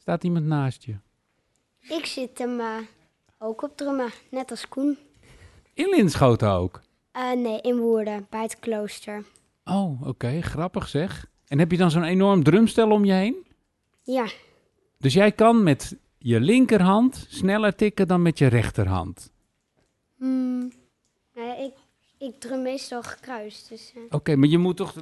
Staat 0.03 0.23
iemand 0.23 0.45
naast 0.45 0.83
je? 0.83 0.95
Ik 1.79 2.05
zit 2.05 2.37
hem 2.37 2.59
eh, 2.59 2.77
ook 3.39 3.61
op 3.61 3.77
drummen, 3.77 4.09
net 4.31 4.51
als 4.51 4.67
Koen. 4.67 4.97
In 5.73 5.89
Linschoten 5.89 6.49
ook? 6.51 6.81
Eh, 7.11 7.31
nee, 7.31 7.61
in 7.61 7.77
Woerden, 7.77 8.27
bij 8.29 8.41
het 8.41 8.59
klooster. 8.59 9.23
Oh, 9.65 10.07
oké. 10.07 10.41
Grappig 10.41 10.87
zeg. 10.87 11.25
En 11.47 11.59
heb 11.59 11.71
je 11.71 11.77
dan 11.77 11.91
zo'n 11.91 12.03
enorm 12.03 12.43
drumstel 12.43 12.91
om 12.91 13.05
je 13.05 13.13
heen? 13.13 13.45
Ja, 14.03 14.25
Dus 14.97 15.13
jij 15.13 15.31
kan 15.31 15.63
met 15.63 15.97
je 16.17 16.39
linkerhand 16.39 17.25
sneller 17.29 17.75
tikken 17.75 18.07
dan 18.07 18.21
met 18.21 18.37
je 18.37 18.47
rechterhand. 18.47 19.31
Hmm. 20.17 20.71
Nee, 21.35 21.65
ik, 21.65 21.73
ik 22.23 22.39
drum 22.39 22.61
meestal 22.61 23.03
gekruist. 23.03 23.69
Dus, 23.69 23.91
eh, 23.95 24.01
Oké, 24.09 24.35
maar 24.35 24.49
je 24.49 24.57
moet 24.57 24.77
toch... 24.77 24.93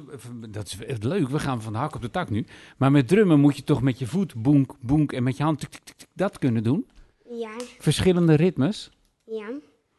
Dat 0.48 0.66
is 0.66 0.84
echt 0.84 1.04
leuk, 1.04 1.28
we 1.28 1.38
gaan 1.38 1.62
van 1.62 1.72
de 1.72 1.78
hak 1.78 1.94
op 1.94 2.02
de 2.02 2.10
tak 2.10 2.30
nu. 2.30 2.46
Maar 2.76 2.90
met 2.90 3.08
drummen 3.08 3.40
moet 3.40 3.56
je 3.56 3.64
toch 3.64 3.82
met 3.82 3.98
je 3.98 4.06
voet 4.06 4.34
boenk, 4.42 4.74
boenk 4.80 5.12
en 5.12 5.22
met 5.22 5.36
je 5.36 5.42
hand 5.42 5.68
dat 6.12 6.38
kunnen 6.38 6.62
doen? 6.62 6.86
ja, 7.30 7.52
Verschillende 7.78 8.34
ritmes. 8.34 8.90
ja. 9.24 9.48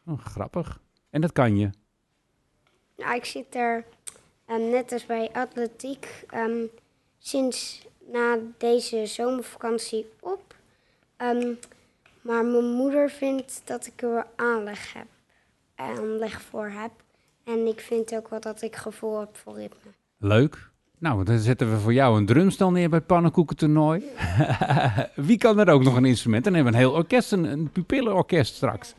Oh, 0.06 0.24
grappig. 0.24 0.80
En 1.10 1.20
dat 1.20 1.32
kan 1.32 1.56
je. 1.56 1.70
Nou, 2.96 3.14
ik 3.14 3.24
zit 3.24 3.54
er 3.54 3.84
ehm, 4.46 4.70
net 4.70 4.92
als 4.92 5.06
bij 5.06 5.30
atletiek 5.32 6.24
ehm, 6.28 6.64
sinds 7.18 7.86
na 8.12 8.38
deze 8.58 9.06
zomervakantie 9.06 10.06
op. 10.20 10.54
Ehm, 11.16 11.52
maar 12.20 12.44
mijn 12.44 12.64
moeder 12.64 13.10
vindt 13.10 13.62
dat 13.64 13.86
ik 13.86 14.02
er 14.02 14.26
aanleg, 14.36 14.92
heb, 14.92 15.06
aanleg 15.74 16.42
voor 16.42 16.68
heb. 16.68 16.90
En 17.44 17.66
ik 17.66 17.80
vind 17.80 18.14
ook 18.14 18.28
wel 18.28 18.40
dat 18.40 18.62
ik 18.62 18.76
gevoel 18.76 19.20
heb 19.20 19.36
voor 19.36 19.54
ritme. 19.54 19.90
Leuk. 20.18 20.70
Nou, 20.98 21.24
dan 21.24 21.38
zetten 21.38 21.70
we 21.70 21.78
voor 21.78 21.92
jou 21.92 22.18
een 22.18 22.26
drumstel 22.26 22.70
neer 22.70 22.88
bij 22.88 22.98
het 22.98 23.06
pannenkoekentoernooi. 23.06 24.04
Wie 25.14 25.38
kan 25.38 25.58
er 25.58 25.68
ook 25.68 25.82
nog 25.82 25.96
een 25.96 26.04
instrument? 26.04 26.44
Dan 26.44 26.54
hebben 26.54 26.72
we 26.72 26.78
een 26.78 26.84
heel 26.84 26.94
orkest, 26.94 27.32
een, 27.32 27.44
een 27.44 27.70
pupillenorkest 27.70 28.54
straks. 28.54 28.94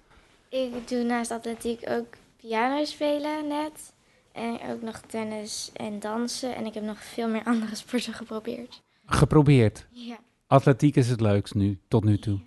Ik 0.50 0.88
doe 0.88 1.04
naast 1.04 1.32
atletiek 1.32 1.82
ook 1.90 2.06
piano 2.38 2.86
spelen 2.86 3.48
net. 3.48 3.94
En 4.32 4.60
ook 4.70 4.82
nog 4.82 5.02
tennis 5.08 5.72
en 5.74 6.00
dansen. 6.00 6.56
En 6.56 6.66
ik 6.66 6.74
heb 6.74 6.84
nog 6.84 7.04
veel 7.04 7.28
meer 7.28 7.44
andere 7.54 7.76
sporten 7.76 8.14
geprobeerd. 8.14 8.82
Geprobeerd. 9.06 9.86
Ja. 9.90 10.18
Atletiek 10.48 10.96
is 10.96 11.10
het 11.10 11.22
leukst 11.22 11.54
nu, 11.54 11.80
tot 11.88 12.04
nu 12.04 12.18
toe. 12.20 12.40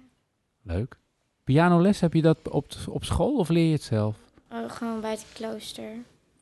Leuk. 0.63 0.97
Pianoles, 1.45 2.01
heb 2.01 2.13
je 2.13 2.23
dat 2.23 2.39
op, 2.51 2.67
op 2.89 3.05
school 3.05 3.37
of 3.37 3.49
leer 3.49 3.67
je 3.67 3.73
het 3.73 3.83
zelf? 3.83 4.17
Oh, 4.53 4.71
gewoon 4.71 5.01
bij 5.01 5.11
het 5.11 5.27
klooster. 5.33 5.93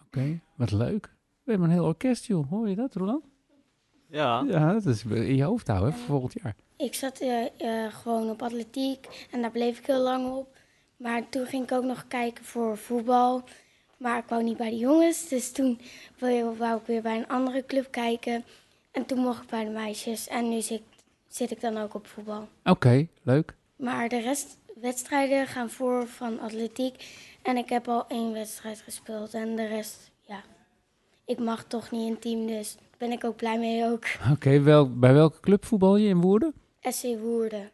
Oké, 0.06 0.40
wat 0.54 0.70
leuk. 0.70 1.14
We 1.42 1.50
hebben 1.50 1.68
een 1.68 1.74
heel 1.74 1.84
orkest, 1.84 2.24
joh. 2.24 2.50
Hoor 2.50 2.68
je 2.68 2.74
dat, 2.74 2.94
Roland? 2.94 3.24
Ja. 4.08 4.44
Ja, 4.48 4.72
dat 4.72 4.86
is 4.86 5.04
in 5.04 5.36
je 5.36 5.42
hoofd 5.42 5.66
houden 5.66 5.92
hè, 5.92 5.98
voor 5.98 6.06
volgend 6.06 6.32
jaar. 6.42 6.54
Ik 6.76 6.94
zat 6.94 7.18
eh, 7.18 7.44
eh, 7.56 7.94
gewoon 7.94 8.30
op 8.30 8.42
atletiek 8.42 9.26
en 9.30 9.40
daar 9.40 9.50
bleef 9.50 9.78
ik 9.78 9.86
heel 9.86 10.02
lang 10.02 10.32
op. 10.32 10.56
Maar 10.96 11.28
toen 11.28 11.46
ging 11.46 11.62
ik 11.62 11.72
ook 11.72 11.84
nog 11.84 12.04
kijken 12.08 12.44
voor 12.44 12.78
voetbal. 12.78 13.44
Maar 13.96 14.18
ik 14.18 14.28
wou 14.28 14.42
niet 14.42 14.56
bij 14.56 14.70
de 14.70 14.76
jongens, 14.76 15.28
dus 15.28 15.52
toen 15.52 15.80
wou, 16.18 16.56
wou 16.56 16.80
ik 16.80 16.86
weer 16.86 17.02
bij 17.02 17.16
een 17.16 17.28
andere 17.28 17.66
club 17.66 17.90
kijken. 17.90 18.44
En 18.90 19.06
toen 19.06 19.18
mocht 19.18 19.42
ik 19.42 19.48
bij 19.48 19.64
de 19.64 19.70
meisjes 19.70 20.28
en 20.28 20.48
nu 20.48 20.60
zit, 20.60 20.82
zit 21.28 21.50
ik 21.50 21.60
dan 21.60 21.76
ook 21.76 21.94
op 21.94 22.06
voetbal. 22.06 22.48
Oké, 22.64 23.06
leuk. 23.22 23.54
Maar 23.76 24.08
de 24.08 24.20
rest 24.20 24.58
wedstrijden 24.80 25.46
gaan 25.46 25.70
voor 25.70 26.06
van 26.06 26.40
atletiek. 26.40 27.04
En 27.46 27.56
ik 27.56 27.68
heb 27.68 27.88
al 27.88 28.04
één 28.08 28.32
wedstrijd 28.32 28.80
gespeeld 28.80 29.34
en 29.34 29.56
de 29.56 29.66
rest, 29.66 30.10
ja. 30.20 30.42
Ik 31.24 31.38
mag 31.38 31.64
toch 31.64 31.90
niet 31.90 32.08
in 32.08 32.18
team, 32.18 32.46
dus 32.46 32.74
daar 32.74 32.98
ben 32.98 33.12
ik 33.12 33.24
ook 33.24 33.36
blij 33.36 33.58
mee 33.58 33.84
ook. 33.84 34.04
Oké, 34.32 34.60
wel, 34.60 34.98
bij 34.98 35.12
welke 35.12 35.40
club 35.40 35.64
voetbal 35.64 35.96
je 35.96 36.08
in 36.08 36.20
Woerden? 36.20 36.54
SC 36.80 37.04
Woerden. 37.22 37.70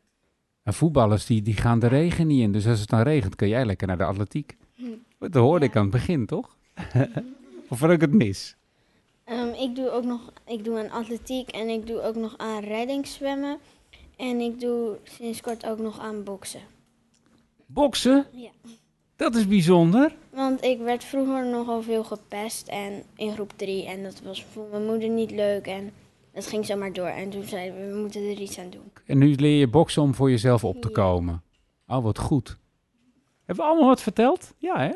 En 0.62 0.74
voetballers 0.74 1.26
die, 1.26 1.42
die 1.42 1.54
gaan 1.54 1.78
de 1.78 1.86
regen 1.86 2.26
niet 2.26 2.40
in. 2.40 2.52
Dus 2.52 2.66
als 2.66 2.80
het 2.80 2.88
dan 2.88 3.00
regent, 3.00 3.36
kun 3.36 3.48
jij 3.48 3.64
lekker 3.64 3.86
naar 3.86 3.98
de 3.98 4.04
atletiek. 4.04 4.56
Dat 5.18 5.34
hoorde 5.34 5.64
ik 5.64 5.76
aan 5.76 5.82
het 5.82 5.90
begin, 5.90 6.26
toch? 6.26 6.56
of 7.70 7.78
vond 7.78 7.92
ik 7.92 8.00
het 8.00 8.12
mis? 8.12 8.56
Ehm, 9.24 9.48
ik 9.48 9.74
doe 9.74 9.90
ook 9.90 10.04
nog 10.04 10.32
ik 10.46 10.64
doe 10.64 10.78
aan 10.78 10.90
atletiek 10.90 11.48
en 11.48 11.68
ik 11.68 11.86
doe 11.86 12.00
ook 12.00 12.14
nog 12.14 12.34
aan 12.38 12.62
reddingszwemmen. 12.62 13.58
En 14.16 14.40
ik 14.40 14.60
doe 14.60 14.98
sinds 15.02 15.40
kort 15.40 15.66
ook 15.66 15.78
nog 15.78 16.00
aan 16.00 16.24
boksen. 16.24 16.60
Boksen? 17.66 18.26
Ja. 18.32 18.50
Dat 19.16 19.34
is 19.34 19.48
bijzonder. 19.48 20.14
Want 20.30 20.64
ik 20.64 20.78
werd 20.78 21.04
vroeger 21.04 21.46
nogal 21.46 21.82
veel 21.82 22.04
gepest 22.04 22.68
en 22.68 23.02
in 23.16 23.32
groep 23.32 23.52
3 23.56 23.86
en 23.86 24.02
dat 24.02 24.20
was 24.24 24.44
voor 24.52 24.66
mijn 24.70 24.86
moeder 24.86 25.08
niet 25.08 25.30
leuk 25.30 25.66
en 25.66 25.90
dat 26.34 26.46
ging 26.46 26.66
zomaar 26.66 26.92
door. 26.92 27.06
En 27.06 27.30
toen 27.30 27.44
zeiden 27.44 27.80
we, 27.86 27.92
we 27.94 28.00
moeten 28.00 28.22
er 28.22 28.40
iets 28.40 28.58
aan 28.58 28.70
doen. 28.70 28.90
En 29.06 29.18
nu 29.18 29.34
leer 29.34 29.58
je 29.58 29.68
boksen 29.68 30.02
om 30.02 30.14
voor 30.14 30.30
jezelf 30.30 30.64
op 30.64 30.80
te 30.80 30.88
Ja. 30.88 30.94
komen. 30.94 31.42
Oh, 31.86 32.02
wat 32.02 32.18
goed. 32.18 32.56
Hebben 33.44 33.64
we 33.64 33.70
allemaal 33.70 33.88
wat 33.88 34.02
verteld? 34.02 34.54
Ja, 34.58 34.78
hè? 34.80 34.90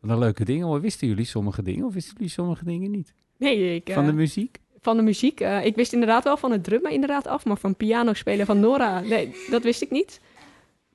Wat 0.00 0.10
een 0.10 0.18
leuke 0.18 0.44
dingen. 0.44 0.80
Wisten 0.80 1.08
jullie 1.08 1.24
sommige 1.24 1.62
dingen 1.62 1.86
of 1.86 1.94
wisten 1.94 2.14
jullie 2.16 2.30
sommige 2.32 2.64
dingen 2.64 2.90
niet? 2.90 3.12
Nee, 3.36 3.74
ik, 3.74 3.90
Van 3.92 4.04
de 4.04 4.10
eh, 4.10 4.16
muziek? 4.16 4.58
van 4.80 4.96
de 4.96 5.02
muziek. 5.02 5.40
eh, 5.40 5.64
ik 5.64 5.74
wist 5.76 5.92
inderdaad 5.92 6.24
wel 6.24 6.36
van 6.36 6.50
het 6.52 6.64
drummen 6.64 6.92
inderdaad 6.92 7.26
af, 7.26 7.44
maar 7.44 7.56
van 7.58 7.76
piano 7.76 8.12
spelen 8.12 8.46
van 8.46 8.60
Nora, 8.60 9.00
nee, 9.00 9.34
dat 9.50 9.62
wist 9.62 9.82
ik 9.82 9.90
niet. 9.90 10.20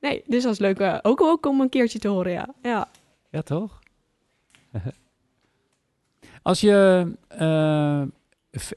Nee, 0.04 0.24
dus 0.28 0.44
dat 0.44 0.52
is 0.52 0.60
leuk. 0.60 0.80
eh, 0.80 1.00
ook, 1.02 1.22
ook 1.22 1.46
om 1.46 1.62
een 1.62 1.70
keertje 1.70 2.00
te 2.00 2.08
horen, 2.08 2.32
ja. 2.32 2.54
ja. 2.62 2.90
Ja, 3.30 3.42
toch? 3.42 3.80
Als 6.42 6.62
je 6.62 7.08
eh, 7.28 8.02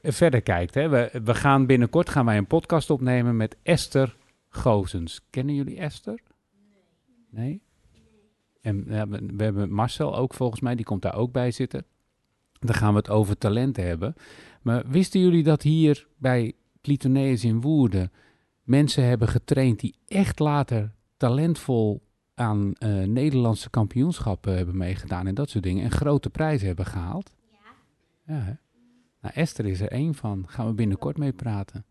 verder 0.03 0.41
kijkt, 0.41 0.73
hè, 0.73 0.89
we, 0.89 1.19
we 1.23 1.35
gaan 1.35 1.65
binnenkort 1.65 2.09
gaan 2.09 2.25
wij 2.25 2.37
een 2.37 2.47
podcast 2.47 2.89
opnemen 2.89 3.37
met 3.37 3.55
Esther 3.63 4.15
Gozens. 4.49 5.21
Kennen 5.29 5.55
jullie 5.55 5.77
Esther? 5.77 6.19
Nee? 7.29 7.61
En 8.61 8.85
we 9.37 9.43
hebben 9.43 9.71
Marcel 9.71 10.15
ook 10.15 10.33
volgens 10.33 10.61
mij, 10.61 10.75
die 10.75 10.85
komt 10.85 11.01
daar 11.01 11.15
ook 11.15 11.31
bij 11.31 11.51
zitten. 11.51 11.85
Dan 12.59 12.75
gaan 12.75 12.91
we 12.91 12.97
het 12.97 13.09
over 13.09 13.37
talenten 13.37 13.85
hebben. 13.85 14.15
Maar 14.61 14.83
wisten 14.87 15.19
jullie 15.19 15.43
dat 15.43 15.61
hier 15.61 16.07
bij 16.17 16.53
Clitoneus 16.81 17.43
in 17.43 17.61
Woerden 17.61 18.11
mensen 18.63 19.03
hebben 19.03 19.27
getraind 19.27 19.79
die 19.79 19.95
echt 20.07 20.39
later 20.39 20.95
talentvol 21.17 22.01
aan 22.35 22.73
eh, 22.73 23.03
Nederlandse 23.03 23.69
kampioenschappen 23.69 24.55
hebben 24.55 24.77
meegedaan 24.77 25.27
en 25.27 25.35
dat 25.35 25.49
soort 25.49 25.63
dingen 25.63 25.83
en 25.83 25.91
grote 25.91 26.29
prijzen 26.29 26.67
hebben 26.67 26.85
gehaald? 26.85 27.35
Ja. 27.51 28.33
Ja, 28.33 28.41
hè? 28.41 28.53
Nou, 29.21 29.33
Esther 29.33 29.65
is 29.65 29.81
er 29.81 29.91
één 29.91 30.15
van. 30.15 30.45
Gaan 30.47 30.67
we 30.67 30.73
binnenkort 30.73 31.17
mee 31.17 31.31
praten. 31.33 31.85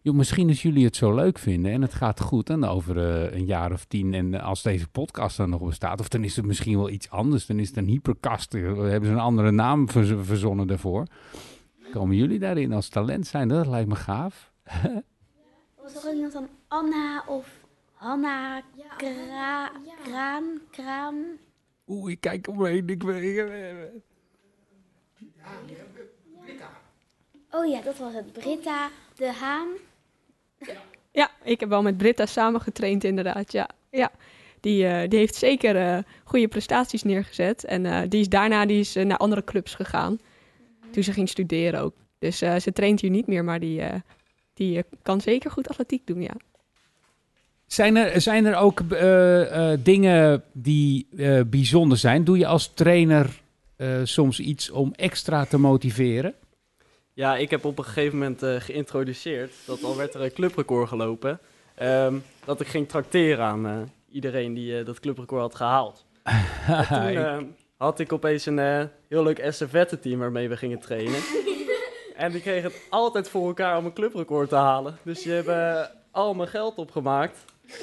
Joh, 0.00 0.14
misschien 0.14 0.48
als 0.48 0.62
jullie 0.62 0.84
het 0.84 0.96
zo 0.96 1.14
leuk 1.14 1.38
vinden 1.38 1.72
en 1.72 1.82
het 1.82 1.94
gaat 1.94 2.20
goed 2.20 2.50
en 2.50 2.64
over 2.64 2.98
eh, 2.98 3.38
een 3.38 3.44
jaar 3.44 3.72
of 3.72 3.84
tien 3.84 4.14
en 4.14 4.34
eh, 4.34 4.44
als 4.44 4.62
deze 4.62 4.88
podcast 4.88 5.36
dan 5.36 5.50
nog 5.50 5.64
bestaat, 5.64 6.00
of 6.00 6.08
dan 6.08 6.24
is 6.24 6.36
het 6.36 6.44
misschien 6.44 6.76
wel 6.76 6.90
iets 6.90 7.10
anders, 7.10 7.46
dan 7.46 7.58
is 7.58 7.68
het 7.68 7.76
een 7.76 7.88
hyperkast, 7.88 8.52
hebben 8.52 9.04
ze 9.04 9.10
een 9.10 9.18
andere 9.18 9.50
naam 9.50 9.88
verz- 9.88 10.26
verzonnen 10.26 10.66
daarvoor. 10.66 11.06
Komen 11.92 12.16
jullie 12.16 12.38
daarin 12.38 12.72
als 12.72 12.88
talent 12.88 13.26
zijn? 13.26 13.48
Dat 13.48 13.66
lijkt 13.66 13.88
me 13.88 13.94
gaaf. 13.94 14.52
Was 15.82 15.94
er 15.94 16.08
ook 16.08 16.14
iemand 16.14 16.32
van 16.32 16.48
Anna 16.68 17.24
of 17.26 17.61
Hanna 18.02 18.62
Kra 18.96 19.70
Kraan? 20.04 20.60
Kraan? 20.70 21.38
Oeh, 21.86 22.12
ik 22.12 22.20
kijk 22.20 22.48
omheen. 22.48 22.88
Ik 22.88 23.02
weet... 23.02 23.48
Oh 27.50 27.66
ja, 27.66 27.80
dat 27.80 27.98
was 27.98 28.14
het. 28.14 28.32
Britta 28.32 28.90
de 29.16 29.32
Haan. 29.32 29.68
Ja, 31.10 31.30
ik 31.44 31.60
heb 31.60 31.68
wel 31.68 31.82
met 31.82 31.96
Britta 31.96 32.26
samen 32.26 32.60
getraind 32.60 33.04
inderdaad, 33.04 33.52
ja. 33.52 33.68
ja. 33.90 34.10
Die, 34.60 34.86
eh, 34.86 35.08
die 35.08 35.18
heeft 35.18 35.34
zeker 35.34 35.76
eh, 35.76 35.98
goede 36.24 36.48
prestaties 36.48 37.02
neergezet. 37.02 37.64
En 37.64 37.86
eh, 37.86 38.00
die 38.08 38.20
is 38.20 38.28
daarna 38.28 38.66
die 38.66 38.80
is, 38.80 38.94
naar 38.94 39.16
andere 39.16 39.44
clubs 39.44 39.74
gegaan. 39.74 40.18
Toen 40.90 41.02
ze 41.02 41.12
ging 41.12 41.28
studeren 41.28 41.80
ook. 41.80 41.94
Dus 42.18 42.42
eh, 42.42 42.56
ze 42.56 42.72
traint 42.72 43.00
hier 43.00 43.10
niet 43.10 43.26
meer, 43.26 43.44
maar 43.44 43.60
die, 43.60 43.80
eh, 43.80 44.00
die 44.54 44.84
kan 45.02 45.20
zeker 45.20 45.50
goed 45.50 45.68
atletiek 45.68 46.06
doen, 46.06 46.22
ja. 46.22 46.34
Zijn 47.72 47.96
er, 47.96 48.20
zijn 48.20 48.44
er 48.44 48.56
ook 48.56 48.80
eh, 48.80 49.72
eh, 49.72 49.78
dingen 49.82 50.42
die 50.52 51.06
eh, 51.16 51.40
bijzonder 51.46 51.98
zijn? 51.98 52.24
Doe 52.24 52.38
je 52.38 52.46
als 52.46 52.70
trainer 52.74 53.40
eh, 53.76 53.88
soms 54.02 54.40
iets 54.40 54.70
om 54.70 54.92
extra 54.96 55.44
te 55.44 55.58
motiveren? 55.58 56.34
Ja, 57.12 57.36
ik 57.36 57.50
heb 57.50 57.64
op 57.64 57.78
een 57.78 57.84
gegeven 57.84 58.18
moment 58.18 58.42
eh, 58.42 58.54
geïntroduceerd, 58.58 59.52
dat 59.66 59.84
al 59.84 59.96
werd 59.96 60.14
er 60.14 60.22
een 60.22 60.32
clubrecord 60.32 60.88
gelopen, 60.88 61.38
ehm, 61.74 62.14
dat 62.44 62.60
ik 62.60 62.66
ging 62.66 62.88
tracteren 62.88 63.44
aan 63.44 63.66
eh, 63.66 63.76
iedereen 64.10 64.54
die 64.54 64.78
eh, 64.78 64.86
dat 64.86 65.00
clubrecord 65.00 65.40
had 65.40 65.54
gehaald. 65.54 66.04
En 66.66 66.86
toen 66.86 67.24
eh, 67.24 67.38
had 67.76 67.98
ik 67.98 68.12
opeens 68.12 68.46
een 68.46 68.58
eh, 68.58 68.84
heel 69.08 69.22
leuk 69.22 69.38
estafette-team 69.38 70.18
waarmee 70.18 70.48
we 70.48 70.56
gingen 70.56 70.78
trainen. 70.80 71.20
en 72.16 72.32
die 72.32 72.40
kregen 72.40 72.70
het 72.70 72.86
altijd 72.90 73.28
voor 73.28 73.46
elkaar 73.46 73.78
om 73.78 73.84
een 73.84 73.92
clubrecord 73.92 74.48
te 74.48 74.56
halen. 74.56 74.98
Dus 75.02 75.22
die 75.22 75.32
hebben 75.32 75.90
al 76.12 76.34
mijn 76.34 76.48
geld 76.48 76.76
opgemaakt. 76.76 77.38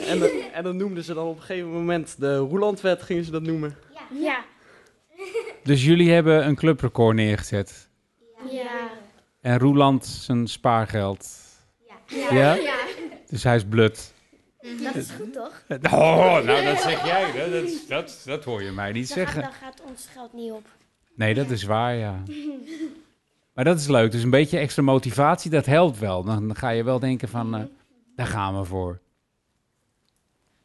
En, 0.07 0.19
de- 0.19 0.49
en 0.53 0.63
dat 0.63 0.73
noemden 0.73 1.03
ze 1.03 1.13
dan 1.13 1.27
op 1.27 1.35
een 1.35 1.41
gegeven 1.43 1.69
moment 1.71 2.15
de 2.19 2.37
Roelandwet, 2.37 3.01
gingen 3.01 3.23
ze 3.23 3.31
dat 3.31 3.41
noemen. 3.41 3.75
Ja. 4.19 4.43
Dus 5.63 5.85
jullie 5.85 6.11
hebben 6.11 6.45
een 6.47 6.55
clubrecord 6.55 7.15
neergezet. 7.15 7.89
Ja. 8.51 8.89
En 9.41 9.59
Roeland 9.59 10.05
zijn 10.05 10.47
spaargeld. 10.47 11.27
Ja. 12.31 12.57
Dus 13.29 13.43
hij 13.43 13.55
is 13.55 13.63
blut. 13.65 14.13
Dat 14.83 14.95
is 14.95 15.09
goed 15.11 15.33
toch? 15.33 15.61
Oh, 15.93 16.39
nou 16.43 16.63
dat 16.65 16.81
zeg 16.81 17.05
jij. 17.05 17.23
hè. 17.33 17.61
Dat, 17.61 17.71
dat, 17.87 18.21
dat 18.25 18.43
hoor 18.43 18.63
je 18.63 18.71
mij 18.71 18.91
niet 18.91 19.07
Dan 19.07 19.17
gaat, 19.17 19.25
zeggen. 19.25 19.41
dan 19.41 19.51
gaat 19.61 19.81
ons 19.89 20.07
geld 20.13 20.33
niet 20.33 20.51
op. 20.51 20.65
Nee, 21.15 21.33
dat 21.33 21.49
is 21.49 21.63
waar, 21.63 21.95
ja. 21.95 22.23
Maar 23.53 23.63
dat 23.63 23.79
is 23.79 23.87
leuk. 23.87 24.11
Dus 24.11 24.23
een 24.23 24.29
beetje 24.29 24.57
extra 24.57 24.83
motivatie, 24.83 25.51
dat 25.51 25.65
helpt 25.65 25.99
wel. 25.99 26.23
Dan 26.23 26.55
ga 26.55 26.69
je 26.69 26.83
wel 26.83 26.99
denken 26.99 27.27
van, 27.29 27.55
eh, 27.55 27.61
daar 28.19 28.27
gaan 28.27 28.59
we 28.59 28.65
voor. 28.65 28.99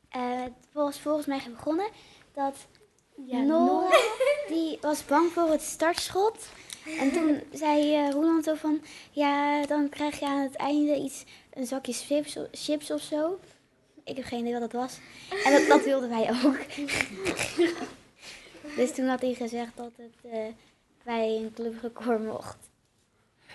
Eh, 0.08 0.42
het 0.42 0.52
was 0.72 1.00
volgens 1.00 1.26
mij 1.26 1.42
begonnen 1.50 1.88
dat 2.32 2.56
Ja, 3.26 3.38
Nora, 3.38 3.98
die 4.52 4.78
was 4.80 5.04
bang 5.04 5.30
voor 5.30 5.50
het 5.50 5.62
startschot. 5.62 6.48
En 6.98 7.12
toen 7.12 7.42
zei 7.52 7.94
eh 7.94 8.10
Roland 8.10 8.44
zo 8.44 8.54
van, 8.54 8.82
ja, 9.10 9.66
dan 9.66 9.88
krijg 9.88 10.18
je 10.18 10.26
aan 10.26 10.40
het 10.40 10.56
einde 10.56 10.96
iets, 10.96 11.24
een 11.52 11.66
zakje 11.66 11.92
chips, 11.92 12.38
chips 12.52 12.90
of 12.90 13.00
zo. 13.00 13.38
Ik 14.04 14.16
heb 14.16 14.24
geen 14.24 14.38
idee 14.38 14.52
wat 14.52 14.70
dat 14.70 14.80
was. 14.80 14.98
En 15.44 15.52
dat, 15.52 15.68
dat 15.68 15.84
wilden 15.84 16.08
wij 16.08 16.30
ook. 16.44 16.58
dus 18.76 18.94
toen 18.94 19.06
had 19.06 19.20
hij 19.20 19.34
gezegd 19.34 19.76
dat 19.76 19.92
het 19.96 20.32
eh, 20.32 20.46
bij 21.04 21.36
een 21.36 21.52
clubrecord 21.54 22.24
mocht. 22.24 22.56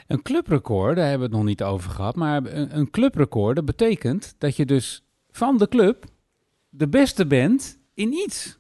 Een 0.09 0.21
clubrecord, 0.21 0.95
daar 0.95 1.09
hebben 1.09 1.29
we 1.29 1.35
het 1.35 1.43
nog 1.43 1.49
niet 1.49 1.63
over 1.63 1.91
gehad. 1.91 2.15
Maar 2.15 2.45
een, 2.45 2.77
een 2.77 2.89
clubrecord, 2.89 3.55
dat 3.55 3.65
betekent 3.65 4.35
dat 4.37 4.55
je 4.55 4.65
dus 4.65 5.03
van 5.31 5.57
de 5.57 5.67
club 5.67 6.05
de 6.69 6.87
beste 6.87 7.27
bent 7.27 7.79
in 7.93 8.13
iets. 8.13 8.59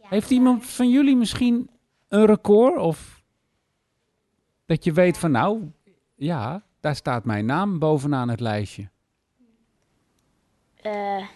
Heeft 0.00 0.30
iemand 0.30 0.66
van 0.66 0.90
jullie 0.90 1.16
misschien 1.16 1.70
een 2.08 2.26
record? 2.26 2.78
Of 2.78 3.22
dat 4.66 4.84
je 4.84 4.92
weet 4.92 5.18
van 5.18 5.30
nou, 5.30 5.70
ja, 6.14 6.64
daar 6.80 6.96
staat 6.96 7.24
mijn 7.24 7.46
naam 7.46 7.78
bovenaan 7.78 8.28
het 8.28 8.40
lijstje. 8.40 8.88
Eh, 10.76 11.28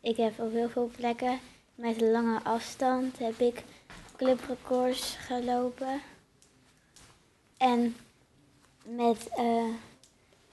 ik 0.00 0.16
heb 0.16 0.38
op 0.38 0.52
heel 0.52 0.68
veel 0.68 0.90
plekken 0.96 1.38
met 1.74 2.00
lange 2.00 2.40
afstand 2.42 3.18
heb 3.18 3.38
ik 3.38 3.64
clubrecords 4.16 5.16
gelopen. 5.16 6.00
En 7.58 7.96
met, 8.86 9.28
eh, 9.36 9.64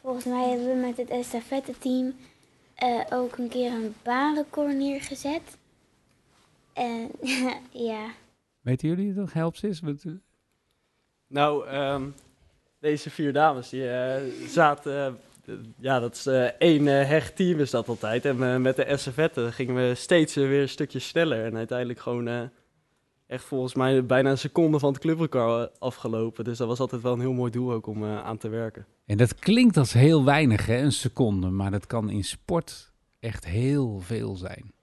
volgens 0.01 0.25
mij 0.25 0.49
hebben 0.49 0.67
we 0.67 0.85
met 0.87 0.97
het 0.97 1.09
estafette 1.09 1.77
team 1.77 2.15
eh, 2.75 2.99
ook 3.09 3.37
een 3.37 3.49
keer 3.49 3.71
een 3.71 3.95
baanrecord 4.03 4.75
neergezet. 4.75 5.57
En 6.73 7.11
ja, 7.89 8.05
Weten 8.61 8.87
jullie 8.87 9.07
het 9.07 9.15
nog, 9.17 9.33
Helpsis? 9.33 9.79
Wat, 9.79 10.03
eh, 10.05 10.11
Nou, 11.27 11.67
ehm, 11.67 12.09
deze 12.79 13.09
vier 13.09 13.33
dames 13.33 13.69
die 13.69 13.89
eh, 13.89 14.21
zaten. 14.47 15.19
ja, 15.79 15.99
dat 15.99 16.15
is 16.15 16.25
eh, 16.25 16.43
één 16.43 16.87
eh, 16.87 17.07
hecht 17.07 17.35
team 17.35 17.59
is 17.59 17.69
dat 17.71 17.87
altijd. 17.87 18.25
En 18.25 18.61
met 18.61 18.75
de 18.75 18.83
estafette 18.83 19.51
gingen 19.51 19.75
we 19.75 19.95
steeds 19.95 20.35
weer 20.35 20.61
een 20.61 20.69
stukje 20.69 20.99
sneller. 20.99 21.45
En 21.45 21.57
uiteindelijk 21.57 21.99
gewoon 21.99 22.27
eh, 22.27 22.41
echt 23.27 23.43
volgens 23.43 23.73
mij 23.75 24.05
bijna 24.05 24.29
een 24.29 24.37
seconde 24.37 24.79
van 24.79 24.93
het 24.93 25.01
clubrecord 25.01 25.69
eh, 25.69 25.75
afgelopen. 25.79 26.43
Dus 26.43 26.57
dat 26.57 26.67
was 26.67 26.79
altijd 26.79 27.01
wel 27.01 27.13
een 27.13 27.19
heel 27.19 27.33
mooi 27.33 27.51
doel 27.51 27.71
ook 27.71 27.87
om 27.87 28.03
eh, 28.03 28.23
aan 28.23 28.37
te 28.37 28.49
werken. 28.49 28.85
En 29.05 29.17
dat 29.17 29.35
klinkt 29.35 29.77
als 29.77 29.93
heel 29.93 30.23
weinig, 30.23 30.65
hè, 30.65 30.77
een 30.77 30.91
seconde. 30.91 31.49
Maar 31.49 31.71
dat 31.71 31.87
kan 31.87 32.09
in 32.09 32.23
sport 32.23 32.91
echt 33.19 33.45
heel 33.45 33.99
veel 33.99 34.35
zijn. 34.35 34.73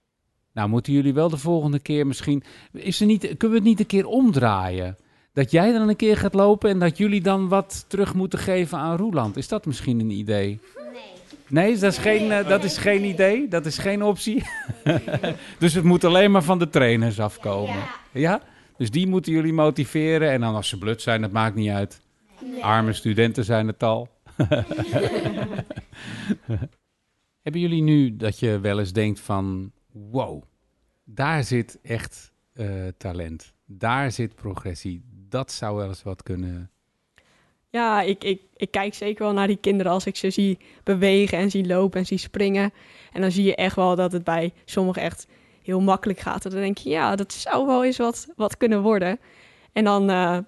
Nou, 0.52 0.68
moeten 0.68 0.92
jullie 0.92 1.14
wel 1.14 1.28
de 1.28 1.36
volgende 1.36 1.78
keer 1.78 2.06
misschien... 2.06 2.42
Is 2.72 3.00
er 3.00 3.06
niet, 3.06 3.20
kunnen 3.20 3.50
we 3.50 3.54
het 3.54 3.64
niet 3.64 3.80
een 3.80 3.86
keer 3.86 4.06
omdraaien? 4.06 4.96
Dat 5.32 5.50
jij 5.50 5.72
dan 5.72 5.88
een 5.88 5.96
keer 5.96 6.16
gaat 6.16 6.34
lopen 6.34 6.70
en 6.70 6.78
dat 6.78 6.98
jullie 6.98 7.22
dan 7.22 7.48
wat 7.48 7.84
terug 7.88 8.14
moeten 8.14 8.38
geven 8.38 8.78
aan 8.78 8.96
Roeland. 8.96 9.36
Is 9.36 9.48
dat 9.48 9.66
misschien 9.66 10.00
een 10.00 10.10
idee? 10.10 10.60
Nee. 11.52 11.78
Dat 11.78 11.92
is 11.92 11.98
geen, 11.98 12.32
eh, 12.32 12.48
dat 12.48 12.64
is 12.64 12.78
geen 12.78 13.04
idee? 13.04 13.48
Dat 13.48 13.66
is 13.66 13.78
geen 13.78 14.02
optie? 14.02 14.42
dus 15.58 15.74
het 15.74 15.84
moet 15.84 16.04
alleen 16.04 16.30
maar 16.30 16.42
van 16.42 16.58
de 16.58 16.68
trainers 16.68 17.20
afkomen. 17.20 17.82
Ja. 18.12 18.42
Dus 18.76 18.90
die 18.90 19.06
moeten 19.06 19.32
jullie 19.32 19.52
motiveren. 19.52 20.30
En 20.30 20.40
dan 20.40 20.54
als 20.54 20.68
ze 20.68 20.78
blut 20.78 21.02
zijn, 21.02 21.20
dat 21.20 21.30
maakt 21.30 21.54
niet 21.54 21.70
uit. 21.70 22.00
Arme 22.60 22.92
studenten 22.92 23.44
zijn 23.44 23.66
het 23.66 23.82
al. 23.82 24.08
Hebben 27.42 27.60
jullie 27.60 27.82
nu 27.82 28.16
dat 28.16 28.38
je 28.38 28.60
wel 28.60 28.78
eens 28.78 28.92
denkt 28.92 29.20
van... 29.20 29.72
Wow, 29.92 30.42
daar 31.04 31.44
zit 31.44 31.78
echt 31.82 32.32
eh, 32.52 32.66
talent. 32.96 33.54
Daar 33.66 34.12
zit 34.12 34.34
progressie. 34.34 35.02
Dat 35.28 35.52
zou 35.52 35.76
wel 35.76 35.88
eens 35.88 36.02
wat 36.02 36.22
kunnen... 36.22 36.70
Ja, 37.72 38.02
ik, 38.02 38.24
ik, 38.24 38.42
ik 38.56 38.70
kijk 38.70 38.94
zeker 38.94 39.24
wel 39.24 39.32
naar 39.32 39.46
die 39.46 39.56
kinderen 39.56 39.92
als 39.92 40.06
ik 40.06 40.16
ze 40.16 40.30
zie 40.30 40.58
bewegen 40.82 41.38
en 41.38 41.50
zie 41.50 41.66
lopen 41.66 42.00
en 42.00 42.06
zie 42.06 42.18
springen. 42.18 42.72
En 43.12 43.20
dan 43.20 43.30
zie 43.30 43.44
je 43.44 43.54
echt 43.54 43.76
wel 43.76 43.96
dat 43.96 44.12
het 44.12 44.24
bij 44.24 44.52
sommigen 44.64 45.02
echt 45.02 45.26
heel 45.62 45.80
makkelijk 45.80 46.18
gaat. 46.20 46.44
En 46.44 46.50
dan 46.50 46.60
denk 46.60 46.78
je, 46.78 46.90
ja, 46.90 47.16
dat 47.16 47.32
zou 47.32 47.66
wel 47.66 47.84
eens 47.84 47.96
wat, 47.96 48.28
wat 48.36 48.56
kunnen 48.56 48.82
worden. 48.82 49.20
En 49.72 49.84
dan 49.84 50.10
eh, 50.10 50.38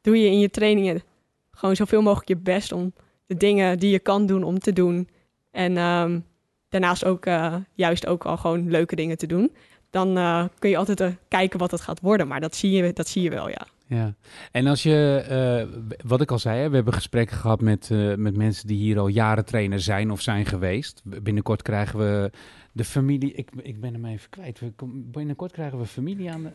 doe 0.00 0.18
je 0.20 0.26
in 0.26 0.38
je 0.38 0.50
trainingen 0.50 1.02
gewoon 1.50 1.76
zoveel 1.76 2.02
mogelijk 2.02 2.28
je 2.28 2.36
best 2.36 2.72
om 2.72 2.92
de 3.26 3.36
dingen 3.36 3.78
die 3.78 3.90
je 3.90 3.98
kan 3.98 4.26
doen 4.26 4.42
om 4.42 4.58
te 4.58 4.72
doen. 4.72 5.08
En 5.50 5.76
ehm, 5.76 6.20
daarnaast 6.68 7.04
ook 7.04 7.26
eh, 7.26 7.54
juist 7.74 8.06
ook 8.06 8.24
al 8.24 8.36
gewoon 8.36 8.70
leuke 8.70 8.96
dingen 8.96 9.18
te 9.18 9.26
doen. 9.26 9.52
dan 9.90 10.16
eh, 10.16 10.44
kun 10.58 10.70
je 10.70 10.76
altijd 10.76 11.16
kijken 11.28 11.58
wat 11.58 11.70
het 11.70 11.80
gaat 11.80 12.00
worden. 12.00 12.28
Maar 12.28 12.40
dat 12.40 12.56
zie 12.56 12.70
je, 12.70 12.92
dat 12.92 13.08
zie 13.08 13.22
je 13.22 13.30
wel, 13.30 13.48
ja. 13.48 13.66
Ja, 13.86 14.14
en 14.50 14.66
als 14.66 14.82
je, 14.82 15.24
eh, 15.28 15.80
wat 16.06 16.20
ik 16.20 16.30
al 16.30 16.38
zei, 16.38 16.68
we 16.68 16.74
hebben 16.74 16.94
gesprekken 16.94 17.36
gehad 17.36 17.60
met, 17.60 17.90
eh, 17.90 18.14
met 18.14 18.36
mensen 18.36 18.66
die 18.66 18.78
hier 18.78 18.98
al 18.98 19.08
jaren 19.08 19.44
trainer 19.44 19.80
zijn 19.80 20.10
of 20.10 20.20
zijn 20.20 20.46
geweest. 20.46 21.02
Binnenkort 21.04 21.62
krijgen 21.62 21.98
we 21.98 22.30
de 22.72 22.84
familie, 22.84 23.32
ik, 23.32 23.50
ik 23.62 23.80
ben 23.80 23.92
hem 23.92 24.04
even 24.04 24.30
kwijt. 24.30 24.60
We, 24.60 24.72
binnenkort 24.86 25.52
krijgen 25.52 25.78
we 25.78 25.86
familie 25.86 26.30
aan 26.30 26.42
de. 26.42 26.50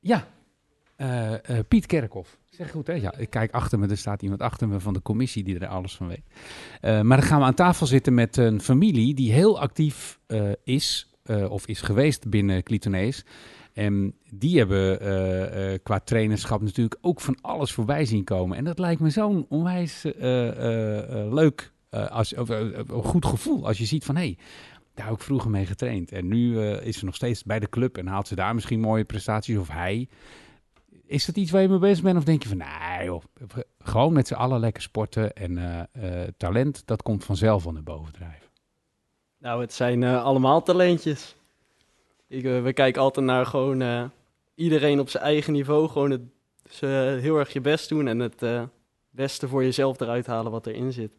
Ja, 0.00 0.26
eh, 0.96 1.34
Piet 1.68 1.86
Kerkhoff. 1.86 2.38
Zeg 2.50 2.70
goed, 2.70 2.86
hè? 2.86 2.92
Ja, 2.92 3.16
ik 3.16 3.30
kijk 3.30 3.52
achter 3.52 3.78
me, 3.78 3.88
er 3.88 3.96
staat 3.96 4.22
iemand 4.22 4.40
achter 4.40 4.68
me 4.68 4.80
van 4.80 4.92
de 4.92 5.02
commissie 5.02 5.44
die 5.44 5.58
er 5.58 5.66
alles 5.66 5.96
van 5.96 6.06
weet. 6.06 6.24
Maar 6.80 7.16
dan 7.16 7.22
gaan 7.22 7.38
we 7.38 7.46
aan 7.46 7.54
tafel 7.54 7.86
zitten 7.86 8.14
met 8.14 8.36
een 8.36 8.60
familie 8.60 9.14
die 9.14 9.32
heel 9.32 9.60
actief 9.60 10.18
is, 10.64 11.16
of 11.48 11.66
is 11.66 11.80
geweest 11.80 12.28
binnen 12.28 12.62
Clitonees. 12.62 13.24
En 13.74 14.14
die 14.30 14.58
hebben 14.58 15.00
eh, 15.00 15.72
eh, 15.72 15.80
qua 15.82 15.98
trainerschap 15.98 16.62
natuurlijk 16.62 16.98
ook 17.00 17.20
van 17.20 17.38
alles 17.40 17.72
voorbij 17.72 18.04
zien 18.04 18.24
komen. 18.24 18.56
En 18.56 18.64
dat 18.64 18.78
lijkt 18.78 19.00
me 19.00 19.10
zo'n 19.10 19.46
onwijs 19.48 20.04
eh, 20.04 20.12
leuk, 21.30 21.72
als, 21.90 22.34
of, 22.34 22.48
goed 22.88 23.26
gevoel 23.26 23.66
als 23.66 23.78
je 23.78 23.84
ziet 23.84 24.04
van... 24.04 24.16
hey, 24.16 24.38
daar 24.94 25.06
heb 25.06 25.14
ik 25.14 25.22
vroeger 25.22 25.50
mee 25.50 25.66
getraind. 25.66 26.12
En 26.12 26.28
nu 26.28 26.60
is 26.60 26.98
ze 26.98 27.04
nog 27.04 27.14
steeds 27.14 27.44
bij 27.44 27.58
de 27.58 27.68
club 27.68 27.98
en 27.98 28.06
haalt 28.06 28.28
ze 28.28 28.34
daar 28.34 28.54
misschien 28.54 28.80
mooie 28.80 29.04
prestaties 29.04 29.56
of 29.56 29.68
hij. 29.68 30.08
Is 31.06 31.24
dat 31.24 31.36
iets 31.36 31.50
waar 31.50 31.62
je 31.62 31.68
mee 31.68 31.78
bezig 31.78 32.04
bent 32.04 32.16
of 32.16 32.24
denk 32.24 32.42
je 32.42 32.48
van... 32.48 32.58
nee 32.58 33.18
gewoon 33.78 34.12
met 34.12 34.26
z'n 34.26 34.34
allen 34.34 34.60
lekker 34.60 34.82
sporten 34.82 35.32
en 35.32 35.88
talent, 36.36 36.86
dat 36.86 37.02
komt 37.02 37.24
vanzelf 37.24 37.66
al 37.66 37.72
naar 37.72 37.82
boven 37.82 38.12
drijven. 38.12 38.48
Nou, 39.38 39.60
het 39.60 39.72
zijn 39.72 40.04
allemaal 40.04 40.62
talentjes. 40.62 41.36
Ik, 42.28 42.44
eh, 42.44 42.62
we 42.62 42.72
kijken 42.72 43.02
altijd 43.02 43.26
naar 43.26 43.46
gewoon 43.46 43.82
eh, 43.82 44.04
iedereen 44.54 45.00
op 45.00 45.08
zijn 45.08 45.24
eigen 45.24 45.52
niveau. 45.52 45.88
Gewoon 45.88 46.10
het, 46.10 46.22
ze 46.70 47.18
heel 47.20 47.38
erg 47.38 47.52
je 47.52 47.60
best 47.60 47.88
doen 47.88 48.08
en 48.08 48.18
het 48.18 48.42
eh, 48.42 48.62
beste 49.10 49.48
voor 49.48 49.62
jezelf 49.62 50.00
eruit 50.00 50.26
halen 50.26 50.52
wat 50.52 50.66
erin 50.66 50.92
zit. 50.92 51.12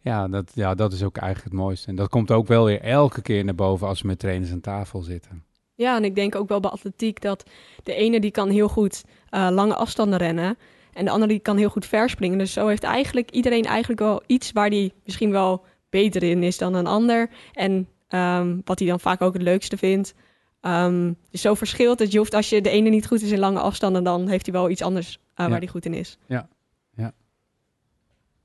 Ja 0.00 0.28
dat, 0.28 0.52
ja, 0.54 0.74
dat 0.74 0.92
is 0.92 1.02
ook 1.02 1.16
eigenlijk 1.16 1.52
het 1.52 1.62
mooiste. 1.62 1.88
En 1.88 1.96
dat 1.96 2.08
komt 2.08 2.30
ook 2.30 2.46
wel 2.46 2.64
weer 2.64 2.80
elke 2.80 3.22
keer 3.22 3.44
naar 3.44 3.54
boven 3.54 3.86
als 3.86 4.00
we 4.02 4.06
met 4.06 4.18
trainers 4.18 4.52
aan 4.52 4.60
tafel 4.60 5.02
zitten. 5.02 5.44
Ja, 5.74 5.96
en 5.96 6.04
ik 6.04 6.14
denk 6.14 6.34
ook 6.34 6.48
wel 6.48 6.60
bij 6.60 6.70
atletiek 6.70 7.20
dat 7.20 7.50
de 7.82 7.94
ene 7.94 8.20
die 8.20 8.30
kan 8.30 8.48
heel 8.48 8.68
goed 8.68 9.04
eh, 9.28 9.48
lange 9.50 9.74
afstanden 9.74 10.18
rennen. 10.18 10.58
En 10.92 11.04
de 11.04 11.10
andere 11.10 11.32
die 11.32 11.40
kan 11.40 11.56
heel 11.56 11.68
goed 11.68 11.86
verspringen. 11.86 12.38
Dus 12.38 12.52
zo 12.52 12.66
heeft 12.66 12.82
eigenlijk 12.82 13.30
iedereen 13.30 13.64
eigenlijk 13.64 14.00
wel 14.00 14.22
iets 14.26 14.52
waar 14.52 14.70
die 14.70 14.92
misschien 15.04 15.30
wel 15.30 15.64
beter 15.90 16.22
in 16.22 16.42
is 16.42 16.58
dan 16.58 16.74
een 16.74 16.86
ander. 16.86 17.30
En 17.52 17.88
ehm, 18.08 18.58
wat 18.64 18.78
hij 18.78 18.88
dan 18.88 19.00
vaak 19.00 19.20
ook 19.20 19.32
het 19.32 19.42
leukste 19.42 19.76
vindt. 19.76 20.14
Ehm, 20.60 21.12
dus 21.30 21.40
zo 21.40 21.54
verschilt 21.54 21.98
het. 21.98 22.12
Je 22.12 22.18
hoeft 22.18 22.34
als 22.34 22.48
je 22.48 22.60
de 22.60 22.70
ene 22.70 22.88
niet 22.88 23.06
goed 23.06 23.22
is 23.22 23.30
in 23.30 23.38
lange 23.38 23.60
afstanden, 23.60 24.04
dan 24.04 24.28
heeft 24.28 24.46
hij 24.46 24.54
wel 24.54 24.70
iets 24.70 24.82
anders 24.82 25.14
eh, 25.16 25.20
Ja. 25.44 25.48
waar 25.50 25.58
hij 25.58 25.68
goed 25.68 25.84
in 25.86 25.94
is. 25.94 26.18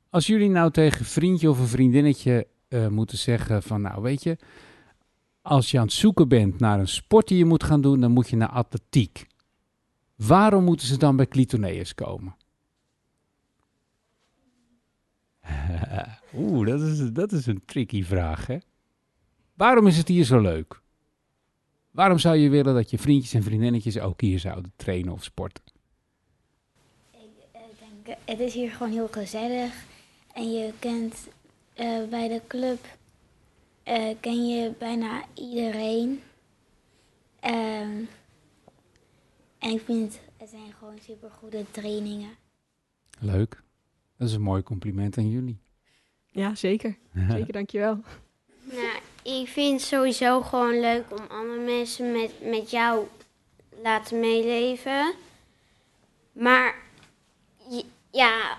Als 0.09 0.27
jullie 0.27 0.49
nou 0.49 0.71
tegen 0.71 0.99
een 0.99 1.05
vriendje 1.05 1.49
of 1.49 1.59
een 1.59 1.67
vriendinnetje 1.67 2.47
eh, 2.67 2.87
moeten 2.87 3.17
zeggen 3.17 3.63
van... 3.63 3.81
nou 3.81 4.01
weet 4.01 4.23
je, 4.23 4.37
als 5.41 5.71
je 5.71 5.77
aan 5.77 5.83
het 5.85 5.93
zoeken 5.93 6.27
bent 6.27 6.59
naar 6.59 6.79
een 6.79 6.87
sport 6.87 7.27
die 7.27 7.37
je 7.37 7.45
moet 7.45 7.63
gaan 7.63 7.81
doen... 7.81 7.99
dan 7.99 8.11
moet 8.11 8.29
je 8.29 8.35
naar 8.35 8.49
atletiek. 8.49 9.27
Waarom 10.15 10.63
moeten 10.63 10.87
ze 10.87 10.97
dan 10.97 11.15
bij 11.15 11.27
Clitoneus 11.27 11.95
komen? 11.95 12.35
Oeh, 16.37 16.67
dat 16.67 16.81
is, 16.81 17.11
dat 17.11 17.31
is 17.31 17.45
een 17.45 17.61
tricky 17.65 18.03
vraag, 18.03 18.47
hè? 18.47 18.57
Waarom 19.53 19.87
is 19.87 19.97
het 19.97 20.07
hier 20.07 20.23
zo 20.25 20.39
leuk? 20.39 20.81
Waarom 21.95 22.17
zou 22.17 22.35
je 22.35 22.49
willen 22.49 22.73
dat 22.73 22.89
je 22.89 22.97
vriendjes 22.97 23.33
en 23.33 23.43
vriendinnetjes 23.43 23.99
ook 23.99 24.21
hier 24.21 24.39
zouden 24.39 24.71
trainen 24.75 25.13
of 25.13 25.23
sporten? 25.23 25.63
Ik 27.11 27.29
denk, 28.03 28.17
het 28.25 28.39
is 28.39 28.53
hier 28.53 28.71
gewoon 28.71 28.91
heel 28.91 29.07
gezellig. 29.07 29.83
En 30.33 30.51
je 30.51 30.73
kent 30.79 31.27
eh, 31.73 32.03
bij 32.09 32.27
de 32.27 32.41
club 32.47 32.97
eh, 33.83 34.15
ken 34.19 34.47
je 34.47 34.73
bijna 34.79 35.23
iedereen. 35.33 36.21
Ehm, 37.39 38.03
en 39.59 39.69
ik 39.71 39.81
vind 39.85 40.19
het 40.37 40.49
zijn 40.49 40.73
gewoon 40.79 40.99
super 41.01 41.31
goede 41.31 41.65
trainingen. 41.71 42.29
Leuk. 43.19 43.63
Dat 44.17 44.27
is 44.27 44.33
een 44.33 44.41
mooi 44.41 44.63
compliment 44.63 45.17
aan 45.17 45.29
jullie. 45.29 45.59
Ja, 46.31 46.55
zeker. 46.55 46.97
Zeker, 47.29 47.53
dankjewel. 47.53 47.99
Nou, 48.63 48.99
ik 49.25 49.47
vind 49.47 49.79
het 49.79 49.89
sowieso 49.89 50.41
gewoon 50.41 50.79
leuk 50.79 51.05
om 51.11 51.25
andere 51.27 51.59
mensen 51.61 52.11
met, 52.11 52.31
met 52.41 52.71
jou 52.71 53.07
laten 53.81 54.19
meeleven. 54.19 55.13
Maar 56.31 56.75
ja, 58.11 58.57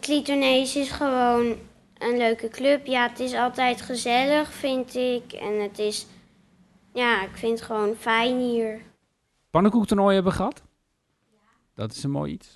Clitonees 0.00 0.76
is 0.76 0.90
gewoon 0.90 1.56
een 1.98 2.16
leuke 2.16 2.48
club. 2.48 2.86
Ja, 2.86 3.08
het 3.08 3.20
is 3.20 3.34
altijd 3.34 3.80
gezellig, 3.80 4.52
vind 4.52 4.94
ik. 4.94 5.32
En 5.32 5.60
het 5.60 5.78
is, 5.78 6.06
ja, 6.92 7.22
ik 7.22 7.36
vind 7.36 7.58
het 7.58 7.66
gewoon 7.66 7.94
fijn 7.94 8.38
hier. 8.38 8.80
Pannenkoektoernooi 9.50 10.14
hebben 10.14 10.32
gehad? 10.32 10.62
Dat 11.74 11.92
is 11.92 12.02
een 12.02 12.10
mooi 12.10 12.32
iets. 12.32 12.54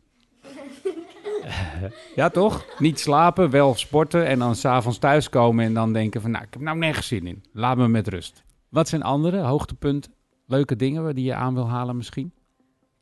ja, 2.14 2.28
toch? 2.28 2.64
Niet 2.78 3.01
slapen, 3.01 3.51
wel 3.51 3.74
sporten 3.74 4.26
en 4.26 4.38
dan 4.38 4.55
s'avonds 4.55 4.99
thuiskomen 4.99 5.64
en 5.64 5.74
dan 5.74 5.92
denken 5.92 6.20
van... 6.20 6.30
nou, 6.30 6.44
ik 6.44 6.53
heb 6.53 6.62
nou 6.62 6.78
nergens 6.78 7.07
zin 7.07 7.26
in. 7.26 7.44
Laat 7.53 7.76
me 7.76 7.88
met 7.88 8.09
rust. 8.09 8.44
Wat 8.68 8.88
zijn 8.88 9.03
andere 9.03 9.38
hoogtepunten, 9.38 10.12
leuke 10.47 10.76
dingen 10.76 11.14
die 11.14 11.24
je 11.24 11.34
aan 11.34 11.55
wil 11.55 11.68
halen 11.68 11.97
misschien? 11.97 12.32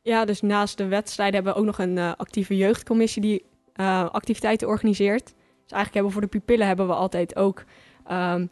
Ja, 0.01 0.25
dus 0.25 0.41
naast 0.41 0.77
de 0.77 0.87
wedstrijden 0.87 1.35
hebben 1.35 1.53
we 1.53 1.59
ook 1.59 1.65
nog 1.65 1.79
een 1.79 1.97
eh, 1.97 2.11
actieve 2.17 2.57
jeugdcommissie 2.57 3.21
die 3.21 3.45
eh, 3.73 4.09
activiteiten 4.09 4.67
organiseert. 4.67 5.25
Dus 5.25 5.71
eigenlijk 5.71 5.93
hebben 5.93 6.05
we 6.05 6.11
voor 6.11 6.21
de 6.21 6.39
pupillen 6.39 6.67
hebben 6.67 6.87
we 6.87 6.93
altijd 6.93 7.35
ook 7.35 7.63
ehm, 8.07 8.45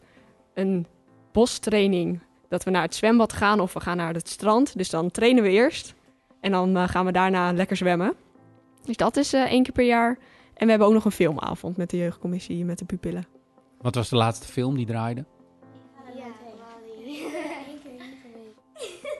een 0.54 0.86
bostraining. 1.32 2.20
Dat 2.48 2.64
we 2.64 2.70
naar 2.70 2.82
het 2.82 2.94
zwembad 2.94 3.32
gaan 3.32 3.60
of 3.60 3.72
we 3.72 3.80
gaan 3.80 3.96
naar 3.96 4.14
het 4.14 4.28
strand. 4.28 4.76
Dus 4.76 4.90
dan 4.90 5.10
trainen 5.10 5.42
we 5.42 5.50
eerst 5.50 5.94
en 6.40 6.50
dan 6.50 6.76
eh, 6.76 6.88
gaan 6.88 7.04
we 7.04 7.12
daarna 7.12 7.52
lekker 7.52 7.76
zwemmen. 7.76 8.14
Dus 8.84 8.96
dat 8.96 9.16
is 9.16 9.32
eh, 9.32 9.42
één 9.42 9.62
keer 9.62 9.72
per 9.72 9.86
jaar. 9.86 10.18
En 10.54 10.64
we 10.64 10.70
hebben 10.70 10.88
ook 10.88 10.94
nog 10.94 11.04
een 11.04 11.10
filmavond 11.10 11.76
met 11.76 11.90
de 11.90 11.96
jeugdcommissie, 11.96 12.64
met 12.64 12.78
de 12.78 12.84
pupillen. 12.84 13.26
Wat 13.80 13.94
was 13.94 14.08
de 14.08 14.16
laatste 14.16 14.46
film 14.46 14.76
die 14.76 14.86
draaide? 14.86 15.24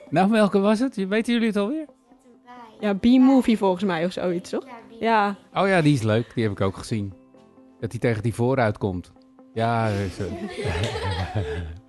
Nou, 0.09 0.29
welke 0.29 0.59
was 0.59 0.79
het? 0.79 0.95
Weten 0.95 1.33
jullie 1.33 1.47
het 1.47 1.57
alweer? 1.57 1.85
Ja, 2.79 2.93
B-movie 2.93 3.57
volgens 3.57 3.83
mij 3.83 4.05
of 4.05 4.11
zoiets, 4.11 4.49
toch? 4.49 4.65
Ja, 4.99 5.35
Oh 5.53 5.67
ja, 5.67 5.81
die 5.81 5.93
is 5.93 6.01
leuk. 6.01 6.31
Die 6.33 6.43
heb 6.43 6.51
ik 6.51 6.61
ook 6.61 6.77
gezien. 6.77 7.13
Dat 7.79 7.91
hij 7.91 7.99
tegen 7.99 8.23
die 8.23 8.33
vooruit 8.33 8.77
komt. 8.77 9.11
Ja, 9.53 9.87
dat 9.89 9.97
is, 9.97 10.17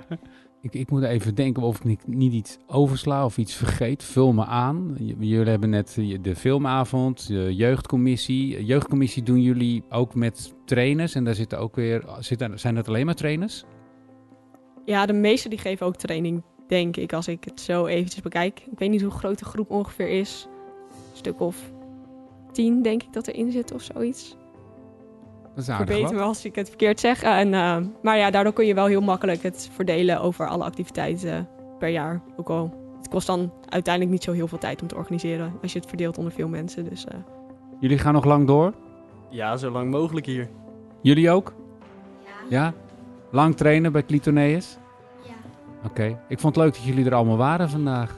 ik, 0.66 0.80
ik 0.80 0.90
moet 0.90 1.02
even 1.02 1.34
denken 1.34 1.62
of 1.62 1.84
ik 1.84 2.06
niet, 2.06 2.32
iets 2.32 2.58
oversla 2.66 3.24
of 3.24 3.38
iets 3.38 3.54
vergeet. 3.54 4.04
Vul 4.04 4.32
me 4.32 4.44
aan. 4.44 4.96
Jullie 4.98 5.50
hebben 5.50 5.70
net 5.70 5.96
eh, 5.98 6.18
de 6.22 6.36
filmavond, 6.36 7.26
de 7.26 7.54
jeugdcommissie. 7.54 8.64
Jeugdcommissie 8.64 9.22
doen 9.22 9.42
jullie 9.42 9.82
ook 9.88 10.14
met 10.14 10.54
trainers. 10.64 11.14
En 11.14 11.24
daar 11.24 11.34
zitten 11.34 11.58
ook 11.58 11.76
weer... 11.76 12.04
Zitten, 12.18 12.58
zijn 12.58 12.74
dat 12.74 12.88
alleen 12.88 13.06
maar 13.06 13.14
trainers? 13.14 13.64
Ja, 14.84 15.06
de 15.06 15.12
meesten 15.12 15.50
die 15.50 15.58
geven 15.58 15.86
ook 15.86 15.96
training, 15.96 16.42
denk 16.68 16.96
ik, 16.96 17.12
als 17.12 17.28
ik 17.28 17.44
het 17.44 17.60
zo 17.60 17.86
eventjes 17.86 18.22
bekijk. 18.22 18.60
Ik 18.70 18.78
weet 18.78 18.90
niet 18.90 19.02
hoe 19.02 19.10
groot 19.10 19.38
de 19.38 19.44
groep 19.44 19.70
ongeveer 19.70 20.08
is. 20.08 20.48
Een 20.90 21.16
stuk 21.16 21.40
of 21.40 21.72
tien, 22.52 22.82
denk 22.82 23.02
ik, 23.02 23.12
dat 23.12 23.26
erin 23.26 23.52
zit 23.52 23.72
of 23.72 23.82
zoiets. 23.82 24.36
Dat 25.56 25.64
is 25.64 25.70
aardig 25.70 25.86
Verbeter 25.86 26.14
wat. 26.14 26.22
me 26.22 26.28
als 26.28 26.44
ik 26.44 26.54
het 26.54 26.68
verkeerd 26.68 27.00
zeg. 27.00 27.22
Eh, 27.22 27.38
En, 27.38 27.54
eh, 27.54 27.76
maar 28.02 28.18
ja, 28.18 28.30
daardoor 28.30 28.52
kun 28.52 28.66
je 28.66 28.74
wel 28.74 28.86
heel 28.86 29.00
makkelijk 29.00 29.42
het 29.42 29.68
verdelen 29.72 30.20
over 30.20 30.48
alle 30.48 30.64
activiteiten 30.64 31.48
per 31.78 31.88
jaar. 31.88 32.20
Ook 32.36 32.48
al, 32.48 32.74
het 32.98 33.08
kost 33.08 33.26
dan 33.26 33.52
uiteindelijk 33.68 34.12
niet 34.14 34.22
zo 34.24 34.32
heel 34.32 34.48
veel 34.48 34.58
tijd 34.58 34.82
om 34.82 34.88
te 34.88 34.94
organiseren. 34.96 35.52
Als 35.62 35.72
je 35.72 35.78
het 35.78 35.88
verdeelt 35.88 36.18
onder 36.18 36.32
veel 36.32 36.48
mensen. 36.48 36.88
Dus 36.88 37.04
eh, 37.04 37.18
Jullie 37.80 37.98
gaan 37.98 38.12
nog 38.12 38.24
lang 38.24 38.46
door? 38.46 38.72
Ja, 39.30 39.56
zo 39.56 39.70
lang 39.70 39.90
mogelijk 39.90 40.26
hier. 40.26 40.48
Jullie 41.02 41.30
ook? 41.30 41.54
Ja. 42.48 42.72
Lang 43.30 43.56
trainen 43.56 43.92
bij 43.92 44.04
Clitoneus? 44.04 44.76
Ja. 45.22 45.32
Oké. 45.84 46.18
Ik 46.28 46.40
vond 46.40 46.54
het 46.54 46.64
leuk 46.64 46.74
dat 46.74 46.84
jullie 46.84 47.04
er 47.06 47.14
allemaal 47.14 47.36
waren 47.36 47.70
vandaag. 47.70 48.16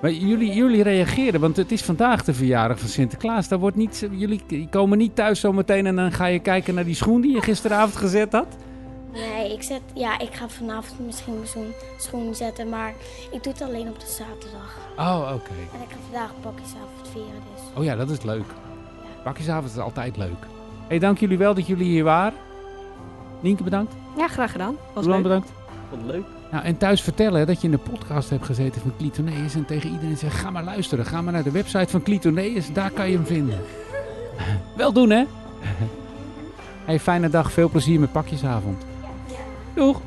Maar 0.00 0.12
jullie, 0.12 0.52
jullie 0.52 0.82
reageren, 0.82 1.40
want 1.40 1.56
het 1.56 1.72
is 1.72 1.82
vandaag 1.82 2.24
de 2.24 2.34
verjaardag 2.34 2.78
van 2.78 2.88
Sinterklaas. 2.88 3.48
Daar 3.48 3.58
wordt 3.58 3.76
niet, 3.76 4.08
jullie 4.10 4.68
komen 4.70 4.98
niet 4.98 5.16
thuis 5.16 5.40
zometeen 5.40 5.86
en 5.86 5.96
dan 5.96 6.12
ga 6.12 6.26
je 6.26 6.38
kijken 6.38 6.74
naar 6.74 6.84
die 6.84 6.94
schoen 6.94 7.20
die 7.20 7.34
je 7.34 7.42
gisteravond 7.42 7.96
gezet 7.96 8.32
had? 8.32 8.56
Nee, 9.12 9.52
ik, 9.52 9.62
zet, 9.62 9.80
ja, 9.94 10.18
ik 10.18 10.34
ga 10.34 10.48
vanavond 10.48 11.06
misschien 11.06 11.34
mijn 11.34 11.46
schoen, 11.46 11.72
schoen 11.98 12.34
zetten, 12.34 12.68
maar 12.68 12.94
ik 13.30 13.42
doe 13.42 13.52
het 13.52 13.62
alleen 13.62 13.88
op 13.88 14.00
de 14.00 14.06
zaterdag. 14.06 14.78
Oh, 14.96 15.32
oké. 15.34 15.50
En 15.50 15.80
ik 15.82 15.88
ga 15.90 15.96
vandaag 16.10 16.32
pakjesavond 16.40 17.08
vieren, 17.12 17.42
dus. 17.54 17.62
Oh 17.78 17.84
ja, 17.84 17.96
dat 17.96 18.10
is 18.10 18.22
leuk. 18.22 18.44
Pakjesavond 19.24 19.70
is 19.70 19.78
altijd 19.78 20.16
leuk. 20.16 20.46
hey, 20.88 20.98
dank 20.98 21.18
jullie 21.18 21.38
wel 21.38 21.54
dat 21.54 21.66
jullie 21.66 21.90
hier 21.90 22.04
waren. 22.04 22.38
Nienke 23.40 23.62
bedankt. 23.62 23.94
ja, 24.16 24.28
graag 24.28 24.52
gedaan. 24.52 24.76
Was 24.94 25.04
Roland 25.04 25.24
leuk. 25.24 25.32
bedankt. 25.32 25.52
Vond 25.88 26.02
het 26.02 26.10
leuk. 26.10 26.39
Nou, 26.50 26.64
en 26.64 26.76
thuis 26.76 27.02
vertellen 27.02 27.46
dat 27.46 27.60
je 27.60 27.66
in 27.66 27.70
de 27.70 27.90
podcast 27.90 28.30
hebt 28.30 28.44
gezeten 28.44 28.80
van 28.80 28.92
Clitoneus 28.96 29.54
en 29.54 29.64
tegen 29.64 29.90
iedereen 29.90 30.16
zegt, 30.16 30.36
ga 30.36 30.50
maar 30.50 30.64
luisteren. 30.64 31.06
Ga 31.06 31.22
maar 31.22 31.32
naar 31.32 31.42
de 31.42 31.50
website 31.50 31.88
van 31.88 32.02
Clitoneus, 32.02 32.72
daar 32.72 32.90
kan 32.90 33.10
je 33.10 33.16
hem 33.16 33.26
vinden. 33.26 33.58
Wel 34.76 34.92
doen, 34.92 35.10
hè? 35.10 35.24
Hey, 36.84 37.00
fijne 37.00 37.28
dag, 37.28 37.52
veel 37.52 37.68
plezier 37.68 38.00
met 38.00 38.12
pakjesavond. 38.12 38.84
Doeg! 39.74 40.00